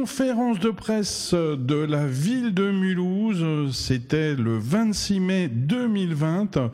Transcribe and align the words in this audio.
conférence 0.00 0.58
de 0.58 0.70
presse 0.70 1.32
de 1.32 1.74
la 1.74 2.06
ville 2.06 2.52
de 2.52 2.70
Mulhouse, 2.70 3.74
c'était 3.74 4.34
le 4.34 4.58
26 4.58 5.20
mai 5.20 5.48
2020, 5.48 6.70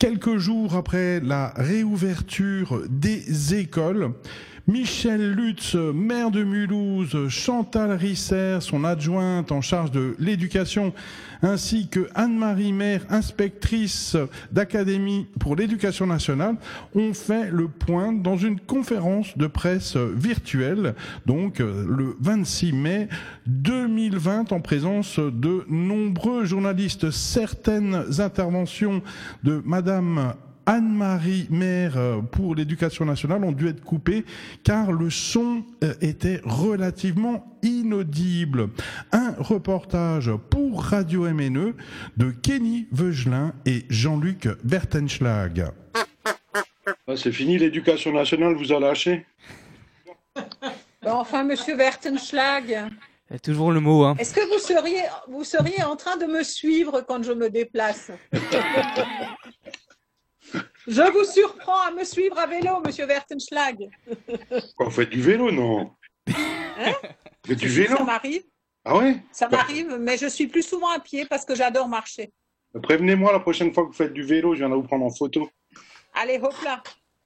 quelques 0.00 0.36
jours 0.38 0.74
après 0.74 1.20
la 1.20 1.52
réouverture 1.56 2.82
des 2.88 3.54
écoles. 3.54 4.14
Michel 4.68 5.30
Lutz, 5.32 5.76
maire 5.76 6.32
de 6.32 6.42
Mulhouse, 6.42 7.28
Chantal 7.28 7.92
Risser, 7.92 8.58
son 8.60 8.82
adjointe 8.82 9.52
en 9.52 9.60
charge 9.60 9.92
de 9.92 10.16
l'éducation, 10.18 10.92
ainsi 11.40 11.86
que 11.86 12.08
Anne-Marie 12.16 12.72
Maire, 12.72 13.02
inspectrice 13.08 14.16
d'académie 14.50 15.28
pour 15.38 15.54
l'éducation 15.54 16.08
nationale, 16.08 16.56
ont 16.96 17.14
fait 17.14 17.48
le 17.52 17.68
point 17.68 18.12
dans 18.12 18.36
une 18.36 18.58
conférence 18.58 19.38
de 19.38 19.46
presse 19.46 19.96
virtuelle, 19.96 20.96
donc 21.26 21.60
le 21.60 22.16
26 22.20 22.72
mai 22.72 23.08
2020, 23.46 24.50
en 24.50 24.60
présence 24.60 25.20
de 25.20 25.64
nombreux 25.68 26.44
journalistes. 26.44 27.12
Certaines 27.12 28.20
interventions 28.20 29.00
de 29.44 29.62
Madame 29.64 30.34
Anne-Marie 30.66 31.46
Maire 31.50 31.96
euh, 31.96 32.20
pour 32.20 32.54
l'éducation 32.54 33.04
nationale 33.04 33.44
ont 33.44 33.52
dû 33.52 33.68
être 33.68 33.82
coupées 33.82 34.24
car 34.64 34.92
le 34.92 35.10
son 35.10 35.64
euh, 35.84 35.94
était 36.00 36.40
relativement 36.44 37.56
inaudible. 37.62 38.68
Un 39.12 39.34
reportage 39.38 40.30
pour 40.50 40.82
Radio 40.82 41.22
MNE 41.22 41.74
de 42.16 42.30
Kenny 42.30 42.88
Veugelin 42.92 43.54
et 43.64 43.84
Jean-Luc 43.88 44.48
Bertenschlag. 44.64 45.70
Ah, 47.08 47.16
c'est 47.16 47.32
fini, 47.32 47.58
l'éducation 47.58 48.12
nationale 48.12 48.54
vous 48.54 48.72
a 48.72 48.80
lâché 48.80 49.24
Enfin, 51.04 51.44
monsieur 51.44 51.76
Bertenschlag. 51.76 52.90
Toujours 53.42 53.72
le 53.72 53.80
mot. 53.80 54.04
Hein. 54.04 54.14
Est-ce 54.18 54.34
que 54.34 54.44
vous 54.52 54.58
seriez, 54.60 55.02
vous 55.28 55.42
seriez 55.42 55.82
en 55.82 55.96
train 55.96 56.16
de 56.16 56.26
me 56.26 56.44
suivre 56.44 57.00
quand 57.06 57.22
je 57.24 57.32
me 57.32 57.50
déplace? 57.50 58.10
Je 60.86 61.02
vous 61.02 61.24
surprends 61.24 61.80
à 61.80 61.90
me 61.90 62.04
suivre 62.04 62.38
à 62.38 62.46
vélo, 62.46 62.80
monsieur 62.84 63.06
Wertenschlag. 63.06 63.88
Vous 64.78 64.90
faites 64.90 65.10
du 65.10 65.20
vélo, 65.20 65.50
non 65.50 65.90
Hein? 66.28 66.92
Vous 67.44 67.48
faites 67.48 67.58
du 67.58 67.68
vélo? 67.68 67.96
Ça 67.96 68.04
m'arrive. 68.04 68.42
Ah 68.84 68.96
ouais? 68.96 69.16
Ça 69.32 69.48
m'arrive, 69.48 69.96
mais 69.98 70.16
je 70.16 70.26
suis 70.28 70.46
plus 70.46 70.62
souvent 70.62 70.90
à 70.90 71.00
pied 71.00 71.26
parce 71.26 71.44
que 71.44 71.56
j'adore 71.56 71.88
marcher. 71.88 72.32
Prévenez-moi 72.82 73.32
la 73.32 73.40
prochaine 73.40 73.72
fois 73.72 73.82
que 73.84 73.88
vous 73.88 73.94
faites 73.94 74.12
du 74.12 74.22
vélo, 74.22 74.54
je 74.54 74.60
viendrai 74.60 74.78
vous 74.78 74.86
prendre 74.86 75.04
en 75.04 75.10
photo. 75.10 75.48
Allez, 76.14 76.38
hop 76.40 76.54
là. 76.64 76.82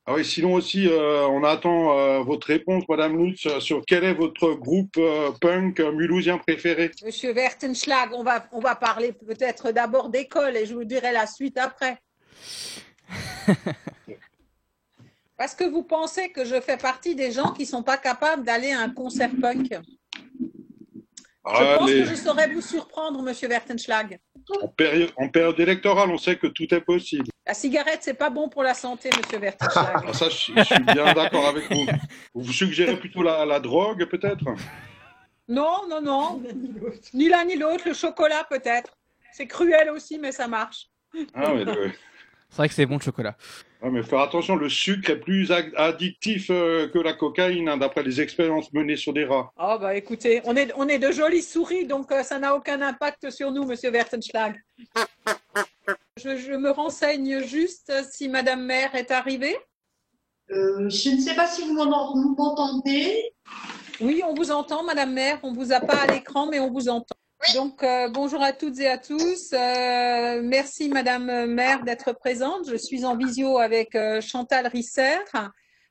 Ah 0.06 0.14
oui, 0.14 0.25
sinon 0.25 0.55
aussi, 0.55 0.88
euh, 0.88 1.27
on 1.28 1.44
attend 1.44 1.98
euh, 1.98 2.20
votre 2.20 2.47
réponse, 2.47 2.84
Madame 2.88 3.22
Lutz, 3.22 3.47
sur 3.58 3.83
quel 3.86 4.05
est 4.05 4.14
votre 4.14 4.55
groupe 4.55 4.97
euh, 4.97 5.31
punk 5.41 5.81
mulhousien 5.81 6.38
préféré? 6.38 6.91
Monsieur 7.05 7.34
Wertenschlag, 7.34 8.11
on 8.14 8.25
va, 8.25 8.47
on 8.53 8.61
va 8.61 8.75
parler 8.75 9.12
peut-être 9.12 9.70
d'abord 9.70 10.08
d'école 10.08 10.56
et 10.56 10.64
je 10.64 10.75
vous 10.75 10.84
dirai 10.84 11.12
la 11.12 11.27
suite 11.27 11.58
après. 11.58 11.98
Parce 15.36 15.55
que 15.55 15.64
vous 15.64 15.83
pensez 15.83 16.30
que 16.30 16.44
je 16.44 16.61
fais 16.61 16.77
partie 16.77 17.14
des 17.14 17.33
gens 17.33 17.53
qui 17.53 17.62
ne 17.62 17.69
sont 17.69 17.83
pas 17.83 17.97
capables 17.97 18.44
d'aller 18.44 18.72
à 18.72 18.80
un 18.80 18.91
concert 18.91 19.30
punk. 19.41 19.69
Je 19.72 21.77
pense 21.78 21.91
Allez. 21.91 22.03
que 22.03 22.08
je 22.11 22.14
saurais 22.14 22.48
vous 22.53 22.61
surprendre, 22.61 23.22
monsieur 23.22 23.48
Wertenschlag. 23.48 24.19
En, 24.62 24.69
période, 24.69 25.11
en 25.16 25.28
période 25.28 25.58
électorale, 25.58 26.11
on 26.11 26.19
sait 26.19 26.36
que 26.36 26.48
tout 26.48 26.72
est 26.75 26.81
possible. 26.83 27.25
La 27.47 27.55
cigarette, 27.55 28.00
c'est 28.03 28.14
pas 28.14 28.28
bon 28.28 28.50
pour 28.50 28.62
la 28.62 28.75
santé, 28.75 29.08
monsieur 29.16 29.38
Wertenschlag. 29.38 30.05
Ah, 30.06 30.12
ça, 30.12 30.28
je, 30.28 30.53
je 30.55 30.62
suis 30.62 30.81
bien 30.81 31.14
d'accord 31.14 31.48
avec 31.48 31.72
vous. 31.72 31.86
Vous 32.34 32.53
suggérez 32.53 32.98
plutôt 32.98 33.22
la, 33.22 33.47
la 33.47 33.58
drogue, 33.58 34.05
peut-être? 34.05 34.44
Non, 35.48 35.88
non, 35.88 36.03
non. 36.03 36.42
Ni 37.14 37.28
l'un 37.28 37.47
ni 37.47 37.56
l'autre. 37.56 37.84
Le 37.88 37.94
chocolat, 37.94 38.44
peut-être. 38.48 38.97
C'est 39.33 39.47
cruel 39.47 39.88
aussi, 39.91 40.19
mais 40.19 40.33
ça 40.33 40.47
marche. 40.47 40.88
Ah, 41.34 41.53
mais, 41.55 41.64
le- 41.64 41.92
C'est 42.50 42.56
vrai 42.56 42.69
que 42.69 42.75
c'est 42.75 42.87
bon 42.87 42.97
le 42.97 43.00
chocolat. 43.03 43.37
ah, 43.81 43.91
mais 43.91 44.03
faire 44.03 44.19
attention, 44.21 44.56
le 44.56 44.69
sucre 44.69 45.09
est 45.11 45.21
plus 45.21 45.53
ad- 45.53 45.72
addictif 45.77 46.49
euh, 46.50 46.88
que 46.88 46.99
la 46.99 47.12
cocaïne, 47.12 47.69
hein, 47.69 47.77
d'après 47.77 48.03
les 48.03 48.21
expériences 48.21 48.72
menées 48.72 48.97
sur 48.97 49.12
des 49.12 49.25
rats. 49.25 49.53
Oh, 49.56 49.77
bah 49.81 49.94
écoutez, 49.94 50.41
on 50.44 50.56
est, 50.56 50.72
on 50.77 50.88
est 50.88 50.99
de 50.99 51.12
jolies 51.12 51.43
souris, 51.43 51.87
donc 51.87 52.11
euh, 52.11 52.22
ça 52.25 52.38
n'a 52.41 52.55
aucun 52.56 52.83
impact 52.83 53.31
sur 53.31 53.53
nous, 53.53 53.65
monsieur 53.65 53.91
Wertenschlag. 53.91 54.56
Je, 56.16 56.37
je 56.37 56.53
me 56.53 56.71
renseigne 56.71 57.41
juste 57.44 57.93
si 58.11 58.28
madame 58.28 58.65
maire 58.65 58.94
est 58.97 59.11
arrivée. 59.12 59.56
Euh, 60.50 60.88
je 60.91 61.11
ne 61.11 61.21
sais 61.21 61.34
pas 61.37 61.47
si 61.47 61.62
vous 61.62 61.75
m'en- 61.75 62.12
vous 62.12 62.34
m'entendez. 62.37 63.32
Oui, 64.00 64.22
on 64.27 64.34
vous 64.34 64.50
entend, 64.50 64.82
Madame 64.82 65.12
Maire. 65.12 65.38
On 65.43 65.53
vous 65.53 65.72
a 65.72 65.81
pas 65.81 65.99
à 66.03 66.06
l'écran, 66.06 66.47
mais 66.50 66.59
on 66.59 66.71
vous 66.72 66.88
entend. 66.88 67.15
Donc, 67.54 67.82
euh, 67.82 68.08
bonjour 68.08 68.42
à 68.42 68.52
toutes 68.52 68.78
et 68.80 68.86
à 68.86 68.98
tous. 68.98 69.52
Euh, 69.54 70.40
merci, 70.42 70.88
Madame 70.88 71.46
Maire, 71.46 71.82
d'être 71.84 72.12
présente. 72.12 72.68
Je 72.68 72.76
suis 72.76 73.04
en 73.04 73.16
visio 73.16 73.58
avec 73.58 73.94
euh, 73.94 74.20
Chantal 74.20 74.66
Risser. 74.66 75.16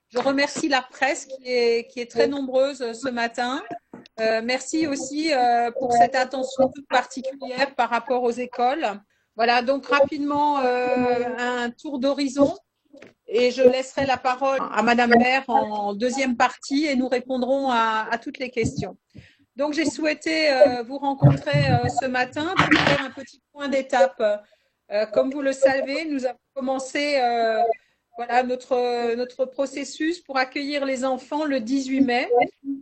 Je 0.10 0.20
remercie 0.20 0.70
la 0.70 0.84
presse 0.84 1.26
qui 1.26 1.44
est, 1.48 2.10
très 2.10 2.28
nombreuse 2.28 2.94
ce 2.94 3.10
matin. 3.10 3.64
Euh, 4.20 4.42
merci 4.44 4.86
aussi 4.88 5.34
euh, 5.34 5.72
pour 5.72 5.92
cette 5.92 6.16
attention 6.16 6.70
toute 6.74 6.88
particulière 6.88 7.74
par 7.76 7.90
rapport 7.90 8.24
aux 8.24 8.32
écoles. 8.32 8.88
Voilà, 9.36 9.62
donc 9.64 9.88
rapidement, 9.88 10.60
euh, 10.60 11.36
un 11.38 11.72
tour 11.72 12.00
d'horizon. 12.00 12.56
Et 13.28 13.52
je 13.52 13.64
laisserai 13.64 14.06
la 14.06 14.18
parole 14.18 14.60
à 14.72 14.82
Madame 14.82 15.16
Maire 15.18 15.46
en 15.48 15.94
deuxième 15.94 16.38
partie 16.38 16.86
et 16.86 16.96
nous 16.96 17.08
répondrons 17.08 17.70
à 17.70 18.18
toutes 18.22 18.40
les 18.40 18.50
questions. 18.50 18.98
Donc, 19.60 19.74
j'ai 19.74 19.84
souhaité 19.84 20.54
euh, 20.54 20.84
vous 20.84 20.98
rencontrer 20.98 21.70
euh, 21.70 21.90
ce 21.90 22.06
matin 22.06 22.54
pour 22.56 22.80
faire 22.80 23.02
un 23.04 23.10
petit 23.10 23.42
point 23.52 23.68
d'étape. 23.68 24.24
Euh, 24.90 25.06
comme 25.08 25.32
vous 25.32 25.42
le 25.42 25.52
savez, 25.52 26.06
nous 26.06 26.26
avons 26.26 26.40
commencé 26.56 27.20
voilà, 28.20 28.44
notre, 28.44 29.16
notre 29.16 29.46
processus 29.46 30.20
pour 30.20 30.36
accueillir 30.38 30.84
les 30.84 31.06
enfants 31.06 31.46
le 31.46 31.62
18 31.62 32.02
mai, 32.02 32.28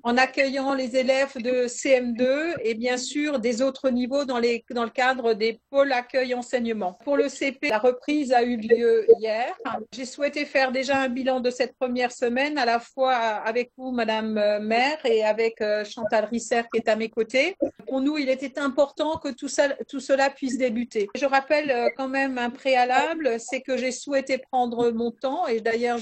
en 0.02 0.18
accueillant 0.18 0.74
les 0.74 0.96
élèves 0.96 1.36
de 1.36 1.68
CM2 1.68 2.56
et 2.64 2.74
bien 2.74 2.98
sûr 2.98 3.38
des 3.38 3.62
autres 3.62 3.92
niveaux 3.92 4.26
dans, 4.26 4.40
les, 4.40 4.66
dans 4.72 4.84
le 4.84 4.90
cadre 4.90 5.34
des 5.34 5.60
pôles 5.70 5.92
accueil 5.92 6.34
enseignement. 6.34 6.98
Pour 7.04 7.18
le 7.18 7.30
CP, 7.30 7.70
la 7.70 7.78
reprise 7.78 8.34
a 8.34 8.42
eu 8.42 8.58
lieu 8.58 9.06
hier. 9.20 9.54
J'ai 9.94 10.06
souhaité 10.06 10.46
faire 10.46 10.72
déjà 10.72 11.02
un 11.02 11.10
bilan 11.10 11.40
de 11.40 11.52
cette 11.52 11.76
première 11.78 12.12
semaine, 12.12 12.58
à 12.58 12.66
la 12.66 12.80
fois 12.80 13.14
avec 13.14 13.72
vous, 13.78 13.92
Madame 13.92 14.38
euh, 14.38 14.60
Maire, 14.60 15.06
et 15.06 15.24
avec 15.24 15.62
euh, 15.62 15.84
Chantal 15.86 16.26
Risser 16.26 16.62
qui 16.74 16.80
est 16.80 16.90
à 16.90 16.96
mes 16.96 17.10
côtés. 17.10 17.56
Pour 17.86 18.02
nous, 18.02 18.18
il 18.18 18.30
était 18.30 18.58
important 18.58 19.18
que 19.18 19.30
tout, 19.30 19.50
ça, 19.50 19.70
tout 19.88 20.00
cela 20.00 20.30
puisse 20.30 20.58
débuter. 20.58 21.10
Je 21.16 21.26
rappelle 21.26 21.70
euh, 21.70 21.90
quand 21.96 22.08
même 22.08 22.38
un 22.38 22.50
préalable, 22.50 23.40
c'est 23.40 23.62
que 23.62 23.78
j'ai 23.78 23.92
souhaité 23.92 24.38
prendre 24.38 24.90
mon 24.92 25.12
temps, 25.12 25.27
et 25.48 25.62
d'ailleurs 25.62 26.00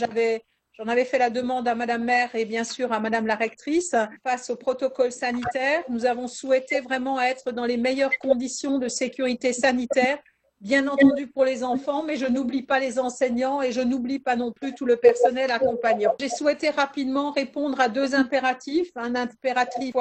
J'en 0.77 0.89
avais 0.89 1.05
fait 1.05 1.19
la 1.19 1.29
demande 1.29 1.69
à 1.69 1.75
Madame 1.75 2.03
Maire 2.03 2.35
et 2.35 2.43
bien 2.43 2.65
sûr 2.65 2.91
à 2.91 2.99
Madame 2.99 3.27
la 3.27 3.35
rectrice. 3.35 3.95
Face 4.27 4.49
au 4.49 4.57
protocole 4.57 5.13
sanitaire, 5.13 5.83
nous 5.87 6.05
avons 6.05 6.27
souhaité 6.27 6.81
vraiment 6.81 7.21
être 7.21 7.53
dans 7.53 7.63
les 7.65 7.77
meilleures 7.77 8.17
conditions 8.19 8.77
de 8.77 8.89
sécurité 8.89 9.53
sanitaire, 9.53 10.17
bien 10.59 10.85
entendu 10.89 11.27
pour 11.27 11.45
les 11.45 11.63
enfants, 11.63 12.03
mais 12.03 12.17
je 12.17 12.25
n'oublie 12.25 12.63
pas 12.63 12.79
les 12.79 12.99
enseignants 12.99 13.61
et 13.61 13.71
je 13.71 13.79
n'oublie 13.79 14.19
pas 14.19 14.35
non 14.35 14.51
plus 14.51 14.75
tout 14.75 14.85
le 14.85 14.97
personnel 14.97 15.49
accompagnant. 15.49 16.13
J'ai 16.19 16.27
souhaité 16.27 16.71
rapidement 16.71 17.31
répondre 17.31 17.79
à 17.79 17.87
deux 17.87 18.13
impératifs. 18.13 18.91
Un 18.95 19.15
impératif 19.15 19.95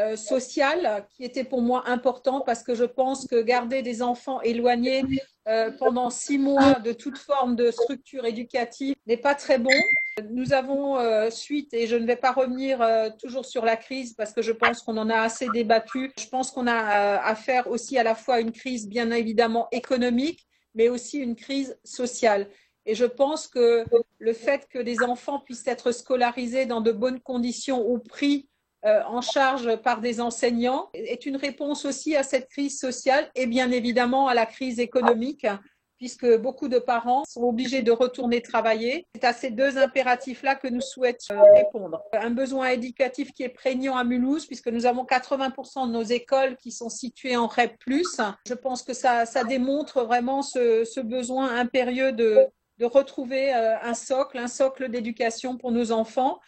euh, 0.00 0.16
social 0.16 1.06
qui 1.16 1.24
était 1.24 1.44
pour 1.44 1.62
moi 1.62 1.84
important 1.86 2.40
parce 2.40 2.62
que 2.62 2.74
je 2.74 2.84
pense 2.84 3.26
que 3.26 3.40
garder 3.40 3.82
des 3.82 4.02
enfants 4.02 4.40
éloignés 4.40 5.04
euh, 5.48 5.70
pendant 5.70 6.10
six 6.10 6.38
mois 6.38 6.74
de 6.74 6.92
toute 6.92 7.16
forme 7.16 7.56
de 7.56 7.70
structure 7.70 8.26
éducative 8.26 8.94
n'est 9.06 9.16
pas 9.16 9.34
très 9.34 9.58
bon. 9.58 9.72
Nous 10.30 10.52
avons 10.52 10.98
euh, 10.98 11.30
suite, 11.30 11.72
et 11.72 11.86
je 11.86 11.96
ne 11.96 12.06
vais 12.06 12.16
pas 12.16 12.32
revenir 12.32 12.82
euh, 12.82 13.08
toujours 13.18 13.46
sur 13.46 13.64
la 13.64 13.76
crise 13.76 14.12
parce 14.12 14.34
que 14.34 14.42
je 14.42 14.52
pense 14.52 14.82
qu'on 14.82 14.98
en 14.98 15.08
a 15.08 15.18
assez 15.18 15.48
débattu. 15.54 16.12
Je 16.18 16.28
pense 16.28 16.50
qu'on 16.50 16.66
a 16.66 17.18
affaire 17.22 17.68
aussi 17.68 17.98
à 17.98 18.02
la 18.02 18.14
fois 18.14 18.34
à 18.34 18.40
une 18.40 18.52
crise 18.52 18.86
bien 18.86 19.10
évidemment 19.10 19.66
économique, 19.72 20.46
mais 20.74 20.90
aussi 20.90 21.18
une 21.18 21.34
crise 21.34 21.78
sociale. 21.84 22.48
Et 22.84 22.94
je 22.94 23.06
pense 23.06 23.48
que 23.48 23.84
le 24.18 24.32
fait 24.34 24.68
que 24.68 24.78
les 24.78 25.02
enfants 25.02 25.40
puissent 25.40 25.66
être 25.66 25.90
scolarisés 25.90 26.66
dans 26.66 26.82
de 26.82 26.92
bonnes 26.92 27.20
conditions 27.20 27.80
au 27.80 27.98
prix 27.98 28.50
en 28.82 29.20
charge 29.20 29.76
par 29.76 30.00
des 30.00 30.20
enseignants 30.20 30.88
est 30.94 31.26
une 31.26 31.36
réponse 31.36 31.84
aussi 31.84 32.16
à 32.16 32.22
cette 32.22 32.48
crise 32.48 32.78
sociale 32.78 33.30
et 33.34 33.46
bien 33.46 33.70
évidemment 33.70 34.28
à 34.28 34.34
la 34.34 34.46
crise 34.46 34.80
économique, 34.80 35.46
puisque 36.00 36.38
beaucoup 36.38 36.68
de 36.68 36.78
parents 36.78 37.24
sont 37.28 37.42
obligés 37.42 37.82
de 37.82 37.92
retourner 37.92 38.40
travailler. 38.40 39.06
C'est 39.14 39.24
à 39.24 39.34
ces 39.34 39.50
deux 39.50 39.76
impératifs-là 39.76 40.54
que 40.54 40.66
nous 40.66 40.80
souhaitons 40.80 41.34
euh, 41.34 41.52
répondre. 41.52 42.02
Un 42.14 42.30
besoin 42.30 42.70
éducatif 42.70 43.32
qui 43.32 43.42
est 43.42 43.50
prégnant 43.50 43.98
à 43.98 44.02
Mulhouse, 44.02 44.46
puisque 44.46 44.68
nous 44.68 44.86
avons 44.86 45.04
80% 45.04 45.86
de 45.86 45.92
nos 45.92 46.02
écoles 46.02 46.56
qui 46.56 46.72
sont 46.72 46.88
situées 46.88 47.36
en 47.36 47.46
REP+. 47.46 47.76
Je 48.46 48.54
pense 48.54 48.82
que 48.82 48.94
ça, 48.94 49.26
ça 49.26 49.44
démontre 49.44 50.02
vraiment 50.04 50.40
ce, 50.40 50.84
ce 50.84 51.00
besoin 51.00 51.54
impérieux 51.54 52.12
de, 52.12 52.46
de 52.78 52.86
retrouver 52.86 53.54
euh, 53.54 53.78
un 53.82 53.94
socle, 53.94 54.38
un 54.38 54.48
socle 54.48 54.88
d'éducation 54.88 55.58
pour 55.58 55.70
nos 55.70 55.92
enfants 55.92 56.40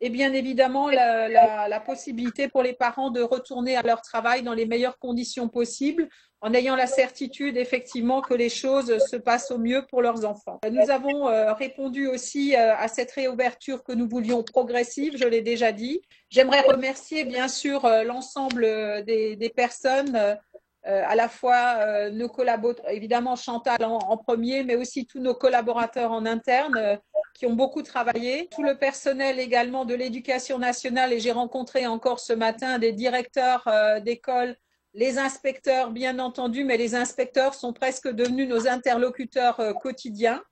et 0.00 0.10
bien 0.10 0.32
évidemment 0.32 0.88
la, 0.88 1.28
la, 1.28 1.68
la, 1.68 1.80
possibilité 1.80 2.48
pour 2.48 2.62
les 2.62 2.72
parents 2.72 3.10
de 3.10 3.20
retourner 3.20 3.76
à 3.76 3.82
leur 3.82 4.00
travail 4.00 4.42
dans 4.42 4.54
les 4.54 4.66
meilleures 4.66 4.98
conditions 4.98 5.48
possibles 5.48 6.08
en 6.42 6.54
ayant 6.54 6.74
la 6.74 6.86
certitude 6.86 7.56
effectivement 7.56 8.22
que 8.22 8.34
les 8.34 8.48
choses 8.48 8.96
se 9.10 9.16
passent 9.16 9.50
au 9.50 9.58
mieux 9.58 9.84
pour 9.90 10.00
leurs 10.00 10.24
enfants. 10.24 10.58
Nous 10.70 10.90
avons 10.90 11.28
euh, 11.28 11.52
répondu 11.52 12.06
aussi 12.06 12.56
euh, 12.56 12.74
à 12.76 12.88
cette 12.88 13.10
réouverture 13.12 13.84
que 13.84 13.92
nous 13.92 14.08
voulions 14.08 14.42
progressive, 14.42 15.16
je 15.16 15.26
l'ai 15.26 15.42
déjà 15.42 15.72
dit. 15.72 16.00
J'aimerais 16.30 16.62
remercier 16.62 17.24
bien 17.24 17.48
sûr 17.48 17.84
euh, 17.84 18.04
l'ensemble 18.04 18.62
des, 19.04 19.36
des, 19.36 19.50
personnes, 19.50 20.38
à 20.84 21.14
la 21.14 21.28
fois 21.28 22.10
nos 22.10 22.28
collaborateurs, 22.28 22.90
évidemment 22.90 23.36
Chantal 23.36 23.84
en, 23.84 24.16
premier, 24.16 24.64
mais 24.64 24.76
aussi 24.76 25.06
tous 25.06 25.20
nos 25.20 25.34
collaborateurs 25.34 26.10
en 26.10 26.24
interne 26.24 26.98
qui 27.34 27.46
ont 27.46 27.52
beaucoup 27.52 27.82
travaillé, 27.82 28.48
tout 28.50 28.62
le 28.62 28.76
personnel 28.76 29.38
également 29.38 29.84
de 29.84 29.94
l'éducation 29.94 30.58
nationale 30.58 31.12
et 31.12 31.20
j'ai 31.20 31.32
rencontré 31.32 31.86
encore 31.86 32.18
ce 32.18 32.32
matin 32.32 32.78
des 32.78 32.92
directeurs 32.92 33.68
d'école 34.02 34.56
les 34.94 35.18
inspecteurs, 35.18 35.90
bien 35.90 36.18
entendu, 36.18 36.64
mais 36.64 36.76
les 36.76 36.94
inspecteurs 36.94 37.54
sont 37.54 37.72
presque 37.72 38.08
devenus 38.08 38.48
nos 38.48 38.66
interlocuteurs 38.66 39.60
euh, 39.60 39.72
quotidiens. 39.72 40.42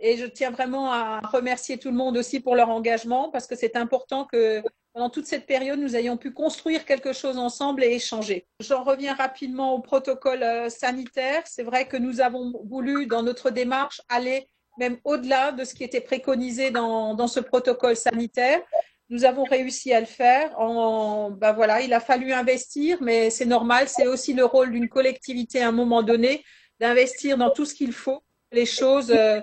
Et 0.00 0.16
je 0.16 0.26
tiens 0.26 0.50
vraiment 0.50 0.90
à 0.92 1.20
remercier 1.20 1.78
tout 1.78 1.90
le 1.90 1.96
monde 1.96 2.16
aussi 2.16 2.40
pour 2.40 2.56
leur 2.56 2.70
engagement 2.70 3.30
parce 3.30 3.46
que 3.46 3.54
c'est 3.54 3.76
important 3.76 4.24
que 4.24 4.60
pendant 4.92 5.10
toute 5.10 5.26
cette 5.26 5.46
période, 5.46 5.78
nous 5.78 5.96
ayons 5.96 6.16
pu 6.16 6.32
construire 6.32 6.84
quelque 6.84 7.12
chose 7.12 7.38
ensemble 7.38 7.82
et 7.82 7.94
échanger. 7.94 8.46
J'en 8.60 8.84
reviens 8.84 9.14
rapidement 9.14 9.74
au 9.74 9.80
protocole 9.80 10.42
euh, 10.42 10.68
sanitaire. 10.68 11.42
C'est 11.46 11.62
vrai 11.62 11.86
que 11.88 11.96
nous 11.96 12.20
avons 12.20 12.52
voulu, 12.64 13.06
dans 13.06 13.22
notre 13.22 13.50
démarche, 13.50 14.02
aller 14.08 14.48
même 14.78 14.98
au-delà 15.04 15.52
de 15.52 15.64
ce 15.64 15.74
qui 15.74 15.84
était 15.84 16.00
préconisé 16.00 16.70
dans, 16.70 17.14
dans 17.14 17.26
ce 17.26 17.40
protocole 17.40 17.96
sanitaire. 17.96 18.60
Nous 19.08 19.24
avons 19.24 19.44
réussi 19.44 19.92
à 19.92 20.00
le 20.00 20.06
faire. 20.06 20.58
En, 20.58 21.30
ben 21.30 21.52
voilà, 21.52 21.80
il 21.82 21.92
a 21.92 22.00
fallu 22.00 22.32
investir, 22.32 22.98
mais 23.02 23.30
c'est 23.30 23.44
normal. 23.44 23.88
C'est 23.88 24.06
aussi 24.06 24.32
le 24.32 24.44
rôle 24.44 24.72
d'une 24.72 24.88
collectivité 24.88 25.62
à 25.62 25.68
un 25.68 25.72
moment 25.72 26.02
donné 26.02 26.44
d'investir 26.80 27.36
dans 27.36 27.50
tout 27.50 27.66
ce 27.66 27.74
qu'il 27.74 27.92
faut. 27.92 28.22
Les 28.50 28.66
choses 28.66 29.10
euh, 29.10 29.40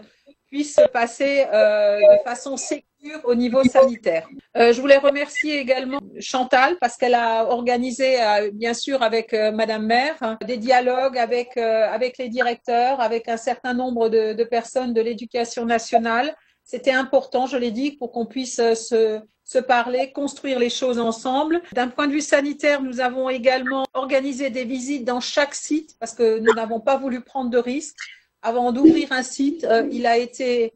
puissent 0.47 0.75
se 0.75 0.87
passer 0.87 1.45
euh, 1.53 1.97
de 1.97 2.23
façon 2.23 2.57
sécure 2.57 2.88
au 3.23 3.35
niveau 3.35 3.63
sanitaire. 3.63 4.27
Euh, 4.57 4.73
je 4.73 4.81
voulais 4.81 4.97
remercier 4.97 5.59
également 5.59 5.99
Chantal 6.19 6.77
parce 6.79 6.97
qu'elle 6.97 7.15
a 7.15 7.45
organisé, 7.45 8.21
euh, 8.21 8.51
bien 8.51 8.73
sûr, 8.73 9.03
avec 9.03 9.33
euh, 9.33 9.51
Madame 9.51 9.85
Maire, 9.85 10.37
des 10.45 10.57
dialogues 10.57 11.17
avec 11.17 11.57
avec 11.57 12.17
les 12.17 12.29
directeurs, 12.29 13.01
avec 13.01 13.27
un 13.27 13.37
certain 13.37 13.73
nombre 13.73 14.09
de, 14.09 14.33
de 14.33 14.43
personnes 14.43 14.93
de 14.93 15.01
l'éducation 15.01 15.65
nationale. 15.65 16.35
C'était 16.63 16.91
important, 16.91 17.47
je 17.47 17.57
l'ai 17.57 17.71
dit, 17.71 17.91
pour 17.91 18.11
qu'on 18.11 18.25
puisse 18.25 18.57
se 18.57 19.19
se 19.43 19.57
parler, 19.57 20.11
construire 20.11 20.59
les 20.59 20.69
choses 20.69 20.99
ensemble. 20.99 21.63
D'un 21.73 21.87
point 21.87 22.05
de 22.05 22.11
vue 22.11 22.21
sanitaire, 22.21 22.83
nous 22.83 22.99
avons 22.99 23.29
également 23.29 23.83
organisé 23.95 24.51
des 24.51 24.63
visites 24.63 25.05
dans 25.05 25.19
chaque 25.19 25.55
site 25.55 25.95
parce 25.99 26.13
que 26.13 26.37
nous 26.37 26.53
n'avons 26.53 26.79
pas 26.79 26.97
voulu 26.97 27.21
prendre 27.21 27.49
de 27.49 27.57
risques. 27.57 27.97
Avant 28.43 28.71
d'ouvrir 28.71 29.11
un 29.11 29.23
site, 29.23 29.65
il 29.91 30.05
a 30.05 30.17
été 30.17 30.73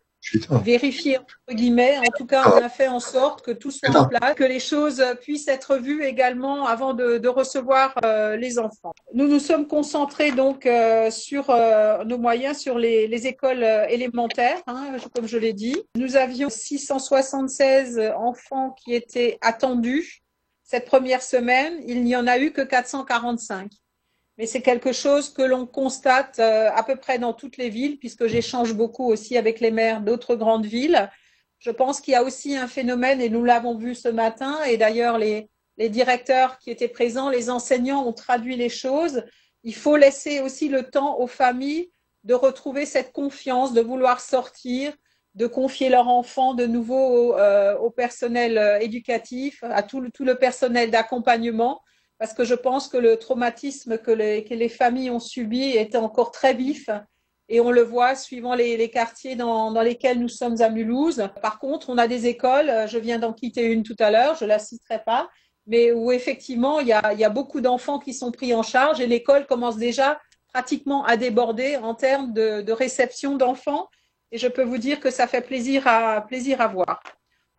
vérifié 0.64 1.18
entre 1.18 1.40
guillemets. 1.52 1.98
En 2.00 2.12
tout 2.18 2.26
cas, 2.26 2.44
on 2.54 2.58
a 2.58 2.70
fait 2.70 2.88
en 2.88 3.00
sorte 3.00 3.42
que 3.42 3.52
tout 3.52 3.72
soit 3.72 3.96
en 3.96 4.06
place, 4.08 4.34
que 4.36 4.44
les 4.44 4.60
choses 4.60 5.04
puissent 5.22 5.48
être 5.48 5.78
vues 5.78 6.04
également 6.04 6.66
avant 6.66 6.94
de, 6.94 7.18
de 7.18 7.28
recevoir 7.28 7.94
euh, 8.04 8.36
les 8.36 8.60
enfants. 8.60 8.94
Nous 9.14 9.28
nous 9.28 9.40
sommes 9.40 9.68
concentrés 9.68 10.32
donc 10.32 10.66
euh, 10.66 11.12
sur 11.12 11.50
euh, 11.50 12.04
nos 12.04 12.18
moyens, 12.18 12.58
sur 12.58 12.78
les, 12.78 13.08
les 13.08 13.28
écoles 13.28 13.64
euh, 13.64 13.86
élémentaires, 13.88 14.62
hein, 14.68 14.98
comme 15.14 15.28
je 15.28 15.38
l'ai 15.38 15.54
dit. 15.54 15.82
Nous 15.96 16.16
avions 16.16 16.50
676 16.50 18.00
enfants 18.18 18.72
qui 18.72 18.94
étaient 18.94 19.38
attendus 19.42 20.24
cette 20.64 20.86
première 20.86 21.22
semaine. 21.22 21.82
Il 21.86 22.04
n'y 22.04 22.16
en 22.16 22.28
a 22.28 22.40
eu 22.40 22.52
que 22.52 22.62
445 22.62 23.70
mais 24.38 24.46
c'est 24.46 24.62
quelque 24.62 24.94
chose 24.94 25.30
que 25.30 25.42
l'on 25.42 25.66
constate 25.66 26.40
euh, 26.40 26.70
à 26.74 26.84
peu 26.84 26.96
près 26.96 27.20
dans 27.20 27.34
toutes 27.34 27.58
les 27.58 27.70
villes, 27.70 27.98
puisque 27.98 28.28
j'échange 28.28 28.74
beaucoup 28.74 29.06
aussi 29.06 29.38
avec 29.38 29.60
les 29.60 29.72
maires 29.72 30.02
d'autres 30.02 30.36
grandes 30.36 30.66
villes. 30.66 31.10
Je 31.60 31.72
pense 31.72 32.02
qu'il 32.02 32.14
y 32.14 32.16
a 32.16 32.24
aussi 32.24 32.58
un 32.58 32.68
phénomène, 32.68 33.22
et 33.22 33.30
nous 33.30 33.44
l'avons 33.44 33.76
vu 33.78 33.96
ce 33.96 34.10
matin, 34.10 34.62
et 34.64 34.78
d'ailleurs 34.78 35.18
les, 35.18 35.50
les 35.78 35.90
directeurs 35.90 36.58
qui 36.60 36.72
étaient 36.72 36.88
présents, 36.88 37.30
les 37.30 37.50
enseignants 37.50 38.06
ont 38.06 38.14
traduit 38.14 38.56
les 38.56 38.70
choses. 38.70 39.24
Il 39.64 39.76
faut 39.76 39.96
laisser 39.96 40.42
aussi 40.42 40.68
le 40.68 40.90
temps 40.90 41.20
aux 41.20 41.28
familles 41.28 41.90
de 42.24 42.34
retrouver 42.34 42.86
cette 42.86 43.12
confiance, 43.12 43.74
de 43.74 43.82
vouloir 43.82 44.20
sortir, 44.20 44.94
de 45.36 45.48
confier 45.48 45.90
leurs 45.90 46.08
enfants 46.08 46.54
de 46.54 46.66
nouveau 46.66 47.34
au, 47.34 47.38
euh, 47.38 47.78
au 47.78 47.90
personnel 47.90 48.58
euh, 48.58 48.80
éducatif, 48.80 49.64
à 49.64 49.84
tout 49.84 50.08
tout 50.14 50.24
le 50.26 50.36
personnel 50.36 50.92
d'accompagnement 50.92 51.82
parce 52.24 52.34
que 52.34 52.46
je 52.46 52.56
pense 52.56 52.88
que 52.88 52.96
le 52.96 53.18
traumatisme 53.18 53.98
que 53.98 54.10
les, 54.10 54.70
familles 54.70 55.10
ont 55.10 55.20
subi 55.20 55.72
était 55.72 55.98
encore 55.98 56.32
très 56.32 56.54
vif. 56.54 56.90
Et 57.50 57.60
on 57.60 57.70
le 57.70 57.82
voit 57.82 58.16
suivant 58.16 58.56
les, 58.56 58.90
quartiers 58.90 59.36
dans, 59.36 59.74
lesquels 59.82 60.22
nous 60.22 60.30
sommes 60.30 60.62
à 60.62 60.70
Mulhouse. 60.70 61.28
Par 61.42 61.60
contre, 61.60 61.90
on 61.90 61.98
a 61.98 62.08
des 62.08 62.26
écoles, 62.28 62.72
je 62.88 62.98
viens 62.98 63.20
d'en 63.20 63.34
quitter 63.34 63.64
une 63.66 63.84
tout 63.84 63.98
à 64.00 64.10
l'heure, 64.10 64.36
je 64.36 64.46
ne 64.46 64.48
la 64.48 64.60
citerai 64.60 65.04
pas, 65.06 65.30
mais 65.68 65.92
où 65.92 66.14
effectivement, 66.14 66.80
il 66.80 66.88
y 66.88 66.94
a, 66.94 67.30
beaucoup 67.30 67.60
d'enfants 67.60 68.00
qui 68.00 68.14
sont 68.14 68.32
pris 68.32 68.54
en 68.54 68.64
charge 68.64 69.02
et 69.02 69.06
l'école 69.06 69.46
commence 69.46 69.76
déjà 69.76 70.18
pratiquement 70.54 71.04
à 71.04 71.18
déborder 71.18 71.76
en 71.76 71.94
termes 71.94 72.32
de, 72.32 72.72
réception 72.72 73.36
d'enfants. 73.36 73.90
Et 74.32 74.38
je 74.38 74.48
peux 74.48 74.64
vous 74.64 74.78
dire 74.78 75.02
que 75.02 75.12
ça 75.12 75.28
fait 75.28 75.42
plaisir 75.42 75.88
à 75.88 76.68
voir. 76.72 77.04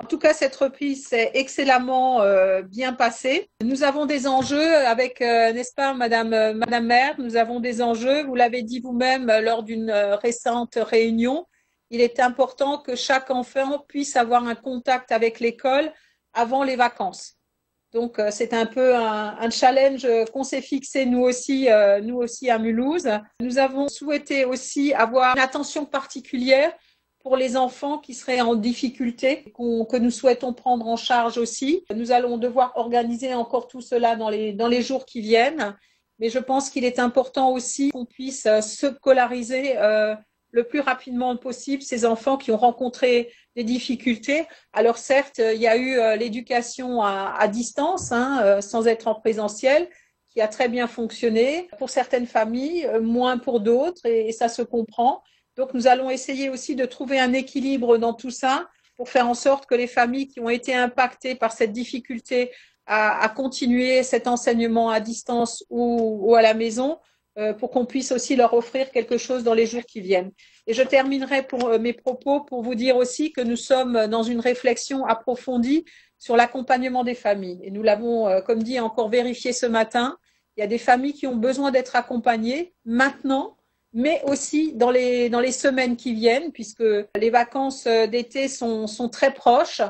En 0.02 0.06
tout 0.06 0.18
cas, 0.18 0.34
cette 0.34 0.56
reprise 0.56 1.06
s'est 1.06 1.30
excellemment 1.34 2.20
euh, 2.20 2.62
bien 2.62 2.92
passée. 2.92 3.48
Nous 3.62 3.84
avons 3.84 4.06
des 4.06 4.26
enjeux 4.26 4.74
avec, 4.86 5.20
euh, 5.20 5.52
n'est-ce 5.52 5.72
pas, 5.72 5.94
Madame, 5.94 6.32
euh, 6.34 6.80
Maire, 6.80 7.14
nous 7.18 7.36
avons 7.36 7.60
des 7.60 7.80
enjeux. 7.80 8.24
Vous 8.24 8.34
l'avez 8.34 8.62
dit 8.62 8.80
vous-même 8.80 9.30
euh, 9.30 9.40
lors 9.40 9.62
d'une 9.62 9.92
récente 9.92 10.74
réunion. 10.76 11.46
Il 11.90 12.00
est 12.00 12.18
important 12.18 12.78
que 12.78 12.96
chaque 12.96 13.30
enfant 13.30 13.84
puisse 13.86 14.16
avoir 14.16 14.44
un 14.44 14.56
contact 14.56 15.12
avec 15.12 15.38
l'école 15.38 15.92
avant 16.32 16.64
les 16.64 16.74
vacances. 16.74 17.34
Donc, 17.92 18.20
c'est 18.30 18.52
un 18.52 18.66
peu 18.66 18.96
un, 18.96 19.36
un 19.38 19.50
challenge 19.50 20.04
qu'on 20.32 20.42
s'est 20.42 20.62
fixé 20.62 21.06
nous 21.06 21.20
aussi, 21.20 21.68
nous 22.02 22.16
aussi 22.16 22.50
à 22.50 22.58
Mulhouse. 22.58 23.08
Nous 23.38 23.58
avons 23.58 23.86
souhaité 23.86 24.44
aussi 24.44 24.92
avoir 24.92 25.36
une 25.36 25.42
attention 25.42 25.86
particulière 25.86 26.72
pour 27.24 27.36
les 27.38 27.56
enfants 27.56 27.98
qui 27.98 28.12
seraient 28.12 28.42
en 28.42 28.54
difficulté, 28.54 29.44
qu 29.56 29.86
que 29.90 29.96
nous 29.96 30.10
souhaitons 30.10 30.52
prendre 30.52 30.86
en 30.86 30.96
charge 30.96 31.38
aussi. 31.38 31.84
Nous 31.92 32.12
allons 32.12 32.36
devoir 32.36 32.74
organiser 32.76 33.32
encore 33.34 33.66
tout 33.66 33.80
cela 33.80 34.14
dans 34.14 34.28
les, 34.28 34.52
dans 34.52 34.68
les 34.68 34.82
jours 34.82 35.06
qui 35.06 35.22
viennent. 35.22 35.74
Mais 36.18 36.28
je 36.28 36.38
pense 36.38 36.68
qu'il 36.68 36.84
est 36.84 36.98
important 36.98 37.50
aussi 37.50 37.88
qu'on 37.90 38.04
puisse 38.04 38.44
euh, 38.44 38.60
scolariser 38.60 39.78
euh, 39.78 40.14
le 40.50 40.64
plus 40.64 40.80
rapidement 40.80 41.34
possible 41.36 41.82
ces 41.82 42.04
enfants 42.04 42.36
qui 42.36 42.52
ont 42.52 42.58
rencontré 42.58 43.32
des 43.56 43.64
difficultés. 43.64 44.46
Alors 44.74 44.98
certes, 44.98 45.38
il 45.38 45.60
y 45.60 45.66
a 45.66 45.78
eu 45.78 45.98
euh, 45.98 46.16
l'éducation 46.16 47.02
à, 47.02 47.48
distance, 47.48 48.12
hein, 48.12 48.42
euh, 48.44 48.60
sans 48.60 48.86
être 48.86 49.08
en 49.08 49.14
présentiel, 49.14 49.88
qui 50.28 50.42
a 50.42 50.48
très 50.48 50.68
bien 50.68 50.88
fonctionné 50.88 51.68
pour 51.78 51.88
certaines 51.88 52.26
familles, 52.26 52.86
moins 53.00 53.38
pour 53.38 53.60
d'autres, 53.60 54.04
et 54.04 54.32
ça 54.32 54.48
se 54.48 54.62
comprend. 54.62 55.22
Donc, 55.56 55.74
nous 55.74 55.86
allons 55.86 56.10
essayer 56.10 56.48
aussi 56.48 56.76
de 56.76 56.84
trouver 56.84 57.20
un 57.20 57.32
équilibre 57.32 57.98
dans 57.98 58.14
tout 58.14 58.30
ça 58.30 58.68
pour 58.96 59.08
faire 59.08 59.28
en 59.28 59.34
sorte 59.34 59.66
que 59.66 59.74
les 59.74 59.86
familles 59.86 60.28
qui 60.28 60.40
ont 60.40 60.48
été 60.48 60.74
impactées 60.74 61.34
par 61.34 61.52
cette 61.52 61.72
difficulté 61.72 62.52
à, 62.86 63.28
continuer 63.34 64.02
cet 64.02 64.26
enseignement 64.26 64.90
à 64.90 65.00
distance 65.00 65.64
ou, 65.70 66.18
ou 66.22 66.34
à 66.34 66.42
la 66.42 66.52
maison, 66.52 66.98
euh, 67.36 67.52
pour 67.52 67.72
qu'on 67.72 67.84
puisse 67.84 68.12
aussi 68.12 68.36
leur 68.36 68.54
offrir 68.54 68.92
quelque 68.92 69.18
chose 69.18 69.42
dans 69.42 69.54
les 69.54 69.66
jours 69.66 69.82
qui 69.84 70.00
viennent. 70.00 70.30
Et 70.68 70.72
je 70.72 70.82
terminerai 70.82 71.42
pour 71.42 71.66
euh, 71.66 71.80
mes 71.80 71.92
propos 71.92 72.42
pour 72.42 72.62
vous 72.62 72.76
dire 72.76 72.96
aussi 72.96 73.32
que 73.32 73.40
nous 73.40 73.56
sommes 73.56 74.06
dans 74.06 74.22
une 74.22 74.38
réflexion 74.38 75.04
approfondie 75.04 75.84
sur 76.16 76.36
l'accompagnement 76.36 77.02
des 77.02 77.16
familles. 77.16 77.58
Et 77.64 77.72
nous 77.72 77.82
l'avons, 77.82 78.28
euh, 78.28 78.40
comme 78.40 78.62
dit, 78.62 78.78
encore 78.78 79.08
vérifié 79.08 79.52
ce 79.52 79.66
matin. 79.66 80.16
Il 80.56 80.60
y 80.60 80.62
a 80.62 80.68
des 80.68 80.78
familles 80.78 81.12
qui 81.12 81.26
ont 81.26 81.34
besoin 81.34 81.72
d'être 81.72 81.96
accompagnées 81.96 82.72
maintenant 82.84 83.56
mais 83.94 84.20
aussi 84.24 84.72
dans 84.74 84.90
les, 84.90 85.30
dans 85.30 85.40
les 85.40 85.52
semaines 85.52 85.96
qui 85.96 86.12
viennent, 86.12 86.50
puisque 86.50 86.84
les 87.16 87.30
vacances 87.30 87.86
euh, 87.86 88.08
d'été 88.08 88.48
sont, 88.48 88.88
sont 88.88 89.08
très 89.08 89.32
proches 89.32 89.80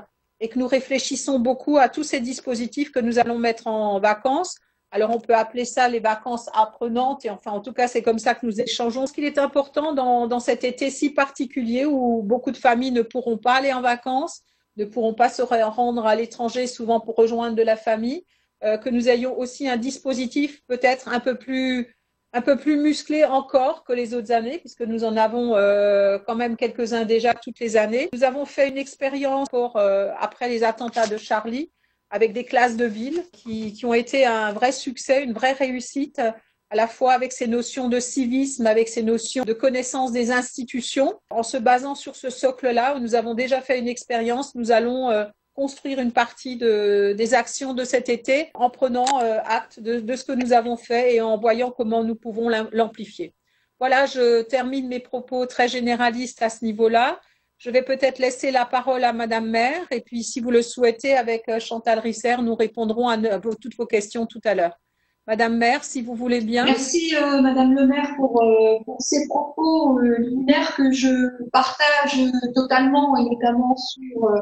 et 0.40 0.49
que 0.49 0.58
nous 0.58 0.68
réfléchissons 0.68 1.38
beaucoup 1.38 1.78
à 1.78 1.88
tous 1.88 2.04
ces 2.04 2.20
dispositifs 2.20 2.92
que 2.92 3.00
nous 3.00 3.18
allons 3.18 3.38
mettre 3.38 3.66
en 3.66 3.99
vacances. 3.99 4.56
Alors, 4.90 5.11
on 5.11 5.18
peut 5.18 5.34
appeler 5.34 5.64
ça 5.64 5.88
les 5.88 6.00
vacances 6.00 6.49
apprenantes, 6.52 7.25
et 7.25 7.30
enfin, 7.30 7.50
en 7.50 7.61
tout 7.61 7.73
cas, 7.73 7.88
c'est 7.88 8.02
comme 8.02 8.18
ça 8.18 8.34
que 8.34 8.44
nous 8.46 8.61
échangeons. 8.61 9.06
Ce 9.06 9.12
qu'il 9.12 9.25
est 9.25 9.38
important 9.38 9.94
dans, 9.94 10.26
dans 10.26 10.38
cet 10.38 10.62
été 10.64 10.90
si 10.90 11.11
particulier 11.11 11.87
où 11.87 12.23
beaucoup 12.23 12.50
de 12.50 12.56
familles 12.58 12.92
ne 12.92 13.02
pourront 13.02 13.38
pas 13.38 13.54
aller 13.54 13.73
en 13.73 13.80
vacances, 13.80 14.42
ne 14.76 14.84
pourront 14.84 15.14
pas 15.14 15.30
se 15.30 15.40
rendre 15.42 16.06
à 16.06 16.14
l'étranger, 16.14 16.66
souvent 16.66 17.00
pour 17.00 17.16
rejoindre 17.16 17.56
de 17.56 17.62
la 17.62 17.76
famille, 17.76 18.25
euh, 18.62 18.76
que 18.76 18.90
nous 18.90 19.08
ayons 19.08 19.37
aussi 19.38 19.68
un 19.68 19.78
dispositif 19.78 20.62
peut-être 20.66 21.08
un 21.08 21.20
peu 21.20 21.37
plus 21.37 21.96
un 22.35 22.43
peu 22.43 22.57
plus 22.57 22.76
musclé 22.76 23.25
encore 23.25 23.85
que 23.85 23.93
les 23.93 24.12
autres 24.12 24.33
années, 24.33 24.59
puisque 24.59 24.83
nous 24.83 25.05
en 25.05 25.17
avons 25.17 25.55
euh, 25.55 26.19
quand 26.19 26.35
même 26.35 26.57
quelques-uns 26.57 27.05
déjà 27.05 27.33
toutes 27.33 27.61
les 27.61 27.76
années. 27.76 28.09
Nous 28.12 28.25
avons 28.25 28.45
fait 28.45 28.69
une 28.69 28.76
expérience 28.76 29.49
pour, 29.49 29.76
euh, 29.76 30.11
après 30.19 30.49
les 30.49 30.64
attentats 30.64 31.07
de 31.07 31.17
Charlie 31.17 31.71
avec 32.11 32.33
des 32.33 32.45
classes 32.45 32.76
de 32.76 32.85
ville 32.85 33.23
qui, 33.33 33.73
qui, 33.73 33.87
ont 33.87 33.95
été 33.95 34.26
un 34.26 34.53
vrai 34.53 34.73
succès, 34.73 35.23
une 35.23 35.33
vraie 35.33 35.53
réussite, 35.53 36.19
à 36.19 36.76
la 36.76 36.88
fois 36.88 37.12
avec 37.12 37.33
ces 37.33 37.47
notions 37.47 37.88
de 37.88 38.00
civisme, 38.00 38.67
avec 38.67 38.88
ces 38.88 39.03
notions 39.03 39.45
de 39.45 39.53
connaissance 39.53 40.11
des 40.11 40.33
institutions. 40.33 41.14
En 41.31 41.45
se 41.45 41.57
basant 41.57 41.95
sur 41.95 42.17
ce 42.17 42.31
socle-là, 42.31 42.99
nous 42.99 43.14
avons 43.14 43.35
déjà 43.35 43.61
fait 43.61 43.79
une 43.79 43.88
expérience, 43.88 44.57
nous 44.57 44.73
allons 44.73 45.11
euh, 45.11 45.25
construire 45.54 46.00
une 46.00 46.12
partie 46.12 46.56
de, 46.56 47.14
des 47.16 47.34
actions 47.34 47.75
de 47.75 47.84
cet 47.84 48.08
été 48.08 48.50
en 48.54 48.70
prenant 48.70 49.23
euh, 49.23 49.38
acte 49.44 49.80
de, 49.80 50.16
ce 50.16 50.25
que 50.25 50.32
nous 50.32 50.52
avons 50.52 50.76
fait 50.76 51.14
et 51.14 51.20
en 51.20 51.38
voyant 51.38 51.70
comment 51.70 52.02
nous 52.04 52.16
pouvons 52.16 52.49
l'amplifier. 52.73 53.34
Voilà, 53.78 54.06
je 54.06 54.42
termine 54.42 54.88
mes 54.88 55.00
propos 55.00 55.46
très 55.46 55.68
généralistes 55.68 56.42
à 56.42 56.50
ce 56.50 56.64
niveau-là. 56.64 57.20
Je 57.58 57.70
vais 57.70 57.82
peut-être 57.82 58.18
laisser 58.18 58.50
la 58.50 58.66
parole 58.66 59.04
à 59.04 59.12
Madame 59.12 59.49
Maire 59.49 59.87
et 59.90 60.00
puis 60.00 60.25
si 60.25 60.40
vous 60.40 60.50
le 60.50 60.62
souhaitez, 60.62 61.16
avec 61.16 61.49
euh, 61.49 61.61
Chantal 61.61 62.00
Risser, 62.00 62.37
nous 62.42 62.54
répondrons 62.54 63.08
à 63.08 63.16
toutes 63.40 63.76
vos 63.76 63.87
questions 63.87 64.26
tout 64.26 64.40
à 64.44 64.54
l'heure. 64.54 64.78
Madame 65.26 65.57
Maire, 65.57 65.85
si 65.85 66.02
vous 66.02 66.14
voulez 66.14 66.43
bien. 66.43 66.66
Merci 66.66 67.16
euh, 67.16 67.40
Madame 67.40 67.73
le 67.73 67.87
maire 67.87 68.12
pour, 68.16 68.43
euh, 68.43 68.78
pour 68.85 69.00
ces 69.00 69.26
propos 69.26 69.99
euh, 69.99 70.19
liminaires 70.19 70.76
que 70.76 70.93
je 70.93 71.49
partage 71.50 72.21
totalement, 72.54 73.16
et 73.16 73.25
notamment 73.25 73.75
sur 73.75 74.25
euh, 74.25 74.38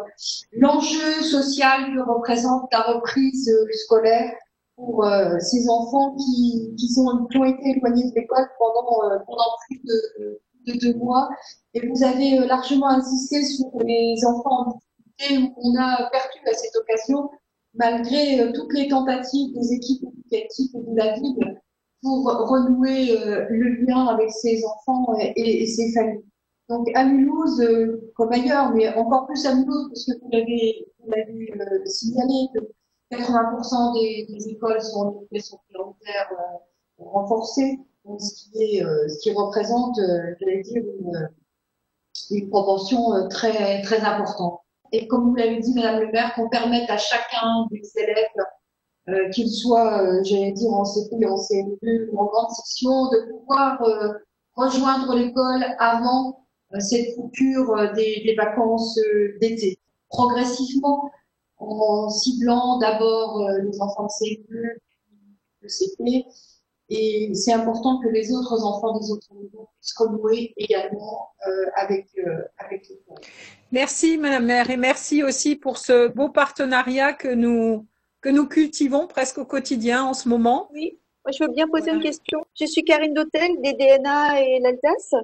l'enjeu 0.52 1.22
social 1.22 1.94
que 1.94 2.00
représente 2.00 2.68
la 2.72 2.80
reprise 2.80 3.48
euh, 3.48 3.66
scolaire 3.84 4.32
pour 4.74 5.04
euh, 5.04 5.38
ces 5.38 5.68
enfants 5.68 6.16
qui, 6.16 6.74
qui, 6.76 6.88
sont, 6.88 7.26
qui 7.30 7.38
ont 7.38 7.44
été 7.44 7.76
éloignés 7.76 8.10
de 8.10 8.14
l'école 8.16 8.48
pendant, 8.58 9.20
pendant 9.24 9.50
plus 9.68 9.80
de, 9.84 10.40
de, 10.66 10.78
deux 10.80 10.98
mois. 10.98 11.28
Et 11.74 11.86
vous 11.86 12.02
avez 12.02 12.38
largement 12.48 12.88
insisté 12.88 13.44
sur 13.44 13.70
les 13.84 14.16
enfants 14.26 14.66
en 14.66 14.78
difficulté 15.20 15.46
où 15.46 15.54
on 15.62 15.80
a 15.80 16.10
perdu 16.10 16.40
à 16.50 16.54
cette 16.54 16.74
occasion 16.74 17.30
malgré 17.74 18.40
euh, 18.40 18.52
toutes 18.52 18.72
les 18.74 18.88
tentatives 18.88 19.54
des 19.54 19.72
équipes 19.72 20.04
éducatives 20.04 20.72
de 20.74 20.96
la 20.96 21.18
ville 21.18 21.60
pour 22.02 22.24
renouer 22.24 23.16
euh, 23.18 23.46
le 23.50 23.84
lien 23.84 24.06
avec 24.06 24.30
ses 24.30 24.62
enfants 24.64 25.14
et, 25.18 25.62
et 25.62 25.66
ses 25.66 25.92
familles. 25.92 26.24
Donc 26.72 26.88
à 26.94 27.04
Mulhouse, 27.04 27.60
euh, 27.60 28.12
comme 28.14 28.32
ailleurs, 28.32 28.72
mais 28.74 28.88
encore 28.94 29.26
plus 29.26 29.44
à 29.46 29.54
Mulhouse, 29.54 29.88
parce 29.88 30.06
que 30.06 30.12
vous 30.22 30.30
l'avez, 30.30 30.86
euh, 31.60 31.84
signalé 31.84 32.48
que 32.54 32.60
80% 33.14 33.92
des, 34.00 34.48
écoles 34.48 34.80
sont 34.80 35.00
en 35.00 35.20
éducation 35.20 35.58
prioritaire 35.68 36.30
euh, 36.32 37.04
renforcée, 37.04 37.78
donc 38.06 38.20
ce 38.22 38.34
qui, 38.34 38.62
est, 38.62 38.80
ce 38.80 39.18
qui 39.22 39.32
représente, 39.32 39.96
j'allais 40.40 40.62
dire, 40.62 40.82
une, 40.98 41.28
une 42.30 42.48
proportion 42.48 43.28
très, 43.28 43.82
très 43.82 44.00
importante 44.00 44.60
et 44.92 45.08
comme 45.08 45.30
vous 45.30 45.34
l'avez 45.34 45.58
dit, 45.58 45.74
Madame 45.74 46.00
le 46.00 46.12
maire, 46.12 46.34
qu'on 46.34 46.48
permette 46.48 46.88
à 46.90 46.98
chacun 46.98 47.66
des 47.70 47.82
élèves, 47.96 48.28
euh, 49.08 49.30
qu'ils 49.30 49.50
soient, 49.50 50.02
euh, 50.02 50.22
j'allais 50.22 50.52
dire, 50.52 50.70
en 50.72 50.84
CP, 50.84 51.26
en 51.26 51.36
CM2 51.36 52.10
ou 52.12 52.20
en 52.20 52.26
grande 52.26 52.50
section, 52.50 53.08
de 53.10 53.30
pouvoir 53.30 53.82
euh, 53.82 54.12
rejoindre 54.54 55.16
l'école 55.16 55.64
avant 55.78 56.46
euh, 56.74 56.80
cette 56.80 57.14
coupure 57.16 57.70
euh, 57.76 57.92
des, 57.94 58.22
des, 58.24 58.34
vacances 58.36 58.98
euh, 58.98 59.38
d'été. 59.40 59.78
Progressivement, 60.08 61.10
en 61.58 62.08
ciblant 62.10 62.78
d'abord 62.78 63.48
les 63.62 63.80
enfants 63.80 64.04
de 64.04 64.24
CM2, 64.24 64.76
le 65.60 65.68
CP, 65.68 66.26
et 66.92 67.34
c'est 67.34 67.52
important 67.52 68.00
que 68.00 68.08
les 68.08 68.32
autres 68.32 68.62
enfants 68.64 68.98
des 68.98 69.10
autres 69.10 69.32
niveaux 69.34 69.70
puissent 69.80 69.94
renouer 69.96 70.52
également 70.58 71.30
euh, 71.46 71.50
avec, 71.76 72.06
euh, 72.18 72.42
avec. 72.58 72.86
Merci, 73.70 74.18
Madame 74.18 74.44
Maire, 74.44 74.68
et 74.68 74.76
merci 74.76 75.22
aussi 75.22 75.56
pour 75.56 75.78
ce 75.78 76.08
beau 76.08 76.28
partenariat 76.28 77.14
que 77.14 77.28
nous, 77.28 77.86
que 78.20 78.28
nous 78.28 78.46
cultivons 78.46 79.06
presque 79.06 79.38
au 79.38 79.46
quotidien 79.46 80.04
en 80.04 80.12
ce 80.12 80.28
moment. 80.28 80.68
Oui, 80.72 80.98
moi 81.24 81.32
je 81.32 81.42
veux 81.42 81.50
bien 81.50 81.66
poser 81.66 81.84
voilà. 81.84 81.96
une 81.96 82.02
question. 82.02 82.44
Je 82.60 82.66
suis 82.66 82.84
Karine 82.84 83.14
Dautel 83.14 83.50
des 83.62 83.72
DNA 83.72 84.42
et 84.42 84.60
l'Alsace. 84.60 85.14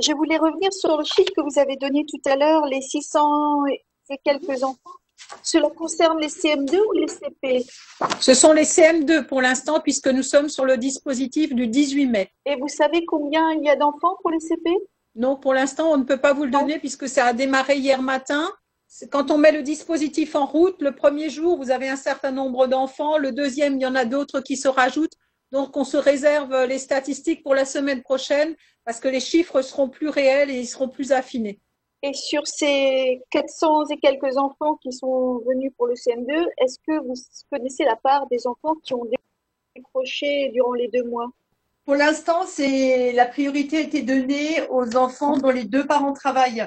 Je 0.00 0.12
voulais 0.12 0.38
revenir 0.38 0.72
sur 0.72 0.96
le 0.96 1.04
chiffre 1.04 1.32
que 1.36 1.42
vous 1.42 1.58
avez 1.58 1.76
donné 1.76 2.04
tout 2.08 2.30
à 2.30 2.36
l'heure, 2.36 2.64
les 2.66 2.80
600 2.80 3.66
et 3.66 4.18
quelques 4.24 4.62
enfants. 4.62 5.01
Cela 5.42 5.68
concerne 5.70 6.20
les 6.20 6.28
CM2 6.28 6.76
ou 6.76 6.92
les 6.92 7.08
CP 7.08 7.64
Ce 8.20 8.34
sont 8.34 8.52
les 8.52 8.64
CM2 8.64 9.26
pour 9.26 9.42
l'instant, 9.42 9.80
puisque 9.80 10.08
nous 10.08 10.22
sommes 10.22 10.48
sur 10.48 10.64
le 10.64 10.76
dispositif 10.76 11.54
du 11.54 11.66
18 11.66 12.06
mai. 12.06 12.30
Et 12.46 12.56
vous 12.56 12.68
savez 12.68 13.04
combien 13.04 13.50
il 13.52 13.64
y 13.64 13.68
a 13.68 13.76
d'enfants 13.76 14.16
pour 14.20 14.30
les 14.30 14.40
CP 14.40 14.70
Non, 15.14 15.36
pour 15.36 15.54
l'instant, 15.54 15.90
on 15.90 15.96
ne 15.96 16.04
peut 16.04 16.18
pas 16.18 16.32
vous 16.32 16.44
le 16.44 16.50
donner, 16.50 16.78
puisque 16.78 17.08
ça 17.08 17.26
a 17.26 17.32
démarré 17.32 17.76
hier 17.76 18.02
matin. 18.02 18.50
Quand 19.10 19.30
on 19.30 19.38
met 19.38 19.52
le 19.52 19.62
dispositif 19.62 20.34
en 20.34 20.44
route, 20.44 20.80
le 20.82 20.94
premier 20.94 21.30
jour, 21.30 21.56
vous 21.56 21.70
avez 21.70 21.88
un 21.88 21.96
certain 21.96 22.30
nombre 22.30 22.66
d'enfants. 22.66 23.16
Le 23.16 23.32
deuxième, 23.32 23.76
il 23.76 23.82
y 23.82 23.86
en 23.86 23.94
a 23.94 24.04
d'autres 24.04 24.40
qui 24.40 24.56
se 24.56 24.68
rajoutent. 24.68 25.16
Donc, 25.50 25.76
on 25.76 25.84
se 25.84 25.96
réserve 25.96 26.64
les 26.64 26.78
statistiques 26.78 27.42
pour 27.42 27.54
la 27.54 27.64
semaine 27.64 28.02
prochaine 28.02 28.54
parce 28.84 29.00
que 29.00 29.08
les 29.08 29.20
chiffres 29.20 29.62
seront 29.62 29.88
plus 29.88 30.08
réels 30.08 30.50
et 30.50 30.58
ils 30.60 30.66
seront 30.66 30.88
plus 30.88 31.12
affinés. 31.12 31.60
Et 32.04 32.14
sur 32.14 32.46
ces 32.48 33.22
400 33.30 33.86
et 33.90 33.96
quelques 33.98 34.36
enfants 34.36 34.74
qui 34.82 34.92
sont 34.92 35.38
venus 35.46 35.70
pour 35.76 35.86
le 35.86 35.94
CM2, 35.94 36.46
est-ce 36.58 36.78
que 36.84 36.98
vous 36.98 37.14
connaissez 37.50 37.84
la 37.84 37.94
part 37.94 38.26
des 38.26 38.44
enfants 38.48 38.74
qui 38.82 38.92
ont 38.94 39.06
décroché 39.76 40.50
durant 40.52 40.72
les 40.72 40.88
deux 40.88 41.04
mois? 41.04 41.30
Pour 41.84 41.94
l'instant, 41.94 42.44
c'est 42.44 43.12
la 43.12 43.26
priorité 43.26 43.78
a 43.78 43.80
été 43.80 44.02
donnée 44.02 44.62
aux 44.70 44.96
enfants 44.96 45.36
dont 45.36 45.50
les 45.50 45.64
deux 45.64 45.86
parents 45.86 46.12
travaillent, 46.12 46.66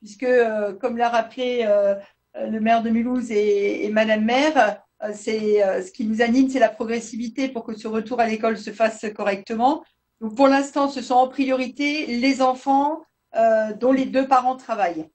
puisque, 0.00 0.22
euh, 0.22 0.72
comme 0.74 0.96
l'a 0.96 1.10
rappelé 1.10 1.64
euh, 1.66 1.94
le 2.34 2.58
maire 2.60 2.82
de 2.82 2.88
Mulhouse 2.88 3.30
et, 3.30 3.86
Madame 3.90 4.24
maire, 4.24 4.82
euh, 5.02 5.12
c'est 5.14 5.60
ce 5.82 5.90
qui 5.92 6.06
nous 6.06 6.22
anime, 6.22 6.48
c'est 6.48 6.58
la 6.58 6.68
progressivité 6.70 7.48
pour 7.48 7.64
que 7.64 7.74
ce 7.74 7.88
retour 7.88 8.18
à 8.20 8.26
l'école 8.26 8.56
se 8.56 8.70
fasse 8.70 9.04
correctement. 9.14 9.82
Donc, 10.22 10.36
pour 10.36 10.48
l'instant, 10.48 10.88
ce 10.88 11.02
sont 11.02 11.14
en 11.14 11.28
priorité 11.28 12.06
les 12.06 12.40
enfants 12.40 13.02
euh, 13.36 13.72
dont 13.74 13.92
les 13.92 14.06
deux 14.06 14.26
parents 14.26 14.56
travaillent. 14.56 15.08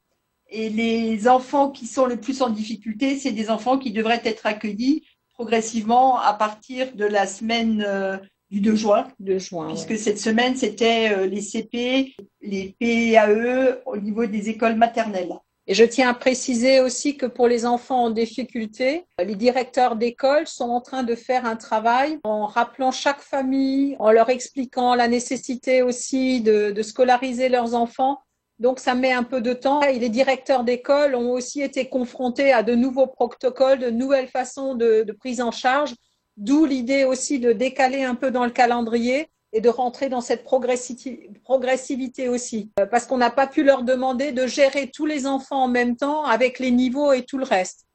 Et 0.49 0.69
les 0.69 1.27
enfants 1.27 1.71
qui 1.71 1.87
sont 1.87 2.05
le 2.05 2.17
plus 2.17 2.41
en 2.41 2.49
difficulté, 2.49 3.17
c'est 3.17 3.31
des 3.31 3.49
enfants 3.49 3.77
qui 3.77 3.91
devraient 3.91 4.21
être 4.23 4.45
accueillis 4.45 5.03
progressivement 5.33 6.19
à 6.19 6.33
partir 6.33 6.95
de 6.95 7.05
la 7.05 7.27
semaine 7.27 7.83
euh, 7.85 8.17
du 8.49 8.61
2 8.61 8.75
juin. 8.75 9.07
2 9.19 9.37
juin 9.39 9.67
puisque 9.67 9.89
ouais. 9.89 9.97
cette 9.97 10.19
semaine, 10.19 10.55
c'était 10.55 11.11
euh, 11.11 11.25
les 11.25 11.41
CP, 11.41 12.15
les 12.41 12.75
PAE 12.79 13.81
au 13.85 13.97
niveau 13.97 14.25
des 14.25 14.49
écoles 14.49 14.75
maternelles. 14.75 15.33
Et 15.67 15.73
je 15.73 15.83
tiens 15.83 16.09
à 16.09 16.13
préciser 16.13 16.79
aussi 16.79 17.17
que 17.17 17.25
pour 17.25 17.47
les 17.47 17.65
enfants 17.65 18.03
en 18.03 18.09
difficulté, 18.11 19.05
les 19.17 19.33
directeurs 19.33 19.95
d'école 19.95 20.45
sont 20.45 20.69
en 20.69 20.79
train 20.79 21.01
de 21.01 21.15
faire 21.15 21.45
un 21.45 21.55
travail 21.55 22.19
en 22.23 22.45
rappelant 22.45 22.91
chaque 22.91 23.21
famille, 23.21 23.95
en 23.97 24.11
leur 24.11 24.29
expliquant 24.29 24.93
la 24.93 25.07
nécessité 25.07 25.81
aussi 25.81 26.41
de, 26.41 26.69
de 26.69 26.81
scolariser 26.83 27.49
leurs 27.49 27.73
enfants. 27.73 28.19
Donc 28.59 28.79
ça 28.79 28.93
met 28.93 29.11
un 29.11 29.23
peu 29.23 29.41
de 29.41 29.53
temps. 29.53 29.81
Et 29.81 29.97
les 29.97 30.09
directeurs 30.09 30.63
d'école 30.63 31.15
ont 31.15 31.31
aussi 31.31 31.61
été 31.61 31.89
confrontés 31.89 32.53
à 32.53 32.61
de 32.61 32.75
nouveaux 32.75 33.07
protocoles, 33.07 33.79
de 33.79 33.89
nouvelles 33.89 34.29
façons 34.29 34.75
de, 34.75 35.01
de 35.01 35.11
prise 35.13 35.41
en 35.41 35.51
charge, 35.51 35.95
d'où 36.37 36.65
l'idée 36.65 37.05
aussi 37.05 37.39
de 37.39 37.53
décaler 37.53 38.03
un 38.03 38.15
peu 38.15 38.29
dans 38.29 38.45
le 38.45 38.51
calendrier 38.51 39.29
et 39.55 39.61
de 39.61 39.69
rentrer 39.69 40.09
dans 40.09 40.19
cette 40.19 40.43
progressivité 40.43 42.27
aussi. 42.27 42.71
Euh, 42.77 42.85
parce 42.85 43.05
qu'on 43.05 43.17
n'a 43.17 43.29
pas 43.29 43.47
pu 43.47 43.63
leur 43.63 43.83
demander 43.83 44.33
de 44.33 44.45
gérer 44.47 44.91
tous 44.91 45.05
les 45.05 45.25
enfants 45.25 45.63
en 45.63 45.67
même 45.69 45.95
temps 45.95 46.25
avec 46.25 46.59
les 46.59 46.71
niveaux 46.71 47.13
et 47.13 47.23
tout 47.23 47.37
le 47.37 47.45
reste. 47.45 47.85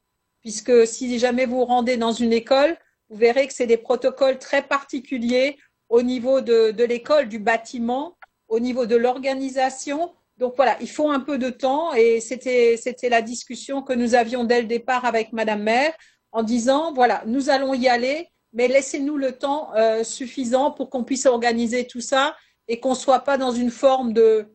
Puisque 0.41 0.87
si 0.87 1.19
jamais 1.19 1.45
vous 1.45 1.67
rendez 1.67 1.99
dans 1.99 2.13
une 2.13 2.33
école, 2.33 2.79
vous 3.11 3.19
verrez 3.19 3.47
que 3.47 3.53
c'est 3.53 3.67
des 3.67 3.77
protocoles 3.77 4.39
très 4.39 4.63
particuliers 4.63 5.59
au 5.91 6.01
niveau 6.01 6.41
de, 6.41 6.83
l'école, 6.83 7.29
du 7.29 7.39
bâtiment, 7.39 8.17
au 8.49 8.59
niveau 8.59 8.87
de 8.87 8.97
l'organisation. 8.97 10.15
Donc 10.39 10.55
voilà, 10.57 10.79
il 10.81 10.89
faut 10.89 11.11
un 11.11 11.21
peu 11.21 11.37
de 11.37 11.51
temps 11.51 11.93
et 11.93 12.21
c'était, 12.21 12.79
c'était 12.79 13.11
la 13.11 13.21
discussion 13.21 13.83
que 13.83 13.93
nous 13.93 14.15
avions 14.15 14.45
dès 14.45 14.63
le 14.63 14.67
départ 14.67 15.05
avec 15.05 15.35
Madame 15.35 15.63
Maire 15.63 15.93
en 16.33 16.43
disant, 16.43 16.95
voilà, 16.95 17.23
nous 17.27 17.51
allons 17.51 17.75
y 17.75 17.87
aller, 17.87 18.31
mais 18.53 18.69
laissez-nous 18.69 19.17
le 19.17 19.33
temps 19.33 19.75
euh, 19.75 20.05
suffisant 20.05 20.71
pour 20.71 20.91
qu'on 20.91 21.05
puisse 21.05 21.27
organiser 21.27 21.87
tout 21.87 22.01
ça 22.01 22.37
et 22.69 22.81
qu'on 22.81 22.91
ne 22.91 22.95
soit 22.95 23.21
pas 23.21 23.39
dans 23.39 23.53
une 23.53 23.71
forme 23.71 24.13
de, 24.13 24.47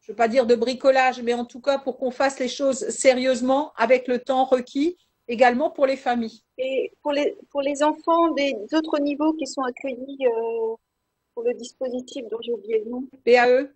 je 0.00 0.10
ne 0.10 0.14
veux 0.14 0.16
pas 0.16 0.28
dire 0.28 0.46
de 0.46 0.54
bricolage, 0.54 1.22
mais 1.22 1.34
en 1.34 1.44
tout 1.44 1.60
cas 1.60 1.78
pour 1.78 1.98
qu'on 1.98 2.10
fasse 2.10 2.38
les 2.38 2.48
choses 2.48 2.88
sérieusement 2.88 3.72
avec 3.76 4.08
le 4.08 4.18
temps 4.18 4.44
requis, 4.44 4.96
également 5.28 5.70
pour 5.70 5.86
les 5.86 5.96
familles. 5.96 6.42
Et 6.58 6.92
pour 7.02 7.12
les, 7.12 7.36
pour 7.50 7.62
les 7.62 7.82
enfants 7.82 8.30
des 8.32 8.54
autres 8.72 8.98
niveaux 9.00 9.32
qui 9.34 9.46
sont 9.46 9.62
accueillis 9.62 10.18
euh, 10.26 10.74
pour 11.34 11.42
le 11.44 11.54
dispositif 11.54 12.24
dont 12.30 12.38
j'ai 12.40 12.52
oublié 12.52 12.82
le 12.84 12.90
nom 12.90 13.04
PAE 13.24 13.70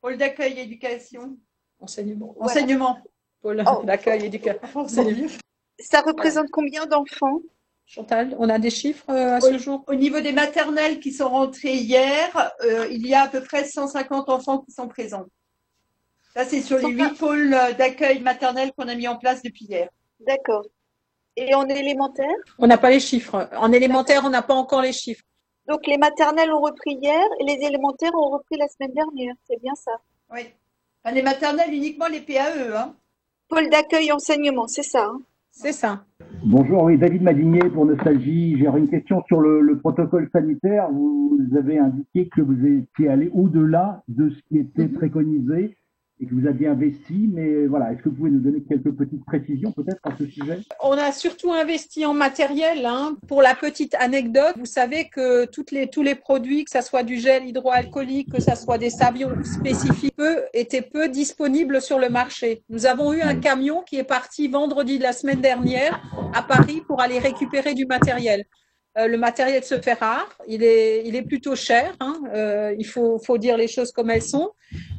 Pôle 0.00 0.16
d'accueil 0.16 0.58
éducation. 0.60 1.36
Enseignement. 1.80 2.34
Voilà. 2.36 2.52
Enseignement. 2.52 2.98
Pôle 3.40 3.64
oh. 3.66 3.84
d'accueil 3.84 4.26
éducation. 4.26 4.86
Ça 5.80 6.00
représente 6.00 6.50
combien 6.50 6.86
d'enfants? 6.86 7.40
Chantal, 7.90 8.36
on 8.38 8.50
a 8.50 8.58
des 8.58 8.68
chiffres 8.68 9.08
à 9.08 9.40
ce 9.40 9.56
jour? 9.56 9.82
Au 9.86 9.94
niveau 9.94 10.20
des 10.20 10.32
maternelles 10.32 11.00
qui 11.00 11.10
sont 11.10 11.30
rentrées 11.30 11.72
hier, 11.72 12.52
il 12.90 13.06
y 13.06 13.14
a 13.14 13.22
à 13.22 13.28
peu 13.28 13.40
près 13.40 13.64
150 13.64 14.28
enfants 14.28 14.58
qui 14.58 14.72
sont 14.72 14.88
présents. 14.88 15.24
Ça, 16.34 16.44
c'est 16.44 16.60
sur 16.60 16.76
les 16.76 16.88
huit 16.88 17.16
pôles 17.18 17.56
d'accueil 17.78 18.20
maternel 18.20 18.72
qu'on 18.76 18.88
a 18.88 18.94
mis 18.94 19.08
en 19.08 19.16
place 19.16 19.42
depuis 19.42 19.64
hier. 19.64 19.88
D'accord. 20.20 20.66
Et 21.34 21.54
en 21.54 21.66
élémentaire? 21.66 22.36
On 22.58 22.66
n'a 22.66 22.76
pas 22.76 22.90
les 22.90 23.00
chiffres. 23.00 23.48
En 23.56 23.72
élémentaire, 23.72 24.22
on 24.22 24.30
n'a 24.30 24.42
pas 24.42 24.54
encore 24.54 24.82
les 24.82 24.92
chiffres. 24.92 25.24
Donc 25.66 25.86
les 25.86 25.96
maternelles 25.96 26.52
ont 26.52 26.60
repris 26.60 26.98
hier 27.00 27.24
et 27.40 27.44
les 27.44 27.66
élémentaires 27.66 28.14
ont 28.14 28.28
repris 28.28 28.58
la 28.58 28.68
semaine 28.68 28.92
dernière. 28.92 29.34
C'est 29.48 29.60
bien 29.62 29.74
ça? 29.74 29.92
Oui. 30.30 30.40
Enfin, 31.02 31.14
les 31.14 31.22
maternelles, 31.22 31.72
uniquement 31.72 32.08
les 32.08 32.20
PAE. 32.20 32.76
Hein. 32.76 32.94
Pôle 33.48 33.70
d'accueil 33.70 34.12
enseignement, 34.12 34.68
c'est 34.68 34.82
ça 34.82 35.04
hein? 35.04 35.22
C'est 35.60 35.72
ça. 35.72 36.04
Bonjour, 36.44 36.84
oui, 36.84 36.96
David 36.96 37.20
Madinier 37.22 37.68
pour 37.68 37.84
Nostalgie. 37.84 38.56
J'ai 38.56 38.66
une 38.66 38.88
question 38.88 39.24
sur 39.26 39.40
le, 39.40 39.60
le, 39.60 39.76
protocole 39.76 40.28
sanitaire. 40.32 40.88
Vous 40.88 41.40
avez 41.56 41.80
indiqué 41.80 42.28
que 42.28 42.40
vous 42.40 42.64
étiez 42.64 43.08
allé 43.08 43.28
au-delà 43.34 44.04
de 44.06 44.30
ce 44.30 44.38
qui 44.48 44.58
était 44.58 44.86
préconisé 44.86 45.76
et 46.20 46.26
que 46.26 46.34
vous 46.34 46.46
aviez 46.46 46.66
investi, 46.66 47.28
mais 47.32 47.66
voilà, 47.66 47.92
est-ce 47.92 48.02
que 48.02 48.08
vous 48.08 48.16
pouvez 48.16 48.30
nous 48.30 48.40
donner 48.40 48.62
quelques 48.62 48.90
petites 48.90 49.24
précisions 49.24 49.70
peut-être 49.72 50.00
à 50.02 50.16
ce 50.18 50.26
sujet? 50.26 50.60
On 50.82 50.92
a 50.92 51.12
surtout 51.12 51.52
investi 51.52 52.04
en 52.04 52.14
matériel. 52.14 52.84
Hein. 52.86 53.16
Pour 53.28 53.42
la 53.42 53.54
petite 53.54 53.94
anecdote, 53.94 54.54
vous 54.56 54.66
savez 54.66 55.08
que 55.08 55.44
toutes 55.46 55.70
les, 55.70 55.88
tous 55.88 56.02
les 56.02 56.14
produits, 56.14 56.64
que 56.64 56.70
ce 56.70 56.80
soit 56.80 57.04
du 57.04 57.18
gel 57.18 57.46
hydroalcoolique, 57.46 58.32
que 58.32 58.40
ce 58.40 58.56
soit 58.56 58.78
des 58.78 58.90
savions 58.90 59.30
spécifiques, 59.44 60.14
peu, 60.16 60.42
étaient 60.52 60.82
peu 60.82 61.08
disponibles 61.08 61.80
sur 61.80 61.98
le 61.98 62.08
marché. 62.08 62.62
Nous 62.68 62.86
avons 62.86 63.12
eu 63.12 63.20
un 63.20 63.36
camion 63.36 63.82
qui 63.82 63.96
est 63.96 64.04
parti 64.04 64.48
vendredi 64.48 64.98
de 64.98 65.04
la 65.04 65.12
semaine 65.12 65.40
dernière 65.40 66.02
à 66.34 66.42
Paris 66.42 66.82
pour 66.86 67.00
aller 67.00 67.20
récupérer 67.20 67.74
du 67.74 67.86
matériel. 67.86 68.44
Euh, 68.96 69.06
le 69.06 69.18
matériel 69.18 69.62
se 69.62 69.80
fait 69.80 69.92
rare, 69.92 70.28
il 70.48 70.64
est, 70.64 71.22
plutôt 71.22 71.54
cher, 71.54 71.94
hein. 72.00 72.16
euh, 72.34 72.74
il 72.78 72.86
faut, 72.86 73.20
dire 73.38 73.56
les 73.56 73.68
choses 73.68 73.92
comme 73.92 74.10
elles 74.10 74.22
sont. 74.22 74.50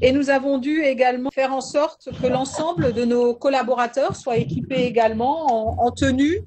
Et 0.01 0.11
nous 0.11 0.29
avons 0.29 0.57
dû 0.57 0.83
également 0.83 1.31
faire 1.31 1.53
en 1.53 1.61
sorte 1.61 2.09
que 2.21 2.27
l'ensemble 2.27 2.93
de 2.93 3.03
nos 3.03 3.33
collaborateurs 3.33 4.15
soient 4.15 4.37
équipés 4.37 4.85
également 4.85 5.79
en, 5.79 5.85
en 5.85 5.91
tenue. 5.91 6.41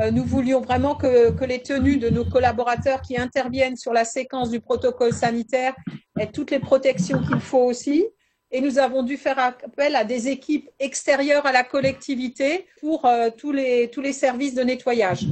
Euh, 0.00 0.10
nous 0.10 0.24
voulions 0.24 0.60
vraiment 0.60 0.94
que, 0.94 1.44
les 1.44 1.62
tenues 1.62 1.98
de 1.98 2.08
nos 2.08 2.24
collaborateurs 2.24 3.02
qui 3.02 3.16
interviennent 3.18 3.76
sur 3.76 3.92
la 3.92 4.04
séquence 4.04 4.50
du 4.50 4.60
protocole 4.60 5.12
sanitaire 5.12 5.74
aient 6.18 6.30
toutes 6.30 6.50
les 6.50 6.60
protections 6.60 7.20
qu'il 7.22 7.40
faut 7.40 7.64
aussi. 7.64 8.06
Et 8.50 8.60
nous 8.60 8.78
avons 8.78 9.02
dû 9.02 9.16
faire 9.16 9.38
appel 9.38 9.96
à 9.96 10.04
des 10.04 10.28
équipes 10.28 10.70
extérieures 10.78 11.46
à 11.46 11.52
la 11.52 11.62
collectivité 11.62 12.66
pour 12.80 13.06
tous 13.36 13.52
les 13.52 14.12
services 14.12 14.54
de 14.54 14.62
nettoyage. 14.62 15.26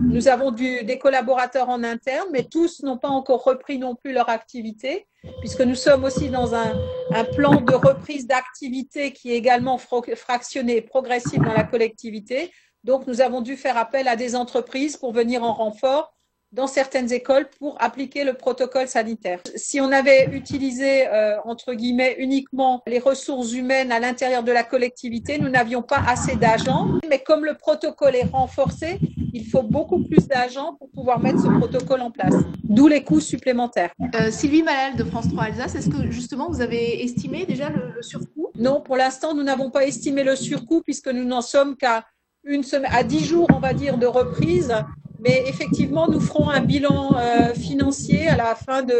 Nous 0.00 0.28
avons 0.28 0.50
du, 0.50 0.84
des 0.84 0.98
collaborateurs 0.98 1.68
en 1.68 1.82
interne, 1.82 2.28
mais 2.32 2.44
tous 2.44 2.82
n'ont 2.82 2.98
pas 2.98 3.08
encore 3.08 3.42
repris 3.42 3.78
non 3.78 3.94
plus 3.96 4.12
leur 4.12 4.28
activité, 4.28 5.06
puisque 5.40 5.60
nous 5.60 5.74
sommes 5.74 6.04
aussi 6.04 6.28
dans 6.28 6.54
un, 6.54 6.72
un 7.12 7.24
plan 7.24 7.60
de 7.60 7.74
reprise 7.74 8.26
d'activité 8.26 9.12
qui 9.12 9.32
est 9.32 9.36
également 9.36 9.78
fractionné, 9.78 10.82
progressif 10.82 11.40
dans 11.40 11.52
la 11.52 11.64
collectivité. 11.64 12.52
Donc, 12.84 13.06
nous 13.06 13.20
avons 13.20 13.40
dû 13.40 13.56
faire 13.56 13.76
appel 13.76 14.06
à 14.06 14.16
des 14.16 14.36
entreprises 14.36 14.96
pour 14.96 15.12
venir 15.12 15.42
en 15.42 15.52
renfort 15.52 16.14
dans 16.52 16.66
certaines 16.66 17.12
écoles 17.12 17.46
pour 17.58 17.76
appliquer 17.80 18.24
le 18.24 18.32
protocole 18.32 18.88
sanitaire. 18.88 19.40
Si 19.54 19.80
on 19.80 19.92
avait 19.92 20.30
utilisé, 20.32 21.06
euh, 21.08 21.36
entre 21.44 21.74
guillemets, 21.74 22.16
uniquement 22.18 22.82
les 22.86 22.98
ressources 22.98 23.52
humaines 23.52 23.92
à 23.92 24.00
l'intérieur 24.00 24.42
de 24.42 24.52
la 24.52 24.62
collectivité, 24.62 25.38
nous 25.38 25.50
n'avions 25.50 25.82
pas 25.82 26.02
assez 26.06 26.36
d'agents. 26.36 26.88
Mais 27.10 27.18
comme 27.18 27.44
le 27.44 27.54
protocole 27.54 28.16
est 28.16 28.30
renforcé, 28.32 28.98
il 29.32 29.46
faut 29.46 29.62
beaucoup 29.62 30.04
plus 30.04 30.26
d'agents 30.28 30.74
pour 30.74 30.90
pouvoir 30.90 31.20
mettre 31.20 31.40
ce 31.40 31.48
protocole 31.48 32.00
en 32.00 32.10
place. 32.10 32.34
D'où 32.64 32.88
les 32.88 33.02
coûts 33.02 33.20
supplémentaires. 33.20 33.90
Euh, 34.14 34.30
Sylvie 34.30 34.62
Malal 34.62 34.96
de 34.96 35.04
France 35.04 35.28
3 35.28 35.44
Alsace, 35.44 35.74
est-ce 35.74 35.90
que 35.90 36.10
justement 36.10 36.48
vous 36.50 36.60
avez 36.60 37.02
estimé 37.02 37.46
déjà 37.46 37.70
le, 37.70 37.92
le 37.94 38.02
surcoût? 38.02 38.50
Non, 38.54 38.80
pour 38.80 38.96
l'instant, 38.96 39.34
nous 39.34 39.42
n'avons 39.42 39.70
pas 39.70 39.86
estimé 39.86 40.24
le 40.24 40.36
surcoût 40.36 40.82
puisque 40.82 41.08
nous 41.08 41.24
n'en 41.24 41.42
sommes 41.42 41.76
qu'à 41.76 42.04
une 42.44 42.62
semaine, 42.62 42.90
à 42.92 43.04
dix 43.04 43.24
jours, 43.24 43.46
on 43.54 43.60
va 43.60 43.74
dire, 43.74 43.98
de 43.98 44.06
reprise. 44.06 44.74
Mais 45.20 45.44
effectivement, 45.46 46.08
nous 46.08 46.20
ferons 46.20 46.48
un 46.48 46.60
bilan 46.60 47.16
euh, 47.16 47.52
financier 47.54 48.28
à 48.28 48.36
la 48.36 48.54
fin 48.54 48.82
de, 48.82 48.94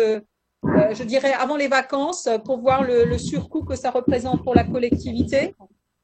euh, 0.64 0.94
je 0.94 1.04
dirais, 1.04 1.32
avant 1.32 1.56
les 1.56 1.68
vacances, 1.68 2.28
pour 2.44 2.58
voir 2.58 2.82
le, 2.82 3.04
le, 3.04 3.18
surcoût 3.18 3.62
que 3.62 3.76
ça 3.76 3.90
représente 3.90 4.42
pour 4.42 4.54
la 4.54 4.64
collectivité. 4.64 5.54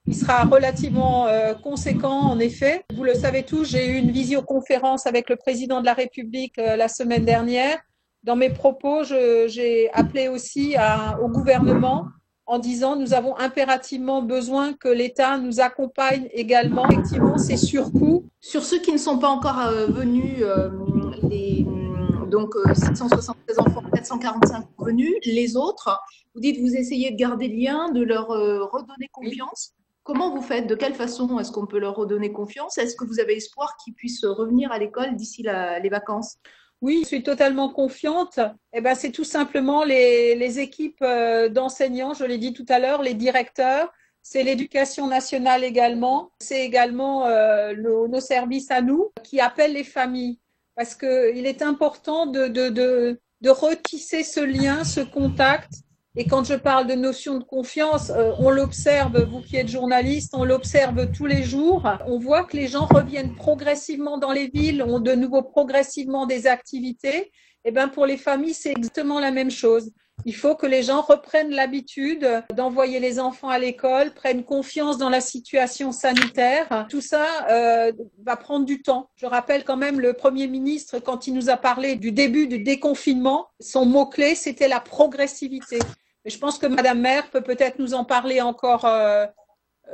Il 0.07 0.15
sera 0.15 0.45
relativement 0.45 1.27
euh, 1.27 1.55
conséquent, 1.55 2.21
en 2.21 2.39
effet. 2.39 2.85
Vous 2.95 3.05
le 3.05 3.15
savez 3.15 3.43
tous, 3.43 3.65
j'ai 3.65 3.87
eu 3.89 3.97
une 3.97 4.11
visioconférence 4.11 5.07
avec 5.07 5.31
le 5.31 5.37
président 5.37 5.81
de 5.81 5.87
la 5.87 5.95
République 5.95 6.59
euh, 6.59 6.77
la 6.77 6.89
semaine 6.89 7.25
dernière. 7.25 7.79
Dans 8.23 8.37
mes 8.37 8.51
propos, 8.51 9.05
j'ai 9.05 9.91
appelé 9.93 10.29
aussi 10.29 10.77
à, 10.77 11.19
au 11.21 11.29
gouvernement 11.29 12.07
en 12.47 12.59
disant 12.59 12.97
nous 12.97 13.15
avons 13.15 13.37
impérativement 13.39 14.23
besoin 14.23 14.75
que 14.75 14.89
l'État 14.89 15.39
nous 15.39 15.61
accompagne 15.61 16.29
également 16.33 16.89
effectivement 16.89 17.39
ces 17.39 17.57
surcoûts. 17.57 18.29
Sur 18.41 18.63
ceux 18.63 18.81
qui 18.81 18.93
ne 18.93 18.99
sont 18.99 19.19
pas 19.19 19.29
encore 19.29 19.61
euh, 19.61 19.87
venus, 19.87 20.37
euh, 20.41 20.71
les, 21.23 21.67
donc 22.31 22.55
euh, 22.57 22.75
776 22.75 23.59
enfants, 23.59 23.83
445 23.93 24.67
venus, 24.79 25.15
les 25.25 25.57
autres, 25.57 25.99
vous 26.35 26.41
dites 26.41 26.61
vous 26.61 26.75
essayez 26.75 27.11
de 27.11 27.17
garder 27.17 27.49
le 27.49 27.57
lien, 27.57 27.93
de 27.93 28.03
leur 28.03 28.29
redonner 28.29 29.09
confiance. 29.13 29.74
Comment 30.05 30.35
vous 30.35 30.43
faites? 30.43 30.67
De 30.67 30.75
quelle 30.75 30.95
façon 30.95 31.39
est-ce 31.39 31.51
qu'on 31.51 31.67
peut 31.67 31.79
leur 31.79 31.97
redonner 31.97 32.31
confiance? 32.31 32.77
Est-ce 32.77 32.95
que 32.95 33.07
vous 33.07 33.21
avez 33.21 33.37
espoir 33.37 33.77
qu'ils 33.83 33.95
puissent 33.95 34.25
revenir 34.25 34.71
à 34.71 34.79
l'école 34.79 35.17
d'ici 35.17 35.43
les 35.43 35.89
vacances? 35.89 36.37
Oui, 36.83 37.01
je 37.05 37.07
suis 37.09 37.23
totalement 37.23 37.71
confiante. 37.71 38.39
Eh 38.75 38.83
ben, 38.83 38.95
c'est 38.95 39.13
tout 39.13 39.25
simplement 39.25 39.83
les, 39.83 40.35
les 40.35 40.61
équipes 40.61 41.01
euh, 41.01 41.49
d'enseignants, 41.49 42.13
je 42.13 42.25
l'ai 42.25 42.37
dit 42.37 42.53
tout 42.53 42.67
à 42.69 42.79
l'heure, 42.79 43.01
les 43.01 43.15
directeurs, 43.15 43.91
c'est 44.23 44.43
l'éducation 44.43 45.07
nationale 45.07 45.65
également, 45.65 46.33
c'est 46.39 46.63
également 46.63 47.25
euh, 47.25 47.73
le, 47.73 48.07
nos 48.07 48.21
services 48.21 48.71
à 48.71 48.83
nous 48.83 49.11
qui 49.23 49.41
appellent 49.41 49.73
les 49.73 49.85
familles. 49.85 50.39
Parce 50.77 50.95
qu'il 50.95 51.47
est 51.47 51.63
important 51.63 52.27
de, 52.27 52.49
de, 52.49 52.69
de, 52.69 53.21
de 53.41 53.51
retisser 53.51 54.23
ce 54.23 54.41
lien, 54.41 54.85
ce 54.85 55.01
contact 55.01 55.73
et 56.17 56.27
quand 56.27 56.45
je 56.45 56.55
parle 56.55 56.87
de 56.87 56.95
notion 56.95 57.39
de 57.39 57.45
confiance, 57.45 58.11
euh, 58.11 58.31
on 58.39 58.51
l'observe, 58.51 59.21
vous 59.25 59.41
qui 59.41 59.57
êtes 59.57 59.67
journaliste, 59.67 60.33
on 60.35 60.45
l'observe 60.45 61.11
tous 61.11 61.27
les 61.27 61.43
jours. 61.43 61.89
On 62.07 62.19
voit 62.19 62.45
que 62.45 62.57
les 62.57 62.69
gens 62.69 62.87
reviennent 62.87 63.35
progressivement 63.35 64.17
dans 64.19 64.31
les 64.31 64.47
villes, 64.47 64.85
ont 64.85 65.01
de 65.01 65.13
nouveau 65.13 65.43
progressivement 65.43 66.27
des 66.27 66.47
activités. 66.47 67.33
Et 67.67 67.71
eh 67.71 67.71
ben 67.73 67.89
pour 67.89 68.07
les 68.07 68.17
familles, 68.19 68.55
c'est 68.55 68.71
exactement 68.71 69.19
la 69.19 69.33
même 69.33 69.51
chose. 69.51 69.91
Il 70.27 70.35
faut 70.37 70.55
que 70.55 70.67
les 70.67 70.83
gens 70.83 71.01
reprennent 71.01 71.51
l'habitude 71.51 72.45
d'envoyer 72.55 73.01
les 73.01 73.19
enfants 73.19 73.49
à 73.49 73.59
l'école, 73.59 74.13
prennent 74.13 74.45
confiance 74.45 74.99
dans 74.99 75.11
la 75.11 75.21
situation 75.21 75.91
sanitaire. 75.91 76.87
Tout 76.89 77.01
ça 77.01 77.27
euh, 77.51 77.93
va 78.25 78.37
prendre 78.37 78.65
du 78.65 78.83
temps. 78.83 79.11
Je 79.17 79.27
rappelle 79.27 79.65
quand 79.65 79.77
même 79.77 79.99
le 79.99 80.13
Premier 80.13 80.47
ministre, 80.47 81.01
quand 81.01 81.27
il 81.27 81.35
nous 81.35 81.51
a 81.51 81.57
parlé 81.57 81.97
du 81.97 82.13
début 82.13 82.47
du 82.47 82.61
déconfinement, 82.61 83.49
son 83.59 83.85
mot-clé, 83.87 84.35
c'était 84.35 84.69
la 84.69 84.81
progressivité. 84.81 85.81
Je 86.25 86.39
pense 86.39 86.59
que 86.59 86.67
Madame 86.67 87.01
Maire 87.01 87.29
peut 87.31 87.43
peut-être 87.43 87.79
nous 87.79 87.93
en 87.93 88.05
parler 88.05 88.41
encore, 88.41 88.87
euh, 88.87 89.27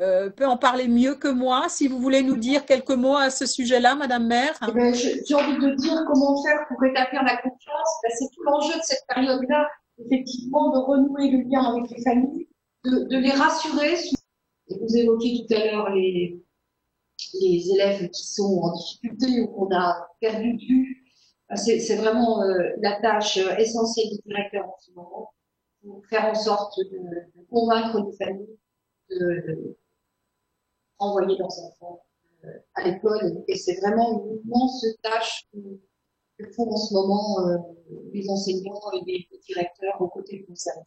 euh, 0.01 0.31
peut 0.31 0.47
en 0.47 0.57
parler 0.57 0.87
mieux 0.87 1.17
que 1.17 1.27
moi. 1.27 1.69
Si 1.69 1.89
vous 1.89 1.99
voulez 1.99 2.23
nous 2.23 2.37
dire 2.37 2.65
quelques 2.67 2.91
mots 2.91 3.17
à 3.17 3.31
ce 3.31 3.47
sujet-là, 3.47 3.97
Madame 3.97 4.29
Maire. 4.29 4.57
Eh 4.69 4.73
ben, 4.73 4.95
J'ai 4.95 5.35
envie 5.35 5.59
de 5.59 5.75
dire 5.75 6.05
comment 6.07 6.41
faire 6.43 6.67
pour 6.69 6.81
rétablir 6.81 7.25
la 7.25 7.37
confiance. 7.37 7.89
Ben, 8.03 8.13
C'est 8.17 8.29
tout 8.33 8.43
l'enjeu 8.45 8.79
de 8.79 8.83
cette 8.83 9.05
période-là, 9.09 9.69
effectivement, 10.05 10.71
de 10.71 10.79
renouer 10.79 11.31
le 11.31 11.39
lien 11.51 11.65
avec 11.65 11.91
les 11.91 12.03
familles, 12.03 12.49
de, 12.85 13.17
les 13.17 13.33
rassurer. 13.33 13.97
Vous 14.69 14.97
évoquiez 14.97 15.45
tout 15.49 15.55
à 15.55 15.65
l'heure 15.65 15.91
les, 15.91 16.41
élèves 17.43 18.09
qui 18.11 18.33
sont 18.33 18.61
en 18.63 18.73
difficulté 18.77 19.41
ou 19.41 19.49
qu'on 19.49 19.75
a 19.75 20.09
perdu 20.21 20.55
de 20.55 20.65
vue. 20.65 21.05
C'est 21.57 21.97
vraiment 21.97 22.45
euh, 22.45 22.71
la 22.81 23.01
tâche 23.01 23.37
essentielle 23.59 24.11
du 24.11 24.19
directeur 24.25 24.65
en 24.67 24.77
ce 24.79 24.93
moment 24.93 25.33
pour 25.83 26.05
faire 26.07 26.27
en 26.27 26.35
sorte 26.35 26.79
de, 26.79 27.45
convaincre 27.51 28.07
les 28.07 28.17
familles 28.17 28.59
de, 29.11 29.77
envoyer 30.99 31.37
leurs 31.39 31.59
enfants 31.65 32.05
euh, 32.45 32.49
à 32.75 32.89
l'école. 32.89 33.43
Et 33.49 33.57
c'est 33.57 33.77
vraiment 33.77 34.25
une 34.25 34.41
immense 34.45 34.85
tâche 35.03 35.47
que, 35.53 36.51
font 36.55 36.71
en 36.71 36.77
ce 36.77 36.95
moment 36.95 37.47
euh, 37.47 37.57
les 38.13 38.29
enseignants 38.31 38.81
et 38.95 39.05
les, 39.07 39.29
directeurs 39.47 40.01
aux 40.01 40.09
côtés 40.09 40.43
concernés. 40.45 40.87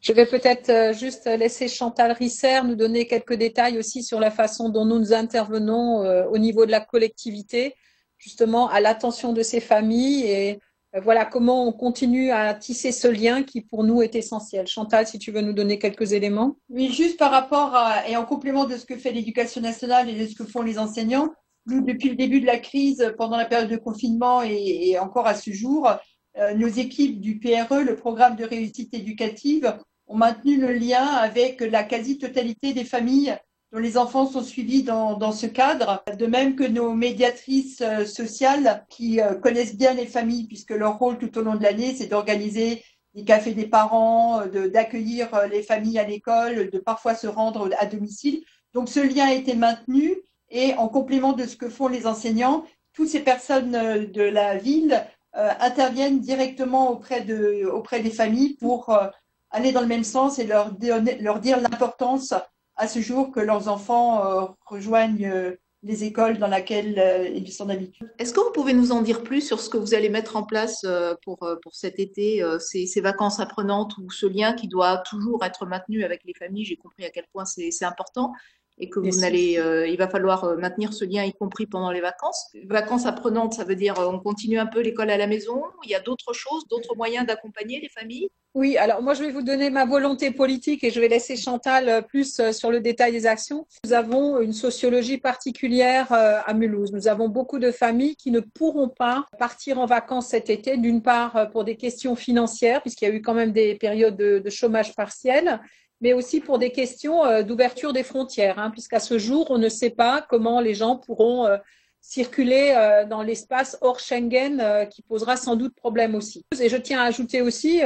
Je 0.00 0.12
vais 0.12 0.26
peut-être 0.26 0.94
juste 0.94 1.26
laisser 1.26 1.66
Chantal 1.66 2.12
Risser 2.12 2.62
nous 2.62 2.76
donner 2.76 3.06
quelques 3.06 3.34
détails 3.34 3.78
aussi 3.78 4.02
sur 4.02 4.20
la 4.20 4.30
façon 4.30 4.68
dont 4.68 4.84
nous 4.84 5.12
intervenons 5.12 6.04
euh, 6.04 6.26
au 6.28 6.38
niveau 6.38 6.66
de 6.66 6.70
la 6.70 6.80
collectivité, 6.80 7.74
justement 8.16 8.68
à 8.68 8.80
l'attention 8.80 9.32
de 9.32 9.42
ces 9.42 9.60
familles 9.60 10.24
et 10.24 10.60
voilà 11.02 11.26
comment 11.26 11.66
on 11.66 11.72
continue 11.72 12.30
à 12.30 12.54
tisser 12.54 12.92
ce 12.92 13.08
lien 13.08 13.42
qui 13.42 13.60
pour 13.60 13.84
nous 13.84 14.00
est 14.02 14.14
essentiel. 14.14 14.66
Chantal, 14.66 15.06
si 15.06 15.18
tu 15.18 15.30
veux 15.32 15.42
nous 15.42 15.52
donner 15.52 15.78
quelques 15.78 16.12
éléments. 16.12 16.56
Oui, 16.70 16.90
juste 16.92 17.18
par 17.18 17.30
rapport 17.30 17.74
à, 17.74 18.08
et 18.08 18.16
en 18.16 18.24
complément 18.24 18.64
de 18.64 18.76
ce 18.76 18.86
que 18.86 18.96
fait 18.96 19.12
l'éducation 19.12 19.60
nationale 19.60 20.08
et 20.08 20.18
de 20.18 20.26
ce 20.26 20.34
que 20.34 20.44
font 20.44 20.62
les 20.62 20.78
enseignants, 20.78 21.28
Nous, 21.66 21.82
depuis 21.82 22.08
le 22.08 22.16
début 22.16 22.40
de 22.40 22.46
la 22.46 22.58
crise, 22.58 23.12
pendant 23.18 23.36
la 23.36 23.44
période 23.44 23.70
de 23.70 23.76
confinement 23.76 24.42
et, 24.42 24.88
et 24.88 24.98
encore 24.98 25.26
à 25.26 25.34
ce 25.34 25.50
jour, 25.50 25.90
euh, 26.38 26.54
nos 26.54 26.68
équipes 26.68 27.20
du 27.20 27.38
PRE, 27.38 27.82
le 27.82 27.96
programme 27.96 28.36
de 28.36 28.44
réussite 28.44 28.94
éducative, 28.94 29.76
ont 30.06 30.16
maintenu 30.16 30.58
le 30.58 30.72
lien 30.72 31.04
avec 31.04 31.60
la 31.60 31.82
quasi-totalité 31.82 32.72
des 32.72 32.84
familles 32.84 33.36
dont 33.72 33.78
les 33.78 33.98
enfants 33.98 34.26
sont 34.26 34.42
suivis 34.42 34.82
dans, 34.82 35.16
dans, 35.16 35.32
ce 35.32 35.46
cadre, 35.46 36.02
de 36.16 36.26
même 36.26 36.56
que 36.56 36.64
nos 36.64 36.94
médiatrices 36.94 37.82
euh, 37.82 38.06
sociales 38.06 38.86
qui 38.88 39.20
euh, 39.20 39.34
connaissent 39.34 39.76
bien 39.76 39.94
les 39.94 40.06
familles, 40.06 40.46
puisque 40.46 40.70
leur 40.70 40.98
rôle 40.98 41.18
tout 41.18 41.36
au 41.38 41.42
long 41.42 41.54
de 41.54 41.62
l'année, 41.62 41.94
c'est 41.94 42.06
d'organiser 42.06 42.82
des 43.14 43.24
cafés 43.24 43.54
des 43.54 43.66
parents, 43.66 44.46
d'accueillir 44.46 45.28
les 45.50 45.62
familles 45.62 45.98
à 45.98 46.04
l'école, 46.04 46.70
de 46.70 46.78
parfois 46.78 47.14
se 47.14 47.26
rendre 47.26 47.68
à 47.78 47.86
domicile. 47.86 48.44
Donc 48.74 48.88
ce 48.88 49.00
lien 49.00 49.26
a 49.26 49.32
été 49.32 49.54
maintenu 49.54 50.14
et 50.50 50.74
en 50.74 50.88
complément 50.88 51.32
de 51.32 51.44
ce 51.44 51.56
que 51.56 51.68
font 51.68 51.88
les 51.88 52.06
enseignants, 52.06 52.64
toutes 52.92 53.08
ces 53.08 53.20
personnes 53.20 53.72
de 54.10 54.22
la 54.22 54.56
ville 54.56 55.04
euh, 55.36 55.50
interviennent 55.60 56.20
directement 56.20 56.90
auprès, 56.90 57.20
de, 57.20 57.66
auprès 57.66 58.00
des 58.00 58.10
familles 58.10 58.54
pour 58.54 58.90
euh, 58.90 59.06
aller 59.50 59.72
dans 59.72 59.82
le 59.82 59.86
même 59.86 60.04
sens 60.04 60.38
et 60.38 60.46
leur, 60.46 60.74
leur 61.20 61.40
dire 61.40 61.60
l'importance 61.60 62.34
à 62.78 62.88
ce 62.88 63.00
jour 63.00 63.30
que 63.30 63.40
leurs 63.40 63.68
enfants 63.68 64.24
euh, 64.24 64.46
rejoignent 64.66 65.56
les 65.84 66.04
écoles 66.04 66.38
dans 66.38 66.48
lesquelles 66.48 67.32
ils 67.36 67.52
sont 67.52 67.66
d'habitude. 67.66 68.10
Est-ce 68.18 68.32
que 68.32 68.40
vous 68.40 68.50
pouvez 68.50 68.72
nous 68.72 68.90
en 68.90 69.00
dire 69.00 69.22
plus 69.22 69.42
sur 69.42 69.60
ce 69.60 69.68
que 69.68 69.76
vous 69.76 69.94
allez 69.94 70.08
mettre 70.08 70.34
en 70.36 70.42
place 70.42 70.84
pour, 71.24 71.38
pour 71.38 71.74
cet 71.76 72.00
été, 72.00 72.42
ces, 72.58 72.86
ces, 72.86 73.00
vacances 73.00 73.38
apprenantes 73.38 73.96
ou 73.98 74.10
ce 74.10 74.26
lien 74.26 74.54
qui 74.54 74.66
doit 74.66 74.98
toujours 74.98 75.44
être 75.44 75.66
maintenu 75.66 76.02
avec 76.02 76.22
les 76.24 76.34
familles 76.34 76.64
J'ai 76.64 76.76
compris 76.76 77.04
à 77.04 77.10
quel 77.10 77.26
point 77.32 77.44
c'est 77.44 77.84
important 77.84 78.32
et 78.80 78.88
que 78.88 79.00
vous 79.00 79.24
allez, 79.24 79.58
euh, 79.58 79.86
il 79.86 79.96
va 79.96 80.08
falloir 80.08 80.44
euh, 80.44 80.56
maintenir 80.56 80.92
ce 80.92 81.04
lien, 81.04 81.24
y 81.24 81.32
compris 81.32 81.66
pendant 81.66 81.90
les 81.90 82.00
vacances? 82.00 82.50
Vacances 82.64 83.06
apprenantes, 83.06 83.54
ça 83.54 83.64
veut 83.64 83.74
dire 83.74 83.98
euh, 83.98 84.06
on 84.06 84.18
continue 84.18 84.58
un 84.58 84.66
peu 84.66 84.80
l'école 84.80 85.10
à 85.10 85.16
la 85.16 85.26
maison. 85.26 85.62
Il 85.84 85.90
y 85.90 85.94
a 85.94 86.00
d'autres 86.00 86.32
choses, 86.32 86.66
d'autres 86.68 86.94
moyens 86.96 87.26
d'accompagner 87.26 87.80
les 87.80 87.88
familles? 87.88 88.28
Oui, 88.58 88.76
alors 88.76 89.02
moi 89.02 89.14
je 89.14 89.22
vais 89.22 89.30
vous 89.30 89.42
donner 89.42 89.70
ma 89.70 89.84
volonté 89.84 90.32
politique 90.32 90.82
et 90.82 90.90
je 90.90 90.98
vais 90.98 91.06
laisser 91.06 91.36
Chantal 91.36 92.04
plus 92.08 92.42
sur 92.50 92.72
le 92.72 92.80
détail 92.80 93.12
des 93.12 93.24
actions. 93.24 93.68
Nous 93.84 93.92
avons 93.92 94.40
une 94.40 94.52
sociologie 94.52 95.18
particulière 95.18 96.08
à 96.10 96.52
Mulhouse. 96.54 96.90
Nous 96.90 97.06
avons 97.06 97.28
beaucoup 97.28 97.60
de 97.60 97.70
familles 97.70 98.16
qui 98.16 98.32
ne 98.32 98.40
pourront 98.40 98.88
pas 98.88 99.26
partir 99.38 99.78
en 99.78 99.86
vacances 99.86 100.30
cet 100.30 100.50
été, 100.50 100.76
d'une 100.76 101.02
part 101.02 101.50
pour 101.52 101.62
des 101.62 101.76
questions 101.76 102.16
financières, 102.16 102.80
puisqu'il 102.80 103.04
y 103.04 103.12
a 103.12 103.14
eu 103.14 103.22
quand 103.22 103.32
même 103.32 103.52
des 103.52 103.76
périodes 103.76 104.16
de, 104.16 104.50
chômage 104.50 104.92
partiel, 104.96 105.60
mais 106.00 106.12
aussi 106.12 106.40
pour 106.40 106.58
des 106.58 106.72
questions 106.72 107.24
euh, 107.24 107.44
d'ouverture 107.44 107.92
des 107.92 108.02
frontières, 108.02 108.58
hein, 108.58 108.72
puisqu'à 108.72 108.98
ce 108.98 109.20
jour, 109.20 109.52
on 109.52 109.58
ne 109.58 109.68
sait 109.68 109.90
pas 109.90 110.26
comment 110.28 110.60
les 110.60 110.74
gens 110.74 110.96
pourront 110.96 111.46
euh, 111.46 111.58
circuler 112.00 112.74
euh, 112.76 113.04
dans 113.04 113.22
l'espace 113.22 113.76
hors 113.80 114.00
Schengen, 114.00 114.88
qui 114.90 115.02
posera 115.02 115.36
sans 115.36 115.56
doute 115.56 115.74
problème 115.74 116.14
aussi. 116.14 116.44
Et 116.60 116.68
je 116.68 116.76
tiens 116.76 117.00
à 117.00 117.04
ajouter 117.04 117.42
aussi, 117.42 117.80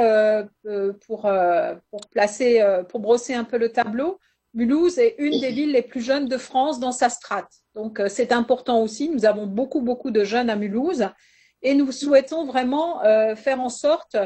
pour, 1.06 1.30
pour, 1.90 2.00
placer, 2.10 2.64
pour 2.88 3.00
brosser 3.00 3.34
un 3.34 3.44
peu 3.44 3.58
le 3.58 3.70
tableau, 3.70 4.18
Mulhouse 4.54 4.98
est 4.98 5.14
une 5.18 5.40
des 5.40 5.50
villes 5.50 5.72
les 5.72 5.82
plus 5.82 6.02
jeunes 6.02 6.28
de 6.28 6.36
France 6.36 6.78
dans 6.78 6.92
sa 6.92 7.08
strate. 7.08 7.50
Donc 7.74 8.02
c'est 8.08 8.32
important 8.32 8.82
aussi. 8.82 9.08
Nous 9.08 9.24
avons 9.24 9.46
beaucoup, 9.46 9.80
beaucoup 9.80 10.10
de 10.10 10.24
jeunes 10.24 10.50
à 10.50 10.56
Mulhouse 10.56 11.08
et 11.62 11.74
nous 11.74 11.90
souhaitons 11.90 12.44
vraiment 12.44 13.00
faire 13.34 13.60
en 13.60 13.70
sorte 13.70 14.16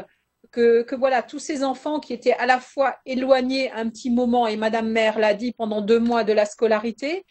que, 0.51 0.95
voilà, 0.95 1.21
tous 1.21 1.39
ces 1.39 1.63
enfants 1.63 1.99
qui 1.99 2.13
étaient 2.13 2.33
à 2.33 2.45
la 2.45 2.59
fois 2.59 2.97
éloignés 3.05 3.71
un 3.71 3.89
petit 3.89 4.09
moment, 4.09 4.47
et 4.47 4.57
Madame 4.57 4.89
Maire 4.89 5.19
l'a 5.19 5.33
dit, 5.33 5.51
pendant 5.51 5.81
deux 5.81 5.99
mois 5.99 6.23
de 6.23 6.33
la 6.33 6.45
scolarité, 6.45 7.25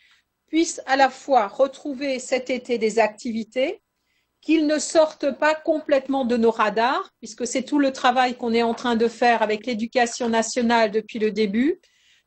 puissent 0.46 0.80
à 0.86 0.96
la 0.96 1.10
fois 1.10 1.48
retrouver 1.48 2.18
cet 2.18 2.50
été 2.50 2.78
des 2.78 2.98
activités, 2.98 3.82
qu'ils 4.40 4.66
ne 4.66 4.78
sortent 4.78 5.36
pas 5.38 5.54
complètement 5.54 6.24
de 6.24 6.36
nos 6.36 6.50
radars, 6.50 7.10
puisque 7.18 7.46
c'est 7.46 7.64
tout 7.64 7.78
le 7.78 7.92
travail 7.92 8.36
qu'on 8.36 8.52
est 8.52 8.62
en 8.62 8.74
train 8.74 8.96
de 8.96 9.08
faire 9.08 9.42
avec 9.42 9.66
l'éducation 9.66 10.28
nationale 10.28 10.90
depuis 10.90 11.18
le 11.18 11.32
début. 11.32 11.80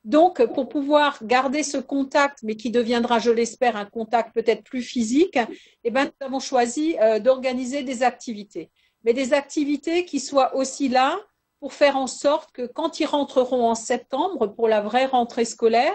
Donc, 0.03 0.43
pour 0.53 0.69
pouvoir 0.69 1.19
garder 1.23 1.63
ce 1.63 1.77
contact, 1.77 2.39
mais 2.43 2.55
qui 2.55 2.71
deviendra, 2.71 3.19
je 3.19 3.31
l'espère, 3.31 3.75
un 3.75 3.85
contact 3.85 4.33
peut-être 4.33 4.63
plus 4.63 4.81
physique, 4.81 5.37
eh 5.83 5.91
ben, 5.91 6.05
nous 6.05 6.27
avons 6.27 6.39
choisi 6.39 6.97
euh, 7.01 7.19
d'organiser 7.19 7.83
des 7.83 8.03
activités 8.03 8.69
mais 9.03 9.13
des 9.13 9.33
activités 9.33 10.05
qui 10.05 10.19
soient 10.19 10.55
aussi 10.55 10.89
là 10.89 11.17
pour 11.59 11.73
faire 11.73 11.97
en 11.97 12.07
sorte 12.07 12.51
que 12.51 12.65
quand 12.65 12.99
ils 12.99 13.05
rentreront 13.05 13.69
en 13.69 13.75
septembre 13.75 14.47
pour 14.47 14.67
la 14.67 14.81
vraie 14.81 15.05
rentrée 15.05 15.45
scolaire, 15.45 15.93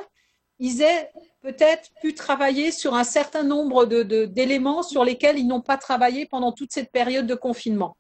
ils 0.59 0.83
aient 0.83 1.11
peut-être 1.43 1.91
pu 2.01 2.15
travailler 2.15 2.71
sur 2.71 2.95
un 2.95 3.05
certain 3.05 3.43
nombre 3.43 3.85
d'éléments 3.85 4.81
de, 4.81 4.87
sur 4.87 5.05
lesquels 5.05 5.39
ils 5.39 5.47
n'ont 5.47 5.61
pas 5.61 5.77
travaillé 5.77 6.27
pendant 6.27 6.53
toute 6.53 6.73
cette 6.73 6.91
période 6.91 7.27
de 7.27 7.35
confinement. 7.35 7.97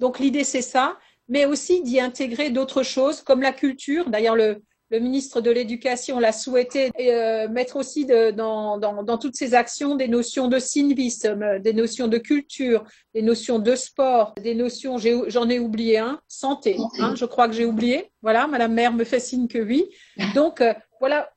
Donc 0.00 0.18
l'idée, 0.18 0.44
c'est 0.44 0.62
ça, 0.62 0.98
mais 1.28 1.46
aussi 1.46 1.82
d'y 1.82 2.00
intégrer 2.00 2.50
d'autres 2.50 2.82
choses 2.82 3.22
comme 3.22 3.40
la 3.40 3.52
culture. 3.52 4.10
D'ailleurs, 4.10 4.36
le, 4.36 4.62
le 4.90 5.00
ministre 5.00 5.40
de 5.40 5.50
l'Éducation 5.50 6.20
l'a 6.20 6.32
souhaité 6.32 6.90
euh, 7.00 7.48
mettre 7.48 7.76
aussi 7.76 8.04
de, 8.04 8.30
dans, 8.30 8.78
dans, 8.78 9.02
dans, 9.02 9.18
toutes 9.18 9.34
ces 9.34 9.54
actions 9.54 9.96
des 9.96 10.08
notions 10.08 10.46
de 10.46 10.58
civisme, 10.58 11.58
des 11.60 11.72
notions 11.72 12.06
de 12.06 12.18
culture, 12.18 12.84
des 13.14 13.22
notions 13.22 13.58
de 13.58 13.74
sport, 13.74 14.34
des 14.40 14.54
notions, 14.54 14.98
j'en 14.98 15.48
ai, 15.48 15.58
oublié 15.58 15.98
un, 15.98 16.20
santé, 16.28 16.76
hein, 17.00 17.14
je 17.16 17.24
crois 17.24 17.48
que 17.48 17.54
j'ai 17.54 17.64
oublié. 17.64 18.10
Voilà, 18.22 18.46
Madame 18.46 18.74
Maire 18.74 18.92
me 18.92 19.04
fait 19.04 19.20
signe 19.20 19.48
que 19.48 19.58
oui. 19.58 19.86
Donc, 20.34 20.60
euh, 20.60 20.74
voilà, 21.00 21.30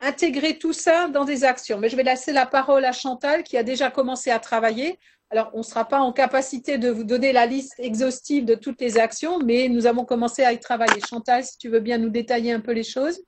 intégrer 0.00 0.58
tout 0.58 0.72
ça 0.72 1.08
dans 1.08 1.24
des 1.24 1.44
actions. 1.44 1.78
Mais 1.78 1.88
je 1.88 1.96
vais 1.96 2.02
laisser 2.02 2.32
la 2.32 2.46
parole 2.46 2.84
à 2.84 2.92
Chantal 2.92 3.42
qui 3.42 3.56
a 3.56 3.62
déjà 3.62 3.90
commencé 3.90 4.30
à 4.30 4.38
travailler. 4.38 4.98
Alors, 5.30 5.50
on 5.54 5.58
ne 5.58 5.62
sera 5.62 5.84
pas 5.84 6.00
en 6.00 6.12
capacité 6.12 6.78
de 6.78 6.88
vous 6.88 7.04
donner 7.04 7.32
la 7.32 7.46
liste 7.46 7.74
exhaustive 7.78 8.44
de 8.44 8.54
toutes 8.54 8.80
les 8.80 8.98
actions, 8.98 9.38
mais 9.40 9.68
nous 9.68 9.86
avons 9.86 10.04
commencé 10.04 10.44
à 10.44 10.52
y 10.52 10.60
travailler. 10.60 11.00
Chantal, 11.08 11.44
si 11.44 11.58
tu 11.58 11.68
veux 11.68 11.80
bien 11.80 11.98
nous 11.98 12.10
détailler 12.10 12.52
un 12.52 12.60
peu 12.60 12.72
les 12.72 12.84
choses. 12.84 13.20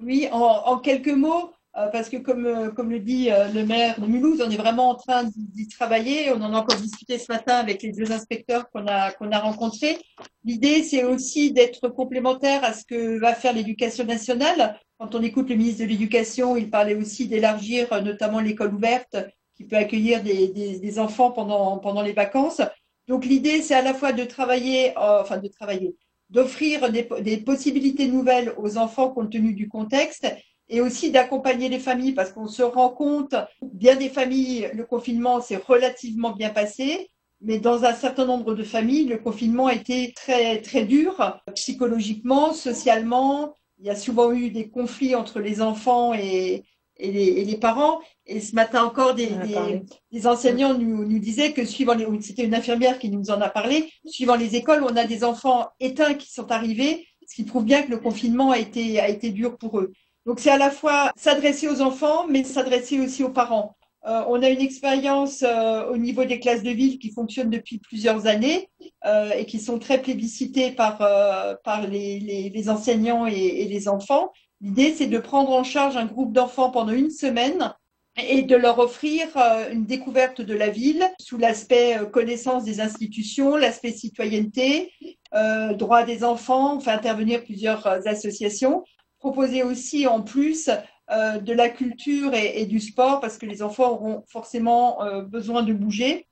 Oui, 0.00 0.28
en, 0.32 0.78
quelques 0.78 1.08
mots, 1.08 1.52
parce 1.90 2.10
que 2.10 2.18
comme, 2.18 2.44
euh, 2.46 2.70
comme 2.70 2.90
le 2.90 3.00
dit 3.00 3.30
euh, 3.30 3.48
le 3.48 3.64
maire 3.64 3.98
de 3.98 4.06
Mulhouse, 4.06 4.42
on 4.46 4.50
est 4.50 4.56
vraiment 4.56 4.90
en 4.90 4.94
train 4.94 5.24
d'y 5.34 5.68
travailler. 5.68 6.30
On 6.30 6.42
en 6.42 6.52
a 6.52 6.58
encore 6.58 6.78
discuté 6.78 7.18
ce 7.18 7.32
matin 7.32 7.54
avec 7.54 7.82
les 7.82 7.92
deux 7.92 8.12
inspecteurs 8.12 8.70
qu'on 8.70 8.86
a, 8.86 9.10
qu'on 9.12 9.32
a 9.32 9.38
rencontrés. 9.38 9.98
L'idée, 10.44 10.82
c'est 10.82 11.04
aussi 11.04 11.52
d'être 11.52 11.88
complémentaire 11.88 12.62
à 12.62 12.74
ce 12.74 12.84
que 12.84 13.18
va 13.18 13.34
faire 13.34 13.54
l'éducation 13.54 14.04
nationale. 14.04 14.78
Quand 14.98 15.14
on 15.14 15.22
écoute 15.22 15.48
le 15.48 15.56
ministre 15.56 15.82
de 15.82 15.88
l'Éducation, 15.88 16.56
il 16.56 16.70
parlait 16.70 16.94
aussi 16.94 17.26
d'élargir 17.26 18.02
notamment 18.02 18.40
l'école 18.40 18.74
ouverte 18.74 19.16
qui 19.56 19.64
peut 19.64 19.76
accueillir 19.76 20.22
des, 20.22 20.48
des, 20.48 20.98
enfants 20.98 21.30
pendant, 21.30 21.78
pendant 21.78 22.02
les 22.02 22.12
vacances. 22.12 22.60
Donc 23.08 23.24
l'idée, 23.24 23.62
c'est 23.62 23.74
à 23.74 23.82
la 23.82 23.94
fois 23.94 24.12
de 24.12 24.24
travailler, 24.24 24.90
euh, 24.98 25.22
enfin 25.22 25.38
de 25.38 25.48
travailler, 25.48 25.96
d'offrir 26.30 26.90
des, 26.90 27.08
des, 27.20 27.38
possibilités 27.38 28.08
nouvelles 28.08 28.52
aux 28.56 28.78
enfants 28.78 29.10
compte 29.10 29.30
tenu 29.30 29.54
du 29.54 29.68
contexte 29.68 30.26
et 30.72 30.80
aussi 30.80 31.10
d'accompagner 31.10 31.68
les 31.68 31.78
familles 31.78 32.12
parce 32.12 32.32
qu'on 32.32 32.48
se 32.48 32.62
rend 32.62 32.88
compte, 32.88 33.34
bien 33.60 33.94
des 33.94 34.08
familles, 34.08 34.70
le 34.72 34.84
confinement 34.84 35.40
s'est 35.42 35.62
relativement 35.68 36.30
bien 36.30 36.48
passé, 36.48 37.10
mais 37.42 37.58
dans 37.58 37.84
un 37.84 37.92
certain 37.92 38.24
nombre 38.24 38.54
de 38.54 38.64
familles, 38.64 39.04
le 39.04 39.18
confinement 39.18 39.66
a 39.66 39.74
été 39.74 40.14
très, 40.16 40.62
très 40.62 40.84
dur, 40.84 41.40
psychologiquement, 41.54 42.54
socialement. 42.54 43.54
Il 43.80 43.86
y 43.86 43.90
a 43.90 43.96
souvent 43.96 44.32
eu 44.32 44.50
des 44.50 44.70
conflits 44.70 45.14
entre 45.14 45.40
les 45.40 45.60
enfants 45.60 46.14
et, 46.14 46.64
et 46.96 47.44
les, 47.44 47.56
parents. 47.58 48.00
Et 48.24 48.40
ce 48.40 48.54
matin 48.54 48.82
encore, 48.82 49.14
des, 49.14 49.28
des, 50.10 50.26
enseignants 50.26 50.72
nous, 50.72 51.04
nous, 51.04 51.18
disaient 51.18 51.52
que 51.52 51.66
suivant 51.66 51.94
les, 51.94 52.06
c'était 52.22 52.44
une 52.44 52.54
infirmière 52.54 52.98
qui 52.98 53.10
nous 53.10 53.30
en 53.30 53.42
a 53.42 53.50
parlé, 53.50 53.90
suivant 54.06 54.36
les 54.36 54.56
écoles, 54.56 54.84
on 54.84 54.96
a 54.96 55.04
des 55.04 55.22
enfants 55.22 55.68
éteints 55.80 56.14
qui 56.14 56.32
sont 56.32 56.50
arrivés, 56.50 57.06
ce 57.28 57.34
qui 57.34 57.44
prouve 57.44 57.64
bien 57.64 57.82
que 57.82 57.90
le 57.90 57.98
confinement 57.98 58.52
a 58.52 58.58
été, 58.58 59.00
a 59.00 59.08
été 59.08 59.30
dur 59.30 59.58
pour 59.58 59.78
eux. 59.78 59.92
Donc 60.26 60.40
c'est 60.40 60.50
à 60.50 60.58
la 60.58 60.70
fois 60.70 61.12
s'adresser 61.16 61.68
aux 61.68 61.80
enfants, 61.80 62.26
mais 62.28 62.44
s'adresser 62.44 63.00
aussi 63.00 63.24
aux 63.24 63.30
parents. 63.30 63.76
Euh, 64.06 64.24
on 64.28 64.42
a 64.42 64.48
une 64.48 64.60
expérience 64.60 65.44
euh, 65.46 65.88
au 65.88 65.96
niveau 65.96 66.24
des 66.24 66.40
classes 66.40 66.64
de 66.64 66.70
ville 66.70 66.98
qui 66.98 67.12
fonctionne 67.12 67.50
depuis 67.50 67.78
plusieurs 67.78 68.26
années 68.26 68.68
euh, 69.04 69.30
et 69.30 69.46
qui 69.46 69.60
sont 69.60 69.78
très 69.78 70.02
plébiscitées 70.02 70.72
par, 70.72 71.00
euh, 71.02 71.54
par 71.62 71.86
les, 71.86 72.18
les, 72.18 72.48
les, 72.48 72.68
enseignants 72.68 73.26
et, 73.28 73.32
et 73.32 73.68
les 73.68 73.88
enfants. 73.88 74.32
L'idée, 74.60 74.92
c'est 74.92 75.06
de 75.06 75.18
prendre 75.18 75.50
en 75.52 75.62
charge 75.62 75.96
un 75.96 76.06
groupe 76.06 76.32
d'enfants 76.32 76.70
pendant 76.70 76.92
une 76.92 77.10
semaine 77.10 77.72
et 78.16 78.42
de 78.42 78.56
leur 78.56 78.78
offrir 78.78 79.28
euh, 79.36 79.70
une 79.72 79.86
découverte 79.86 80.40
de 80.40 80.54
la 80.54 80.68
ville 80.68 81.04
sous 81.20 81.38
l'aspect 81.38 81.96
euh, 81.98 82.04
connaissance 82.04 82.64
des 82.64 82.80
institutions, 82.80 83.56
l'aspect 83.56 83.92
citoyenneté, 83.92 84.92
droit 85.74 86.02
des 86.04 86.24
enfants, 86.24 86.78
faire 86.78 86.94
intervenir 86.94 87.42
plusieurs 87.42 87.86
associations, 87.86 88.84
proposer 89.22 89.62
aussi 89.62 90.08
en 90.08 90.20
plus 90.20 90.68
de 91.08 91.52
la 91.52 91.68
culture 91.68 92.34
et, 92.34 92.66
du 92.66 92.80
sport 92.80 93.20
parce 93.20 93.38
que 93.38 93.46
les 93.46 93.62
enfants 93.62 93.92
auront 93.92 94.24
forcément 94.26 94.98
besoin 95.22 95.62
de 95.62 95.72
bouger. 95.72 96.26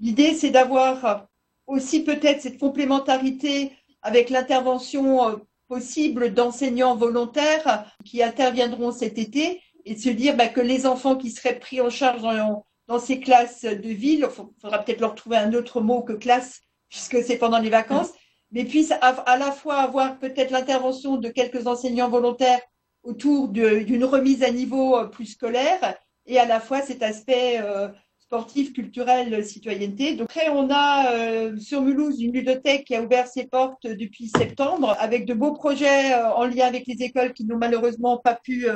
L'idée, 0.00 0.34
c'est 0.34 0.50
d'avoir 0.50 1.28
aussi 1.68 2.02
peut-être 2.02 2.40
cette 2.42 2.58
complémentarité 2.58 3.70
avec 4.02 4.30
l'intervention 4.30 5.40
possible 5.68 6.34
d'enseignants 6.34 6.96
volontaires 6.96 7.86
qui 8.04 8.20
interviendront 8.20 8.90
cet 8.90 9.16
été 9.18 9.62
et 9.84 9.94
de 9.94 10.00
se 10.00 10.08
dire 10.08 10.36
bah, 10.36 10.48
que 10.48 10.60
les 10.60 10.86
enfants 10.86 11.14
qui 11.14 11.30
seraient 11.30 11.60
pris 11.60 11.80
en 11.80 11.90
charge 11.90 12.22
dans, 12.22 12.66
dans 12.88 12.98
ces 12.98 13.20
classes 13.20 13.64
de 13.64 13.88
ville. 13.88 14.26
Il 14.28 14.44
faudra 14.60 14.78
peut-être 14.80 15.00
leur 15.00 15.14
trouver 15.14 15.36
un 15.36 15.52
autre 15.54 15.80
mot 15.80 16.02
que 16.02 16.12
classe, 16.12 16.62
puisque 16.88 17.22
c'est 17.22 17.38
pendant 17.38 17.58
les 17.58 17.70
vacances, 17.70 18.10
mais 18.54 18.64
puissent 18.64 18.94
à, 19.00 19.36
la 19.36 19.50
fois 19.50 19.78
avoir 19.78 20.18
peut-être 20.18 20.52
l'intervention 20.52 21.16
de 21.16 21.28
quelques 21.28 21.66
enseignants 21.66 22.08
volontaires 22.08 22.60
autour 23.02 23.48
d'une 23.48 24.04
remise 24.04 24.44
à 24.44 24.50
niveau 24.50 24.96
euh, 24.96 25.06
plus 25.06 25.26
scolaire 25.26 25.96
et 26.26 26.38
à 26.38 26.46
la 26.46 26.60
fois 26.60 26.80
cet 26.80 27.02
aspect 27.02 27.60
euh, 27.60 27.88
sportif, 28.20 28.72
culturel, 28.72 29.44
citoyenneté. 29.44 30.14
Donc 30.14 30.30
après, 30.30 30.48
on 30.50 30.70
a 30.70 31.12
euh, 31.12 31.58
sur 31.58 31.82
Mulhouse 31.82 32.22
une 32.22 32.32
ludothèque 32.32 32.84
qui 32.84 32.94
a 32.94 33.02
ouvert 33.02 33.26
ses 33.26 33.44
portes 33.46 33.88
depuis 33.88 34.28
septembre 34.28 34.96
avec 35.00 35.26
de 35.26 35.34
beaux 35.34 35.52
projets 35.52 36.14
en 36.14 36.46
lien 36.46 36.66
avec 36.66 36.86
les 36.86 37.02
écoles 37.02 37.34
qui 37.34 37.44
n'ont 37.44 37.58
malheureusement 37.58 38.18
pas 38.18 38.34
pu 38.34 38.66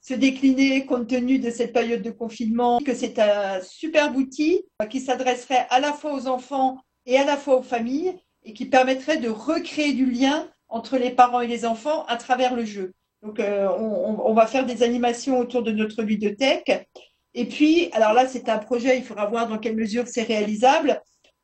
se 0.00 0.14
décliner 0.14 0.84
compte 0.84 1.06
tenu 1.06 1.38
de 1.38 1.50
cette 1.50 1.72
période 1.72 2.02
de 2.02 2.10
confinement, 2.10 2.80
que 2.80 2.94
c'est 2.94 3.18
un 3.18 3.60
super 3.62 4.14
outil 4.14 4.62
qui 4.90 5.00
s'adresserait 5.00 5.66
à 5.70 5.80
la 5.80 5.92
fois 5.92 6.12
aux 6.12 6.26
enfants 6.26 6.78
et 7.06 7.16
à 7.16 7.24
la 7.24 7.36
fois 7.36 7.56
aux 7.56 7.62
familles 7.62 8.14
et 8.44 8.52
qui 8.52 8.66
permettrait 8.66 9.18
de 9.18 9.28
recréer 9.28 9.92
du 9.92 10.06
lien 10.06 10.48
entre 10.68 10.96
les 10.96 11.10
parents 11.10 11.40
et 11.40 11.46
les 11.46 11.64
enfants 11.64 12.04
à 12.06 12.16
travers 12.16 12.54
le 12.54 12.64
jeu. 12.64 12.92
Donc, 13.22 13.38
euh, 13.38 13.68
on, 13.68 14.34
va 14.34 14.46
faire 14.46 14.66
des 14.66 14.82
animations 14.82 15.38
autour 15.38 15.62
de 15.62 15.70
notre 15.70 16.02
ludothèque. 16.02 16.88
Et 17.34 17.46
puis, 17.46 17.88
alors 17.92 18.14
là, 18.14 18.26
c'est 18.26 18.48
un 18.48 18.58
projet, 18.58 18.98
il 18.98 19.04
faudra 19.04 19.26
voir 19.26 19.48
dans 19.48 19.58
quelle 19.58 19.76
mesure 19.76 20.08
c'est 20.08 20.24
réalisable. 20.24 21.00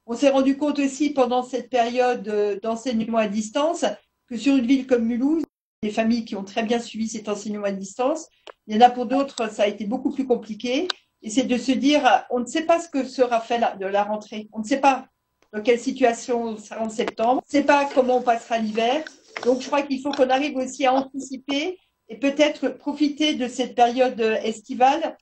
On 0.07 0.17
s'est 0.17 0.31
rendu 0.31 0.57
compte 0.57 0.81
aussi 0.81 1.11
pendant 1.11 1.43
cette 1.43 1.71
période 1.71 2.27
euh, 2.29 2.59
d'enseignement 2.61 3.19
à 3.19 3.29
distance 3.29 3.85
que 4.27 4.37
sur 4.37 4.57
une 4.57 4.67
ville 4.67 4.87
comme 4.87 5.05
Mulhouse, 5.05 5.45
des 5.83 5.91
familles 5.91 6.25
qui 6.25 6.35
ont 6.35 6.45
très 6.45 6.65
bien 6.65 6.81
suivi 6.81 7.09
cet 7.09 7.29
enseignement 7.29 7.65
à 7.65 7.73
distance. 7.73 8.27
Il 8.67 8.75
y 8.75 8.79
en 8.79 8.87
a 8.87 8.91
pour 8.91 9.07
d'autres, 9.07 9.51
ça 9.51 9.63
a 9.63 9.67
été 9.69 9.85
beaucoup 9.85 10.11
plus 10.11 10.27
compliqué. 10.27 10.89
Et 11.23 11.31
c'est 11.31 11.45
de 11.45 11.57
se 11.57 11.73
dire, 11.73 12.25
on 12.31 12.41
ne 12.41 12.47
sait 12.47 12.65
pas 12.65 12.81
ce 12.81 12.89
que 12.89 13.05
sera 13.05 13.41
fait 13.41 13.61
de 13.79 13.87
la 13.87 14.03
rentrée. 14.03 14.49
On 14.53 14.61
ne 14.61 14.65
sait 14.65 14.81
pas 14.81 15.07
dans 15.53 15.63
quelle 15.63 15.81
situation 15.81 16.43
on 16.45 16.57
sera 16.57 16.83
en 16.83 16.91
septembre. 16.91 17.43
On 17.45 17.57
ne 17.57 17.61
sait 17.61 17.67
pas 17.67 17.89
comment 17.95 18.19
on 18.19 18.23
passera 18.23 18.59
l'hiver. 18.59 19.05
Donc, 19.45 19.61
je 19.61 19.67
crois 19.67 19.83
qu'il 19.83 20.01
faut 20.01 20.11
qu'on 20.11 20.31
arrive 20.31 20.57
aussi 20.57 20.87
à 20.87 20.93
anticiper 20.93 21.79
et 22.09 22.17
peut-être 22.17 22.69
profiter 22.69 23.35
de 23.35 23.49
cette 23.49 23.75
période 23.75 24.21
estivale 24.43 25.17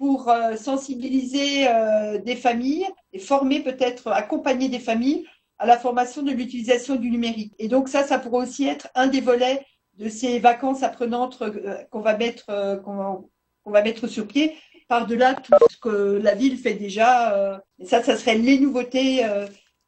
pour 0.00 0.30
euh, 0.30 0.56
sensibiliser 0.56 1.68
euh, 1.68 2.18
des 2.18 2.34
familles 2.34 2.86
et 3.12 3.18
former 3.18 3.60
peut-être, 3.60 4.08
accompagner 4.08 4.70
des 4.70 4.78
familles 4.78 5.26
à 5.58 5.66
la 5.66 5.78
formation 5.78 6.22
de 6.22 6.30
l'utilisation 6.30 6.96
du 6.96 7.10
numérique. 7.10 7.52
Et 7.58 7.68
donc 7.68 7.90
ça, 7.90 8.04
ça 8.04 8.18
pourrait 8.18 8.46
aussi 8.46 8.66
être 8.66 8.88
un 8.94 9.08
des 9.08 9.20
volets 9.20 9.62
de 9.98 10.08
ces 10.08 10.38
vacances 10.38 10.82
apprenantes 10.82 11.42
euh, 11.42 11.84
qu'on 11.90 12.00
va 12.00 12.16
mettre 12.16 12.46
qu'on 12.82 13.70
va 13.70 13.82
mettre 13.82 14.06
sur 14.06 14.26
pied 14.26 14.56
par-delà 14.88 15.34
tout 15.34 15.52
ce 15.70 15.76
que 15.76 16.18
la 16.22 16.34
ville 16.34 16.56
fait 16.56 16.74
déjà. 16.74 17.62
Et 17.78 17.84
ça, 17.84 18.02
ça 18.02 18.16
serait 18.16 18.36
les 18.36 18.58
nouveautés 18.58 19.22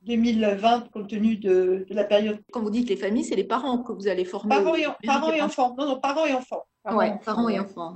2020 0.07 0.91
compte 0.93 1.09
tenu 1.09 1.37
de, 1.37 1.87
la 1.91 2.05
période. 2.05 2.41
Quand 2.53 2.61
vous 2.61 2.71
dites 2.71 2.88
les 2.88 2.97
familles, 2.97 3.25
c'est 3.25 3.37
les 3.37 3.45
parents 3.45 3.79
que 3.79 3.93
vous 3.93 4.09
allez 4.09 4.25
former. 4.25 4.57
Parents 4.57 4.75
et, 4.75 4.87
parents 5.07 5.33
et 5.33 5.43
enfants. 5.43 5.75
Non, 5.79 5.87
non, 5.87 6.01
parents 6.01 6.27
et 6.27 6.35
enfants. 6.35 6.65
Oui, 6.91 7.07
parents 7.25 7.49
et 7.49 7.59
enfants. 7.61 7.95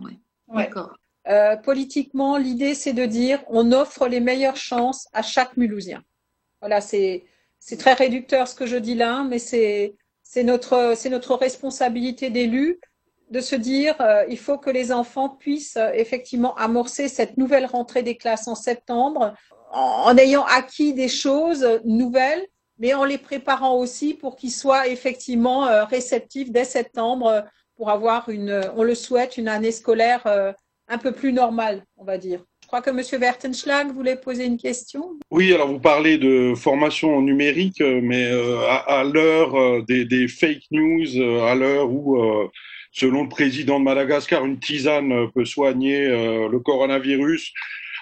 Ouais. 0.49 0.65
D'accord. 0.65 0.95
Euh, 1.29 1.57
politiquement, 1.57 2.37
l'idée, 2.37 2.75
c'est 2.75 2.93
de 2.93 3.05
dire 3.05 3.43
on 3.49 3.73
offre 3.73 4.07
les 4.07 4.21
meilleures 4.21 4.57
chances 4.57 5.09
à 5.13 5.23
chaque 5.23 5.57
Mulhousien. 5.57 6.03
Voilà, 6.61 6.81
c'est 6.81 7.25
très 7.79 7.95
réducteur 7.95 8.47
ce 8.47 8.55
que 8.55 8.67
je 8.67 8.77
dis 8.77 8.95
là, 8.95 9.25
mais 9.25 9.39
c'est 9.39 9.97
notre, 10.45 11.09
notre 11.09 11.35
responsabilité 11.35 12.31
d'élu 12.31 12.81
de 13.31 13.41
se 13.41 13.57
dire 13.57 14.01
euh, 14.01 14.25
il 14.29 14.39
faut 14.39 14.57
que 14.57 14.71
les 14.71 14.93
enfants 14.93 15.29
puissent 15.29 15.77
euh, 15.77 15.91
effectivement 15.95 16.55
amorcer 16.55 17.09
cette 17.09 17.37
nouvelle 17.39 17.67
rentrée 17.67 18.05
des 18.05 18.17
classes 18.17 18.47
en 18.47 18.55
septembre 18.55 19.35
en, 19.77 20.17
ayant 20.17 20.45
acquis 20.45 20.95
des 20.95 21.09
choses 21.09 21.67
nouvelles, 21.85 22.45
mais 22.79 22.95
en 22.95 23.05
les 23.05 23.19
préparant 23.19 23.79
aussi 23.79 24.15
pour 24.15 24.37
qu'ils 24.37 24.51
soient 24.51 24.89
effectivement 24.89 25.67
euh, 25.67 25.85
réceptifs 25.85 26.51
dès 26.51 26.65
septembre 26.65 27.27
euh, 27.27 27.41
pour 27.77 27.91
avoir 27.91 28.29
une, 28.29 28.63
on 28.75 28.83
le 28.83 28.95
souhaite, 28.95 29.37
une 29.37 29.49
année 29.49 29.73
scolaire 29.73 30.23
euh, 30.27 30.53
un 30.89 30.99
peu 30.99 31.13
plus 31.13 31.33
normale, 31.33 31.85
on 31.97 32.05
va 32.05 32.17
dire. 32.17 32.41
Je 32.63 32.69
crois 32.69 32.81
que 32.81 32.91
M. 32.91 33.01
Wertenschlag 33.21 33.93
voulait 33.93 34.17
poser 34.17 34.47
une 34.47 34.57
question. 34.57 35.19
Oui, 35.31 35.53
alors 35.53 35.69
vous 35.69 35.79
parlez 35.79 36.19
de 36.19 36.55
formation 36.57 37.21
numérique, 37.21 37.81
mais 37.81 38.29
à, 38.69 39.05
l'heure 39.05 39.85
des, 39.85 40.05
des, 40.05 40.27
fake 40.27 40.65
news, 40.73 41.23
à 41.45 41.55
l'heure 41.55 41.89
où, 41.89 42.19
selon 42.91 43.23
le 43.23 43.29
président 43.29 43.79
de 43.79 43.85
Madagascar, 43.85 44.45
une 44.45 44.59
tisane 44.59 45.31
peut 45.33 45.45
soigner 45.45 46.09
le 46.09 46.59
coronavirus, 46.59 47.53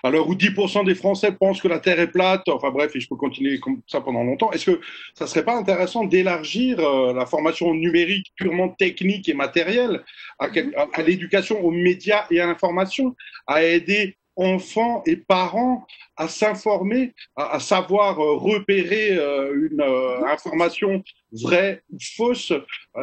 à 0.05 0.11
l'heure 0.11 0.29
où 0.29 0.35
10% 0.35 0.85
des 0.85 0.95
Français 0.95 1.33
pensent 1.33 1.63
que 1.63 1.69
la 1.69 1.81
Terre 1.81 1.99
est 1.99 2.13
plate, 2.13 2.47
enfin 2.49 2.71
bref, 2.71 2.95
et 2.95 3.01
je 3.01 3.09
peux 3.09 3.17
continuer 3.17 3.59
comme 3.59 3.81
ça 3.87 4.03
pendant 4.03 4.23
longtemps, 4.23 4.53
est-ce 4.53 4.71
que 4.71 4.81
ça 5.15 5.27
serait 5.27 5.47
pas 5.47 5.57
intéressant 5.57 6.05
d'élargir 6.05 6.79
euh, 6.79 7.15
la 7.15 7.25
formation 7.25 7.73
numérique 7.73 8.27
purement 8.37 8.69
technique 8.69 9.31
et 9.31 9.35
matérielle 9.35 10.05
à 10.39 11.03
l'éducation 11.03 11.65
aux 11.65 11.71
médias 11.71 12.27
et 12.31 12.39
à 12.39 12.47
l'information, 12.47 13.17
à 13.47 13.65
aider 13.65 14.19
enfants 14.37 15.03
et 15.07 15.17
parents 15.17 15.87
à 16.17 16.29
s'informer, 16.29 17.15
à, 17.37 17.61
savoir 17.61 18.21
euh, 18.21 18.37
repérer 18.37 19.17
euh, 19.17 19.69
une 19.71 19.81
euh, 19.81 20.25
information 20.27 21.03
vraie 21.33 21.83
ou 21.93 21.99
fausse. 22.17 22.53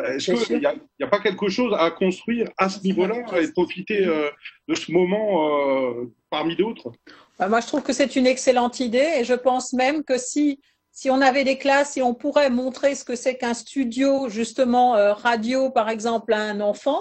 Est-ce 0.07 0.45
qu'il 0.45 0.59
n'y 0.59 0.65
a, 0.65 1.07
pas 1.07 1.19
quelque 1.19 1.49
chose 1.49 1.75
à 1.77 1.91
construire 1.91 2.49
à 2.57 2.69
ce 2.69 2.79
niveau-là 2.81 3.23
et 3.39 3.51
profiter 3.51 4.05
de 4.05 4.75
ce 4.75 4.91
moment 4.91 6.07
parmi 6.29 6.55
d'autres? 6.55 6.93
Bah, 7.37 7.49
Moi, 7.49 7.59
je 7.59 7.67
trouve 7.67 7.83
que 7.83 7.91
c'est 7.91 8.15
une 8.15 8.27
excellente 8.27 8.79
idée 8.79 9.17
et 9.19 9.25
je 9.25 9.33
pense 9.33 9.73
même 9.73 10.03
que 10.03 10.17
si 10.17 10.59
si 10.93 11.09
on 11.09 11.21
avait 11.21 11.45
des 11.45 11.57
classes 11.57 11.95
et 11.95 12.01
on 12.01 12.13
pourrait 12.13 12.49
montrer 12.49 12.95
ce 12.95 13.05
que 13.05 13.15
c'est 13.15 13.37
qu'un 13.37 13.53
studio, 13.53 14.27
justement, 14.27 14.91
radio, 15.13 15.69
par 15.69 15.89
exemple, 15.89 16.33
à 16.33 16.41
un 16.41 16.59
enfant, 16.59 16.99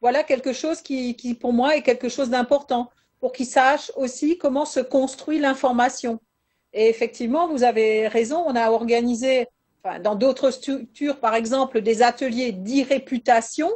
voilà 0.00 0.24
quelque 0.24 0.52
chose 0.52 0.82
qui, 0.82 1.14
qui, 1.14 1.34
pour 1.34 1.52
moi, 1.52 1.76
est 1.76 1.82
quelque 1.82 2.08
chose 2.08 2.30
d'important 2.30 2.90
pour 3.20 3.32
qu'ils 3.32 3.46
sachent 3.46 3.92
aussi 3.96 4.38
comment 4.38 4.64
se 4.64 4.80
construit 4.80 5.38
l'information. 5.38 6.20
Et 6.72 6.88
effectivement, 6.88 7.48
vous 7.48 7.62
avez 7.62 8.08
raison, 8.08 8.44
on 8.46 8.54
a 8.54 8.70
organisé 8.70 9.46
enfin, 9.82 9.98
dans 9.98 10.14
d'autres 10.14 10.50
structures, 10.50 11.18
par 11.18 11.34
exemple, 11.34 11.80
des 11.80 12.02
ateliers 12.02 12.52
d'irréputation 12.52 13.70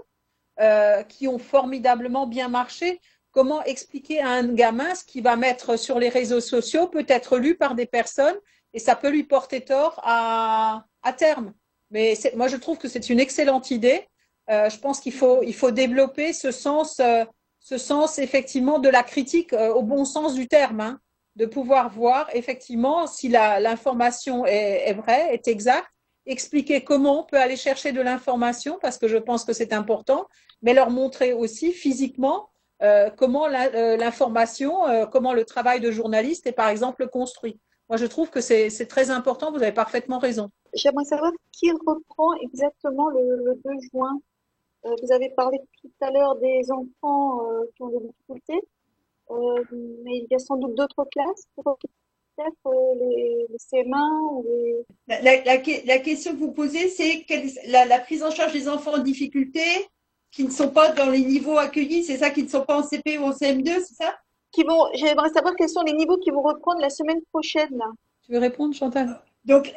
euh, 0.60 1.02
qui 1.02 1.28
ont 1.28 1.38
formidablement 1.38 2.26
bien 2.26 2.48
marché. 2.48 3.00
Comment 3.30 3.62
expliquer 3.64 4.20
à 4.20 4.28
un 4.28 4.52
gamin 4.52 4.94
ce 4.94 5.04
qu'il 5.04 5.22
va 5.22 5.36
mettre 5.36 5.78
sur 5.78 5.98
les 5.98 6.10
réseaux 6.10 6.40
sociaux 6.40 6.86
peut 6.86 7.06
être 7.08 7.38
lu 7.38 7.56
par 7.56 7.74
des 7.74 7.86
personnes 7.86 8.36
et 8.74 8.78
ça 8.78 8.94
peut 8.94 9.08
lui 9.08 9.24
porter 9.24 9.62
tort 9.62 10.00
à, 10.04 10.84
à 11.02 11.12
terme. 11.12 11.52
Mais 11.90 12.14
moi, 12.36 12.48
je 12.48 12.56
trouve 12.56 12.78
que 12.78 12.88
c'est 12.88 13.10
une 13.10 13.20
excellente 13.20 13.70
idée. 13.70 14.06
Euh, 14.50 14.68
je 14.68 14.78
pense 14.78 15.00
qu'il 15.00 15.12
faut, 15.12 15.42
il 15.42 15.54
faut 15.54 15.70
développer 15.70 16.32
ce 16.32 16.50
sens 16.50 17.00
euh, 17.00 17.24
ce 17.62 17.78
sens 17.78 18.18
effectivement 18.18 18.78
de 18.78 18.88
la 18.88 19.02
critique 19.02 19.52
euh, 19.52 19.72
au 19.72 19.82
bon 19.82 20.04
sens 20.04 20.34
du 20.34 20.48
terme, 20.48 20.80
hein, 20.80 21.00
de 21.36 21.46
pouvoir 21.46 21.88
voir 21.88 22.28
effectivement 22.34 23.06
si 23.06 23.28
l'information 23.28 24.44
est, 24.44 24.92
vraie, 24.92 25.32
est 25.32 25.48
exacte, 25.48 25.88
expliquer 26.26 26.84
comment 26.84 27.20
on 27.20 27.24
peut 27.24 27.38
aller 27.38 27.56
chercher 27.56 27.92
de 27.92 28.02
l'information, 28.02 28.78
parce 28.82 28.98
que 28.98 29.08
je 29.08 29.16
pense 29.16 29.44
que 29.44 29.54
c'est 29.54 29.72
important, 29.72 30.26
mais 30.60 30.74
leur 30.74 30.90
montrer 30.90 31.32
aussi 31.32 31.72
physiquement 31.72 32.50
euh, 32.82 33.08
comment 33.10 33.46
euh, 33.46 33.96
l'information, 33.96 34.82
comment 35.10 35.32
le 35.32 35.44
travail 35.44 35.80
de 35.80 35.90
journaliste 35.90 36.46
est 36.46 36.52
par 36.52 36.68
exemple 36.68 37.08
construit. 37.08 37.58
Moi, 37.88 37.96
je 37.96 38.06
trouve 38.06 38.28
que 38.28 38.40
c'est 38.40 38.86
très 38.86 39.10
important, 39.10 39.50
vous 39.52 39.62
avez 39.62 39.72
parfaitement 39.72 40.18
raison. 40.18 40.50
J'aimerais 40.74 41.04
savoir 41.04 41.32
qui 41.52 41.70
reprend 41.70 42.34
exactement 42.42 43.08
le, 43.08 43.36
le 43.44 43.54
2 43.64 43.70
juin 43.90 44.20
vous 44.84 45.12
avez 45.12 45.30
parlé 45.30 45.58
tout 45.80 45.90
à 46.00 46.10
l'heure 46.10 46.36
des 46.36 46.70
enfants 46.70 47.46
euh, 47.46 47.64
qui 47.76 47.82
ont 47.82 47.88
des 47.88 48.06
difficultés, 48.06 48.60
euh, 49.30 49.64
mais 50.04 50.18
il 50.18 50.26
y 50.30 50.34
a 50.34 50.38
sans 50.38 50.56
doute 50.56 50.74
d'autres 50.74 51.04
classes, 51.10 51.46
peut-être 51.56 52.70
les, 52.96 53.46
les 53.48 53.56
CM1 53.56 54.34
ou 54.34 54.44
les... 54.44 54.86
La, 55.06 55.20
la, 55.44 55.56
la, 55.84 55.98
question 55.98 56.32
que 56.32 56.38
vous 56.38 56.52
posez, 56.52 56.88
c'est 56.88 57.24
la, 57.68 57.84
la 57.84 57.98
prise 58.00 58.22
en 58.22 58.30
charge 58.30 58.52
des 58.52 58.68
enfants 58.68 58.94
en 58.94 59.02
difficulté 59.02 59.60
qui 60.32 60.44
ne 60.44 60.50
sont 60.50 60.70
pas 60.70 60.92
dans 60.92 61.10
les 61.10 61.20
niveaux 61.20 61.58
accueillis, 61.58 62.04
c'est 62.04 62.16
ça, 62.16 62.30
qui 62.30 62.42
ne 62.42 62.48
sont 62.48 62.64
pas 62.64 62.78
en 62.78 62.82
CP 62.82 63.18
ou 63.18 63.24
en 63.24 63.32
CM2, 63.32 63.84
c'est 63.86 63.94
ça? 63.94 64.14
Qui 64.50 64.64
vont, 64.64 64.86
J'aimerais 64.94 65.30
savoir 65.30 65.54
quels 65.56 65.68
sont 65.68 65.82
les 65.82 65.92
niveaux 65.92 66.18
qui 66.18 66.30
vont 66.30 66.42
reprendre 66.42 66.80
la 66.80 66.90
semaine 66.90 67.20
prochaine. 67.32 67.80
Tu 68.24 68.32
veux 68.32 68.38
répondre, 68.38 68.74
Chantal? 68.74 69.20
Donc, 69.44 69.74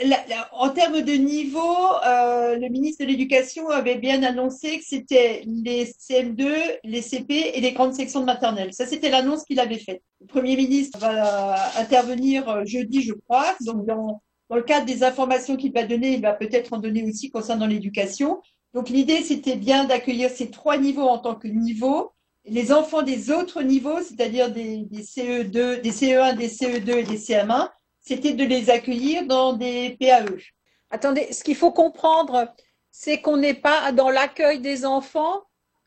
en 0.51 0.69
termes 0.69 1.01
de 1.01 1.13
niveau, 1.13 1.75
euh, 2.05 2.55
le 2.55 2.69
ministre 2.69 3.03
de 3.03 3.09
l'Éducation 3.09 3.69
avait 3.69 3.95
bien 3.95 4.21
annoncé 4.21 4.77
que 4.77 4.85
c'était 4.85 5.41
les 5.47 5.85
CM2, 5.85 6.47
les 6.83 7.01
CP 7.01 7.33
et 7.55 7.61
les 7.61 7.71
grandes 7.71 7.95
sections 7.95 8.19
de 8.19 8.25
maternelle. 8.25 8.73
Ça, 8.73 8.85
c'était 8.85 9.09
l'annonce 9.09 9.43
qu'il 9.43 9.59
avait 9.59 9.79
faite. 9.79 10.03
Le 10.21 10.27
Premier 10.27 10.55
ministre 10.55 10.99
va 10.99 11.55
intervenir 11.79 12.47
euh, 12.47 12.63
jeudi, 12.63 13.01
je 13.01 13.13
crois. 13.13 13.55
Donc, 13.61 13.87
dans, 13.87 14.21
le 14.53 14.61
cadre 14.61 14.85
des 14.85 15.03
informations 15.03 15.57
qu'il 15.57 15.73
va 15.73 15.83
donner, 15.83 16.13
il 16.13 16.21
va 16.21 16.33
peut-être 16.33 16.73
en 16.73 16.77
donner 16.77 17.03
aussi 17.03 17.31
concernant 17.31 17.65
l'éducation. 17.65 18.41
Donc, 18.75 18.89
l'idée, 18.89 19.23
c'était 19.23 19.55
bien 19.55 19.85
d'accueillir 19.85 20.29
ces 20.29 20.51
trois 20.51 20.77
niveaux 20.77 21.07
en 21.07 21.17
tant 21.17 21.33
que 21.33 21.47
niveau 21.47 22.11
les 22.47 22.71
enfants 22.71 23.01
des 23.01 23.31
autres 23.31 23.63
niveaux, 23.63 23.99
c'est-à-dire 24.03 24.51
des, 24.51 24.83
des 24.83 25.01
CE2, 25.01 25.81
des 25.81 25.91
CE1, 25.91 26.35
des 26.37 26.47
CE2 26.47 26.97
et 26.97 27.03
des 27.03 27.17
CM1, 27.17 27.69
c'était 28.05 28.33
de 28.33 28.45
les 28.45 28.69
accueillir 28.69 29.25
dans 29.25 29.53
des 29.53 29.97
PAE. 29.99 30.37
Attendez, 30.91 31.33
ce 31.33 31.43
qu'il 31.43 31.55
faut 31.55 31.71
comprendre, 31.71 32.53
c'est 32.91 33.19
qu'on 33.19 33.37
n'est 33.37 33.55
pas 33.55 33.91
dans 33.91 34.09
l'accueil 34.09 34.59
des 34.59 34.85
enfants 34.85 35.41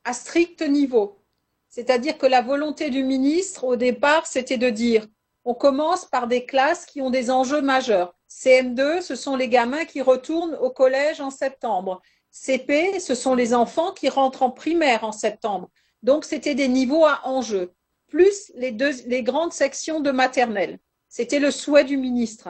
à 0.05 0.13
strict 0.13 0.63
niveau. 0.63 1.23
C'est-à-dire 1.69 2.19
que 2.19 2.27
la 2.27 2.43
volonté 2.43 2.91
du 2.91 3.05
ministre, 3.05 3.65
au 3.65 3.77
départ, 3.77 4.27
c'était 4.27 4.59
de 4.59 4.69
dire 4.69 5.07
on 5.45 5.55
commence 5.55 6.05
par 6.05 6.27
des 6.27 6.45
classes 6.45 6.85
qui 6.85 7.01
ont 7.01 7.11
des 7.11 7.31
enjeux 7.31 7.63
majeurs. 7.63 8.15
CM2, 8.29 9.01
ce 9.01 9.15
sont 9.15 9.37
les 9.37 9.49
gamins 9.49 9.85
qui 9.85 10.03
retournent 10.03 10.57
au 10.57 10.71
collège 10.71 11.21
en 11.21 11.31
septembre. 11.31 12.03
CP, 12.31 13.01
ce 13.01 13.15
sont 13.15 13.35
les 13.35 13.55
enfants 13.55 13.93
qui 13.93 14.09
rentrent 14.09 14.43
en 14.43 14.51
primaire 14.51 15.05
en 15.05 15.13
septembre. 15.13 15.71
Donc, 16.03 16.25
c'était 16.25 16.55
des 16.55 16.69
niveaux 16.69 17.07
à 17.07 17.21
enjeu, 17.25 17.73
plus 18.09 18.53
les, 18.57 18.77
les 19.07 19.23
grandes 19.23 19.53
sections 19.53 20.01
de 20.01 20.11
maternelle. 20.11 20.79
C'était 21.09 21.39
le 21.39 21.51
souhait 21.51 21.85
du 21.85 21.97
ministre. 21.97 22.49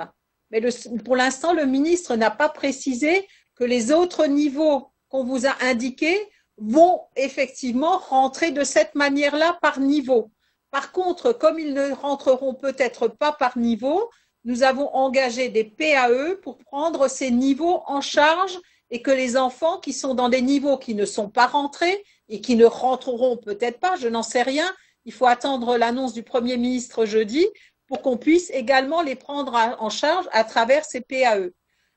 Mais 0.51 0.61
pour 1.05 1.17
l'instant, 1.17 1.53
le 1.53 1.67
ministre 1.67 2.17
n'a 2.17 2.31
pas 2.31 2.49
précisé 2.49 3.27
que 3.55 3.65
les 3.65 3.93
autres 3.93 4.27
niveaux 4.27 4.89
qu'on 5.09 5.25
vous 5.25 5.47
a 5.47 5.55
indiqués 5.63 6.19
vont 6.57 7.03
effectivement 7.17 7.99
rentrer 7.99 8.51
de 8.51 8.65
cette 8.65 8.95
manière-là 8.95 9.59
par 9.63 9.81
niveau. 9.81 10.31
Par 10.71 10.93
contre, 10.93 11.33
comme 11.33 11.59
ils 11.59 11.73
ne 11.73 11.93
rentreront 11.93 12.55
peut-être 12.55 13.09
pas 13.09 13.33
par 13.33 13.57
niveau, 13.57 14.11
nous 14.45 14.63
avons 14.63 14.95
engagé 14.95 15.49
des 15.49 15.65
PAE 15.65 16.37
pour 16.43 16.59
prendre 16.59 17.09
ces 17.09 17.31
niveaux 17.31 17.83
en 17.87 18.01
charge 18.01 18.59
et 18.91 19.03
que 19.03 19.11
les 19.11 19.37
enfants 19.37 19.79
qui 19.79 19.93
sont 19.93 20.15
dans 20.15 20.29
des 20.29 20.43
niveaux 20.43 20.79
qui 20.79 20.95
ne 20.95 21.05
sont 21.05 21.29
pas 21.29 21.47
rentrés 21.47 22.05
et 22.29 22.41
qui 22.41 22.57
ne 22.57 22.65
rentreront 22.65 23.37
peut-être 23.37 23.81
pas, 23.81 23.97
je 23.97 24.09
n'en 24.09 24.23
sais 24.23 24.43
rien, 24.43 24.71
il 25.05 25.13
faut 25.13 25.27
attendre 25.27 25.77
l'annonce 25.77 26.13
du 26.13 26.23
Premier 26.23 26.57
ministre 26.57 27.05
jeudi 27.05 27.47
pour 27.89 28.03
qu'on 28.03 28.17
puisse 28.17 28.51
également 28.51 29.03
les 29.03 29.17
prendre 29.17 29.55
en 29.55 29.91
charge 29.91 30.29
à 30.33 30.45
travers 30.45 30.85
ces 30.85 31.01
PAE. 31.01 31.51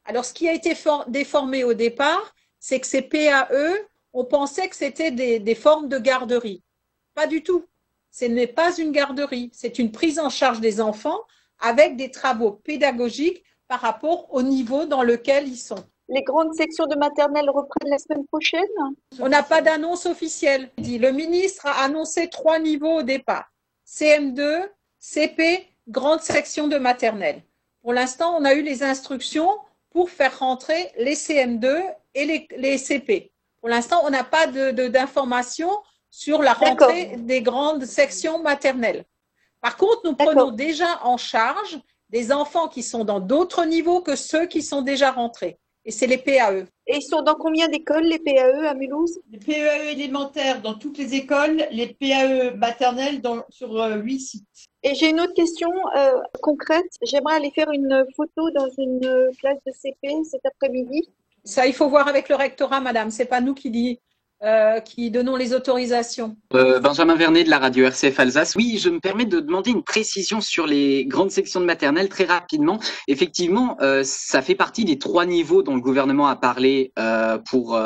Alors, 0.06 0.26
ce 0.26 0.34
qui 0.34 0.50
a 0.50 0.54
été 0.54 0.74
déformé 1.08 1.64
au 1.64 1.74
départ, 1.74 2.34
c'est 2.60 2.80
que 2.80 2.88
ces 2.88 3.02
PAE, 3.02 3.76
on 4.14 4.26
pensait 4.26 4.68
que 4.68 4.76
c'était 4.76 5.12
des, 5.12 5.40
des 5.40 5.56
formes 5.56 5.90
de 5.90 6.00
garderie. 6.00 6.64
Pas 7.14 7.28
du 7.28 7.44
tout. 7.44 7.66
Ce 8.10 8.26
n'est 8.26 8.48
pas 8.48 8.76
une 8.78 8.92
garderie, 8.92 9.52
c'est 9.54 9.80
une 9.80 9.92
prise 9.92 10.20
en 10.20 10.30
charge 10.30 10.60
des 10.60 10.82
enfants 10.82 11.22
avec 11.60 11.96
des 11.96 12.12
travaux 12.12 12.52
pédagogiques 12.52 13.44
par 13.68 13.80
rapport 13.80 14.34
au 14.34 14.42
niveau 14.42 14.86
dans 14.86 15.04
lequel 15.04 15.48
ils 15.48 15.58
sont. 15.58 15.84
Les 16.10 16.24
grandes 16.24 16.54
sections 16.54 16.88
de 16.88 16.98
maternelle 16.98 17.50
reprennent 17.50 17.90
la 17.90 17.98
semaine 17.98 18.26
prochaine? 18.28 18.62
On 19.20 19.30
n'a 19.30 19.44
pas 19.44 19.62
d'annonce 19.62 20.06
officielle. 20.06 20.70
Le 20.78 21.12
ministre 21.12 21.66
a 21.66 21.84
annoncé 21.84 22.28
trois 22.28 22.60
niveaux 22.60 23.00
au 23.00 23.04
départ. 23.04 23.50
CM2, 23.88 24.68
CP, 25.00 25.71
grande 25.88 26.22
section 26.22 26.68
de 26.68 26.78
maternelle. 26.78 27.44
Pour 27.82 27.94
l'instant, 27.94 28.36
on 28.38 28.46
a 28.46 28.54
eu 28.54 28.62
les 28.62 28.84
instructions 28.84 29.50
pour 29.90 30.10
faire 30.10 30.40
rentrer 30.40 30.92
les 30.98 31.16
CM2 31.16 31.84
et 32.14 32.26
les, 32.26 32.48
les 32.58 32.78
CP. 32.78 33.32
Pour 33.60 33.70
l'instant, 33.70 34.02
on 34.06 34.10
n'a 34.10 34.24
pas 34.24 34.48
d'informations 34.48 35.72
de, 35.72 35.88
sur 36.10 36.42
la 36.42 36.54
rentrée 36.54 37.16
des 37.18 37.42
grandes 37.42 37.86
sections 37.86 38.42
maternelles. 38.42 39.06
Par 39.62 39.78
contre, 39.78 40.02
nous 40.06 40.16
prenons 40.16 40.52
déjà 40.52 41.00
en 41.04 41.18
charge 41.18 41.80
des 42.10 42.32
enfants 42.32 42.68
qui 42.68 42.84
sont 42.84 43.06
dans 43.06 43.20
d'autres 43.20 43.66
niveaux 43.66 44.02
que 44.02 44.16
ceux 44.16 44.48
qui 44.48 44.62
sont 44.62 44.82
déjà 44.82 45.12
rentrés. 45.12 45.60
Et 45.84 45.92
c'est 45.92 46.08
les 46.08 46.18
PAE. 46.18 46.66
Et 46.86 46.98
ils 46.98 47.02
sont 47.02 47.24
dans 47.24 47.36
combien 47.36 47.68
d'écoles, 47.68 48.04
les 48.04 48.20
PAE 48.20 48.68
à 48.70 48.74
Mulhouse? 48.76 49.20
Les 49.32 49.40
PAE 49.40 49.92
élémentaires 49.92 50.62
dans 50.62 50.76
toutes 50.76 50.98
les 50.98 51.16
écoles, 51.16 51.66
les 51.72 51.88
PAE 51.88 52.56
maternelles 52.56 53.22
dans, 53.22 53.44
sur 53.50 53.82
euh, 53.82 53.96
huit 53.96 54.20
sites. 54.20 54.46
Et 54.84 54.94
j'ai 54.94 55.10
une 55.10 55.20
autre 55.20 55.34
question 55.34 55.72
euh, 55.96 56.20
concrète. 56.42 56.86
J'aimerais 57.04 57.36
aller 57.36 57.52
faire 57.52 57.72
une 57.72 58.06
photo 58.16 58.52
dans 58.52 58.70
une 58.78 59.32
classe 59.40 59.60
de 59.66 59.72
CP 59.72 60.24
cet 60.30 60.46
après-midi. 60.46 61.10
Ça, 61.44 61.66
il 61.66 61.74
faut 61.74 61.90
voir 61.90 62.08
avec 62.08 62.30
le 62.30 62.36
rectorat, 62.36 62.80
madame. 62.80 63.10
C'est 63.10 63.26
pas 63.26 63.42
nous 63.42 63.56
qui 63.56 63.72
dit 63.72 64.00
euh, 64.44 64.80
qui 64.80 65.12
donnons 65.12 65.36
les 65.36 65.54
autorisations. 65.54 66.36
Euh, 66.56 66.80
Benjamin 66.80 67.14
Vernet 67.14 67.44
de 67.44 67.50
la 67.52 67.60
radio 67.60 67.86
RCF 67.86 68.20
Alsace. 68.20 68.56
Oui, 68.56 68.80
je 68.82 68.90
me 68.90 69.00
permets 69.00 69.26
de 69.26 69.40
demander 69.40 69.70
une 69.70 69.84
précision 69.84 70.42
sur 70.42 70.66
les 70.66 71.06
grandes 71.06 71.30
sections 71.30 71.60
de 71.60 71.66
maternelle 71.66 72.10
très 72.10 72.24
rapidement. 72.26 72.80
Effectivement, 73.08 73.78
euh, 73.82 74.02
ça 74.04 74.42
fait 74.42 74.56
partie 74.56 74.84
des 74.84 74.98
trois 74.98 75.28
niveaux 75.28 75.62
dont 75.62 75.76
le 75.76 75.82
gouvernement 75.82 76.28
a 76.28 76.36
parlé 76.36 76.92
euh, 76.98 77.38
pour 77.38 77.80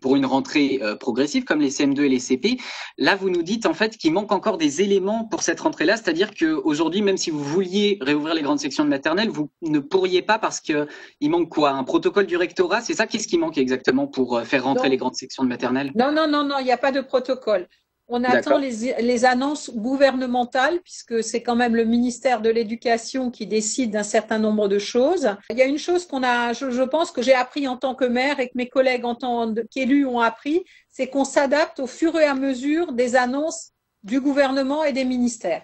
pour 0.00 0.16
une 0.16 0.26
rentrée 0.26 0.80
progressive, 0.98 1.44
comme 1.44 1.60
les 1.60 1.70
CM2 1.70 2.02
et 2.02 2.08
les 2.08 2.18
CP. 2.18 2.58
Là, 2.98 3.14
vous 3.14 3.30
nous 3.30 3.42
dites 3.42 3.66
en 3.66 3.74
fait 3.74 3.96
qu'il 3.96 4.12
manque 4.12 4.32
encore 4.32 4.58
des 4.58 4.82
éléments 4.82 5.24
pour 5.24 5.42
cette 5.42 5.60
rentrée-là, 5.60 5.96
c'est-à-dire 5.96 6.30
qu'aujourd'hui, 6.34 7.02
même 7.02 7.16
si 7.16 7.30
vous 7.30 7.42
vouliez 7.42 7.98
réouvrir 8.00 8.34
les 8.34 8.42
grandes 8.42 8.58
sections 8.58 8.84
de 8.84 8.88
maternelle, 8.88 9.28
vous 9.28 9.50
ne 9.62 9.78
pourriez 9.78 10.22
pas 10.22 10.38
parce 10.38 10.60
que 10.60 10.88
il 11.20 11.30
manque 11.30 11.48
quoi? 11.48 11.70
Un 11.70 11.84
protocole 11.84 12.26
du 12.26 12.36
rectorat, 12.36 12.80
c'est 12.80 12.94
ça 12.94 13.06
Qu'est-ce 13.06 13.28
qui 13.28 13.38
manque 13.38 13.58
exactement 13.58 14.06
pour 14.06 14.40
faire 14.42 14.64
rentrer 14.64 14.84
Donc, 14.84 14.90
les 14.90 14.96
grandes 14.96 15.14
sections 15.14 15.44
de 15.44 15.48
maternelle 15.48 15.59
non, 15.94 16.12
non, 16.12 16.26
non, 16.26 16.44
non, 16.44 16.58
il 16.58 16.64
n'y 16.64 16.72
a 16.72 16.78
pas 16.78 16.92
de 16.92 17.00
protocole. 17.00 17.66
On 18.12 18.24
attend 18.24 18.58
les, 18.58 19.00
les, 19.00 19.24
annonces 19.24 19.70
gouvernementales, 19.70 20.80
puisque 20.80 21.22
c'est 21.22 21.44
quand 21.44 21.54
même 21.54 21.76
le 21.76 21.84
ministère 21.84 22.40
de 22.40 22.50
l'Éducation 22.50 23.30
qui 23.30 23.46
décide 23.46 23.92
d'un 23.92 24.02
certain 24.02 24.40
nombre 24.40 24.66
de 24.66 24.80
choses. 24.80 25.36
Il 25.50 25.56
y 25.56 25.62
a 25.62 25.66
une 25.66 25.78
chose 25.78 26.08
qu'on 26.08 26.24
a, 26.24 26.52
je, 26.52 26.72
je, 26.72 26.82
pense 26.82 27.12
que 27.12 27.22
j'ai 27.22 27.34
appris 27.34 27.68
en 27.68 27.76
tant 27.76 27.94
que 27.94 28.04
maire 28.04 28.40
et 28.40 28.48
que 28.48 28.56
mes 28.56 28.68
collègues 28.68 29.04
en 29.04 29.14
tant 29.14 29.54
qu'élus 29.70 30.06
ont 30.06 30.18
appris, 30.18 30.64
c'est 30.90 31.06
qu'on 31.06 31.24
s'adapte 31.24 31.78
au 31.78 31.86
fur 31.86 32.18
et 32.18 32.24
à 32.24 32.34
mesure 32.34 32.92
des 32.92 33.14
annonces 33.14 33.70
du 34.02 34.20
gouvernement 34.20 34.82
et 34.82 34.92
des 34.92 35.04
ministères. 35.04 35.62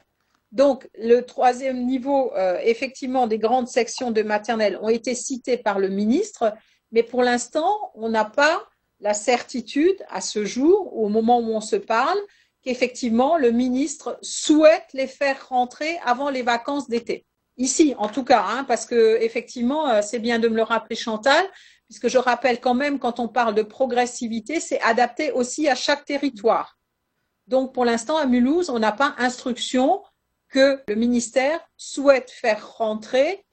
Donc, 0.52 0.88
le 0.96 1.22
troisième 1.22 1.84
niveau, 1.84 2.32
euh, 2.36 2.58
effectivement, 2.62 3.26
des 3.26 3.38
grandes 3.38 3.68
sections 3.68 4.12
de 4.12 4.22
maternelle 4.22 4.78
ont 4.80 4.88
été 4.88 5.14
citées 5.14 5.56
par 5.56 5.80
le 5.80 5.88
ministre, 5.88 6.54
mais 6.92 7.02
pour 7.02 7.22
l'instant, 7.22 7.90
on 7.94 8.08
n'a 8.08 8.24
pas 8.24 8.62
la 9.00 9.14
certitude 9.14 9.96
à 10.08 10.20
ce 10.20 10.44
jour, 10.44 10.96
au 10.96 11.08
moment 11.08 11.40
où 11.40 11.50
on 11.52 11.60
se 11.60 11.76
parle, 11.76 12.18
qu'effectivement 12.62 13.36
le 13.38 13.52
ministre 13.52 14.18
souhaite 14.22 14.86
les 14.92 15.06
faire 15.06 15.48
rentrer 15.48 15.98
avant 16.04 16.30
les 16.30 16.42
vacances 16.42 16.88
d'été. 16.88 17.26
Ici, 17.58 17.94
en 17.96 18.08
tout 18.08 18.24
cas, 18.24 18.44
hein, 18.46 18.64
parce 18.64 18.84
que 18.84 19.18
effectivement, 19.22 19.88
euh, 19.88 20.02
c'est 20.02 20.18
bien 20.18 20.38
de 20.38 20.48
me 20.48 20.56
le 20.56 20.62
rappeler, 20.62 20.96
Chantal, 20.96 21.46
puisque 21.86 22.08
je 22.08 22.18
rappelle 22.18 22.60
quand 22.60 22.74
même, 22.74 22.98
quand 22.98 23.18
on 23.18 23.28
parle 23.28 23.54
de 23.54 23.62
progressivité, 23.62 24.60
c'est 24.60 24.80
adapté 24.82 25.30
aussi 25.30 25.68
à 25.68 25.74
chaque 25.74 26.04
territoire. 26.04 26.76
Donc, 27.46 27.72
pour 27.72 27.84
l'instant, 27.84 28.16
à 28.16 28.26
Mulhouse, 28.26 28.68
on 28.68 28.78
n'a 28.78 28.92
pas 28.92 29.14
instruction 29.18 30.02
que 30.48 30.82
le 30.88 30.94
ministère 30.96 31.60
souhaite 31.76 32.30
faire 32.30 32.76
rentrer, 32.76 33.46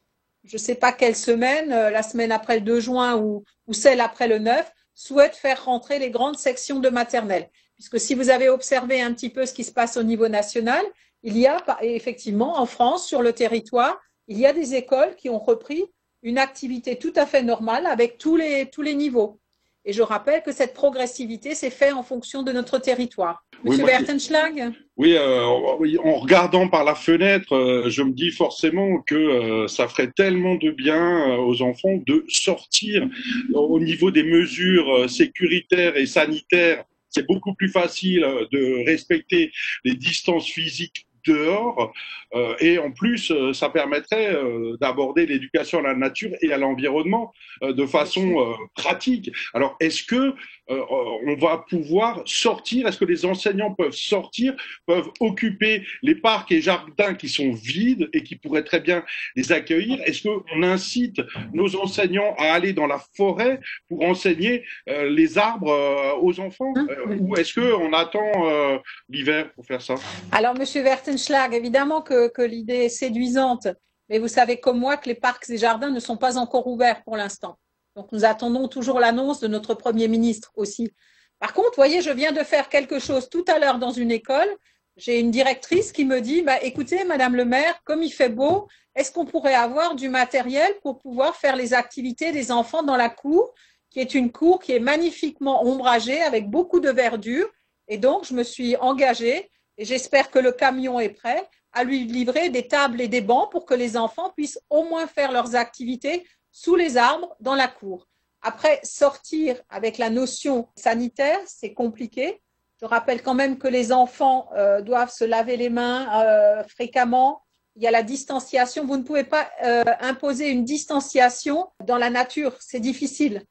je 0.43 0.55
ne 0.55 0.61
sais 0.61 0.75
pas 0.75 0.91
quelle 0.91 1.15
semaine, 1.15 1.71
euh, 1.71 1.89
la 1.89 2.03
semaine 2.03 2.31
après 2.31 2.55
le 2.55 2.61
2 2.61 2.79
juin 2.79 3.15
ou, 3.15 3.43
ou 3.67 3.73
celle 3.73 4.01
après 4.01 4.27
le 4.27 4.39
9, 4.39 4.69
souhaite 4.93 5.35
faire 5.35 5.65
rentrer 5.65 5.99
les 5.99 6.09
grandes 6.09 6.37
sections 6.37 6.79
de 6.79 6.89
maternelle. 6.89 7.49
Puisque 7.75 7.99
si 7.99 8.15
vous 8.15 8.29
avez 8.29 8.49
observé 8.49 9.01
un 9.01 9.13
petit 9.13 9.29
peu 9.29 9.45
ce 9.45 9.53
qui 9.53 9.63
se 9.63 9.71
passe 9.71 9.97
au 9.97 10.03
niveau 10.03 10.27
national, 10.27 10.83
il 11.23 11.37
y 11.37 11.47
a 11.47 11.57
effectivement 11.81 12.59
en 12.59 12.65
France, 12.65 13.07
sur 13.07 13.21
le 13.21 13.33
territoire, 13.33 13.99
il 14.27 14.37
y 14.37 14.45
a 14.45 14.53
des 14.53 14.75
écoles 14.75 15.15
qui 15.15 15.29
ont 15.29 15.39
repris 15.39 15.85
une 16.21 16.37
activité 16.37 16.97
tout 16.97 17.13
à 17.15 17.25
fait 17.25 17.43
normale 17.43 17.85
avec 17.85 18.17
tous 18.17 18.35
les, 18.35 18.69
tous 18.69 18.81
les 18.81 18.95
niveaux. 18.95 19.39
Et 19.85 19.91
je 19.91 20.01
rappelle 20.01 20.43
que 20.43 20.51
cette 20.51 20.73
progressivité 20.73 21.55
s'est 21.55 21.69
faite 21.69 21.93
en 21.93 22.03
fonction 22.03 22.43
de 22.43 22.51
notre 22.51 22.77
territoire. 22.77 23.45
Monsieur 23.63 23.85
Bertenschlag 23.85 24.73
oui, 24.95 25.15
euh, 25.15 25.43
en 25.43 26.15
regardant 26.17 26.67
par 26.67 26.83
la 26.83 26.93
fenêtre, 26.93 27.55
euh, 27.55 27.89
je 27.89 28.03
me 28.03 28.11
dis 28.11 28.29
forcément 28.29 29.01
que 29.01 29.15
euh, 29.15 29.67
ça 29.67 29.87
ferait 29.87 30.11
tellement 30.11 30.53
de 30.53 30.69
bien 30.69 31.31
euh, 31.31 31.37
aux 31.37 31.63
enfants 31.63 31.99
de 32.05 32.23
sortir 32.27 33.09
au 33.55 33.79
niveau 33.79 34.11
des 34.11 34.21
mesures 34.21 35.09
sécuritaires 35.09 35.97
et 35.97 36.05
sanitaires. 36.05 36.83
C'est 37.09 37.25
beaucoup 37.25 37.55
plus 37.55 37.69
facile 37.69 38.21
de 38.51 38.85
respecter 38.85 39.51
les 39.83 39.95
distances 39.95 40.47
physiques 40.47 41.07
dehors 41.25 41.93
euh, 42.35 42.55
et 42.59 42.77
en 42.79 42.91
plus 42.91 43.31
euh, 43.31 43.53
ça 43.53 43.69
permettrait 43.69 44.35
euh, 44.35 44.77
d'aborder 44.79 45.25
l'éducation 45.25 45.79
à 45.79 45.83
la 45.83 45.95
nature 45.95 46.31
et 46.41 46.51
à 46.51 46.57
l'environnement 46.57 47.31
de 47.61 47.85
façon 47.85 48.55
pratique. 48.75 49.31
Alors 49.53 49.75
est-ce 49.79 50.03
que 50.03 50.33
on 50.69 51.35
va 51.35 51.63
pouvoir 51.69 52.21
sortir. 52.25 52.87
Est-ce 52.87 52.97
que 52.97 53.05
les 53.05 53.25
enseignants 53.25 53.73
peuvent 53.73 53.93
sortir, 53.93 54.55
peuvent 54.85 55.09
occuper 55.19 55.83
les 56.01 56.15
parcs 56.15 56.51
et 56.51 56.61
jardins 56.61 57.13
qui 57.15 57.29
sont 57.29 57.51
vides 57.51 58.09
et 58.13 58.23
qui 58.23 58.35
pourraient 58.35 58.63
très 58.63 58.79
bien 58.79 59.03
les 59.35 59.51
accueillir? 59.51 60.01
Est-ce 60.05 60.23
qu'on 60.23 60.63
incite 60.63 61.21
nos 61.53 61.75
enseignants 61.75 62.35
à 62.37 62.53
aller 62.53 62.73
dans 62.73 62.87
la 62.87 63.01
forêt 63.15 63.59
pour 63.89 64.03
enseigner 64.03 64.63
les 64.87 65.37
arbres 65.37 66.19
aux 66.21 66.39
enfants? 66.39 66.73
Ou 67.19 67.35
est-ce 67.35 67.59
qu'on 67.59 67.93
attend 67.93 68.79
l'hiver 69.09 69.51
pour 69.53 69.65
faire 69.65 69.81
ça? 69.81 69.95
Alors 70.31 70.55
Monsieur 70.57 70.81
Verten 70.81 71.17
Schlag, 71.17 71.53
évidemment 71.53 72.01
que, 72.01 72.29
que 72.29 72.41
l'idée 72.41 72.85
est 72.85 72.89
séduisante, 72.89 73.67
mais 74.09 74.19
vous 74.19 74.27
savez 74.27 74.57
comme 74.57 74.79
moi 74.79 74.97
que 74.97 75.07
les 75.07 75.15
parcs 75.15 75.49
et 75.49 75.57
jardins 75.57 75.89
ne 75.89 75.99
sont 75.99 76.17
pas 76.17 76.37
encore 76.37 76.67
ouverts 76.67 77.03
pour 77.03 77.17
l'instant. 77.17 77.57
Donc 77.95 78.11
nous 78.11 78.25
attendons 78.25 78.67
toujours 78.67 78.99
l'annonce 78.99 79.39
de 79.39 79.47
notre 79.47 79.75
Premier 79.75 80.07
ministre 80.07 80.51
aussi, 80.55 80.91
Par 81.39 81.53
contre, 81.53 81.75
voyez, 81.75 82.01
je 82.01 82.09
viens 82.09 82.31
de 82.31 82.39
faire 82.39 82.69
quelque 82.69 82.99
chose 82.99 83.29
tout 83.29 83.43
à 83.47 83.59
l'heure 83.59 83.77
dans 83.77 83.91
une 83.91 84.11
école. 84.11 84.47
J'ai 84.95 85.19
une 85.19 85.29
directrice 85.29 85.91
qui 85.91 86.05
me 86.05 86.21
dit, 86.21 86.41
bah, 86.41 86.61
écoutez, 86.63 87.03
Madame 87.03 87.35
le 87.35 87.45
maire, 87.45 87.81
comme 87.83 88.01
il 88.01 88.11
fait 88.11 88.29
beau, 88.29 88.67
est-ce 88.95 89.11
qu'on 89.11 89.25
pourrait 89.25 89.55
avoir 89.55 89.95
du 89.95 90.07
matériel 90.07 90.73
pour 90.81 90.99
pouvoir 90.99 91.35
faire 91.35 91.55
les 91.55 91.73
activités 91.73 92.31
des 92.31 92.51
enfants 92.51 92.83
dans 92.83 92.95
la 92.95 93.09
cour, 93.09 93.53
qui 93.89 93.99
est 93.99 94.13
une 94.15 94.31
cour 94.31 94.59
qui 94.59 94.71
est 94.71 94.79
magnifiquement 94.79 95.65
ombragée 95.65 96.21
avec 96.21 96.49
beaucoup 96.49 96.79
de 96.79 96.91
verdure? 96.91 97.49
Et 97.87 97.97
donc, 97.97 98.25
je 98.25 98.33
me 98.33 98.43
suis 98.43 98.77
engagée, 98.77 99.51
et 99.77 99.85
j'espère 99.85 100.31
que 100.31 100.39
le 100.39 100.51
camion 100.51 100.99
est 100.99 101.09
prêt, 101.09 101.43
à 101.73 101.83
lui 101.83 102.05
livrer 102.05 102.49
des 102.49 102.67
tables 102.67 103.01
et 103.01 103.07
des 103.07 103.21
bancs 103.21 103.51
pour 103.51 103.65
que 103.65 103.73
les 103.73 103.97
enfants 103.97 104.29
puissent 104.29 104.59
au 104.69 104.83
moins 104.83 105.07
faire 105.07 105.31
leurs 105.31 105.55
activités 105.55 106.25
sous 106.53 106.75
les 106.75 106.95
arbres 106.95 107.35
dans 107.41 107.55
la 107.55 107.67
cour. 107.67 108.07
Après, 108.41 108.79
sortir 108.83 109.61
avec 109.69 109.97
la 109.97 110.09
notion 110.09 110.69
sanitaire, 110.75 111.39
c'est 111.45 111.73
compliqué. 111.73 112.41
Je 112.79 112.85
rappelle 112.85 113.21
quand 113.21 113.33
même 113.33 113.57
que 113.57 113.67
les 113.67 113.91
enfants 113.91 114.49
euh, 114.55 114.81
doivent 114.81 115.11
se 115.11 115.23
laver 115.23 115.57
les 115.57 115.69
mains 115.69 116.23
euh, 116.23 116.63
fréquemment. 116.65 117.41
Il 117.75 117.83
y 117.83 117.87
a 117.87 117.91
la 117.91 118.03
distanciation. 118.03 118.85
Vous 118.85 118.97
ne 118.97 119.03
pouvez 119.03 119.23
pas 119.23 119.49
euh, 119.63 119.83
imposer 119.99 120.49
une 120.49 120.63
distanciation 120.63 121.69
dans 121.83 121.97
la 121.97 122.09
nature. 122.09 122.55
C'est 122.59 122.81
difficile. 122.81 123.43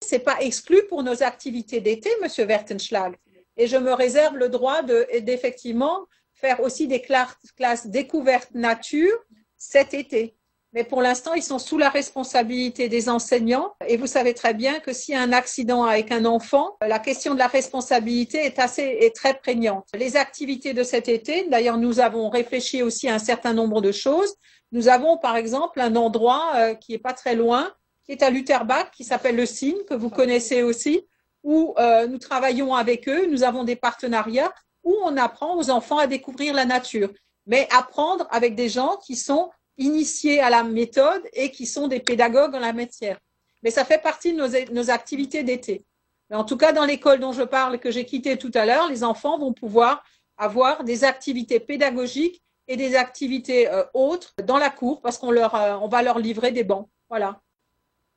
C'est 0.00 0.20
pas 0.20 0.40
exclu 0.40 0.82
pour 0.88 1.02
nos 1.02 1.22
activités 1.22 1.80
d'été, 1.80 2.10
Monsieur 2.22 2.44
Wertenschlag. 2.44 3.16
Et 3.56 3.66
je 3.66 3.76
me 3.76 3.92
réserve 3.92 4.36
le 4.36 4.48
droit 4.48 4.82
d'effectivement 4.82 6.06
faire 6.34 6.60
aussi 6.60 6.88
des 6.88 7.00
classes 7.00 7.86
découvertes 7.86 8.54
nature 8.54 9.16
cet 9.56 9.94
été. 9.94 10.36
Mais 10.74 10.84
pour 10.84 11.02
l'instant, 11.02 11.34
ils 11.34 11.42
sont 11.42 11.58
sous 11.58 11.76
la 11.76 11.90
responsabilité 11.90 12.88
des 12.88 13.10
enseignants. 13.10 13.74
Et 13.86 13.98
vous 13.98 14.06
savez 14.06 14.32
très 14.32 14.54
bien 14.54 14.80
que 14.80 14.92
s'il 14.92 15.14
y 15.14 15.18
a 15.18 15.20
un 15.20 15.32
accident 15.32 15.84
avec 15.84 16.10
un 16.10 16.24
enfant, 16.24 16.76
la 16.80 16.98
question 16.98 17.34
de 17.34 17.38
la 17.38 17.46
responsabilité 17.46 18.38
est 18.38 18.58
assez 18.58 18.82
est 18.82 19.14
très 19.14 19.34
prégnante. 19.34 19.88
Les 19.94 20.16
activités 20.16 20.72
de 20.72 20.82
cet 20.82 21.08
été, 21.08 21.46
d'ailleurs, 21.48 21.76
nous 21.76 22.00
avons 22.00 22.30
réfléchi 22.30 22.82
aussi 22.82 23.08
à 23.08 23.14
un 23.14 23.18
certain 23.18 23.52
nombre 23.52 23.82
de 23.82 23.92
choses. 23.92 24.34
Nous 24.72 24.88
avons, 24.88 25.18
par 25.18 25.36
exemple, 25.36 25.78
un 25.78 25.94
endroit 25.94 26.52
euh, 26.54 26.74
qui 26.74 26.94
est 26.94 26.98
pas 26.98 27.12
très 27.12 27.34
loin, 27.34 27.70
qui 28.06 28.12
est 28.12 28.22
à 28.22 28.30
Lutherbach, 28.30 28.90
qui 28.92 29.04
s'appelle 29.04 29.36
le 29.36 29.44
Cygne, 29.44 29.84
que 29.86 29.94
vous 29.94 30.08
connaissez 30.08 30.62
aussi, 30.62 31.06
où 31.42 31.74
euh, 31.78 32.06
nous 32.06 32.18
travaillons 32.18 32.74
avec 32.74 33.08
eux. 33.08 33.26
Nous 33.26 33.42
avons 33.42 33.64
des 33.64 33.76
partenariats 33.76 34.52
où 34.84 34.96
on 35.04 35.18
apprend 35.18 35.56
aux 35.56 35.68
enfants 35.68 35.98
à 35.98 36.06
découvrir 36.06 36.54
la 36.54 36.64
nature, 36.64 37.10
mais 37.46 37.68
apprendre 37.76 38.26
avec 38.30 38.54
des 38.54 38.70
gens 38.70 38.96
qui 39.04 39.16
sont 39.16 39.50
initiés 39.78 40.40
à 40.40 40.50
la 40.50 40.62
méthode 40.62 41.22
et 41.32 41.50
qui 41.50 41.66
sont 41.66 41.88
des 41.88 42.00
pédagogues 42.00 42.54
en 42.54 42.60
la 42.60 42.72
matière. 42.72 43.18
Mais 43.62 43.70
ça 43.70 43.84
fait 43.84 44.02
partie 44.02 44.32
de 44.32 44.72
nos, 44.72 44.90
activités 44.90 45.42
d'été. 45.42 45.84
Mais 46.30 46.36
en 46.36 46.44
tout 46.44 46.56
cas, 46.56 46.72
dans 46.72 46.84
l'école 46.84 47.20
dont 47.20 47.32
je 47.32 47.42
parle, 47.42 47.78
que 47.78 47.90
j'ai 47.90 48.04
quittée 48.04 48.36
tout 48.36 48.50
à 48.54 48.66
l'heure, 48.66 48.88
les 48.88 49.04
enfants 49.04 49.38
vont 49.38 49.52
pouvoir 49.52 50.02
avoir 50.36 50.84
des 50.84 51.04
activités 51.04 51.60
pédagogiques 51.60 52.42
et 52.68 52.76
des 52.76 52.96
activités 52.96 53.68
euh, 53.68 53.84
autres 53.94 54.34
dans 54.44 54.58
la 54.58 54.70
cour 54.70 55.00
parce 55.00 55.18
qu'on 55.18 55.30
leur, 55.30 55.54
euh, 55.54 55.76
on 55.80 55.88
va 55.88 56.02
leur 56.02 56.18
livrer 56.18 56.52
des 56.52 56.64
bancs. 56.64 56.88
Voilà. 57.08 57.40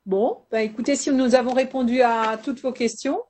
Bon, 0.06 0.43
ben 0.51 0.60
écoutez, 0.60 0.95
si 0.95 1.12
nous 1.12 1.36
avons 1.36 1.53
répondu 1.53 2.01
à 2.01 2.38
toutes 2.43 2.62
vos 2.62 2.72
questions. 2.72 3.24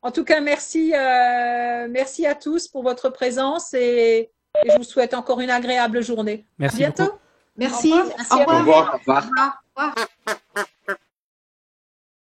En 0.00 0.10
tout 0.10 0.22
cas, 0.24 0.40
merci, 0.40 0.92
euh, 0.94 1.88
merci 1.90 2.26
à 2.26 2.34
tous 2.34 2.68
pour 2.68 2.82
votre 2.82 3.08
présence 3.08 3.74
et, 3.74 4.30
je 4.64 4.76
vous 4.76 4.84
souhaite 4.84 5.14
encore 5.14 5.40
une 5.40 5.50
agréable 5.50 6.00
journée. 6.00 6.46
Merci 6.58 6.84
à 6.84 6.90
bientôt. 6.90 7.14
Merci. 7.56 7.92
Au 7.92 8.38
revoir. 8.44 8.98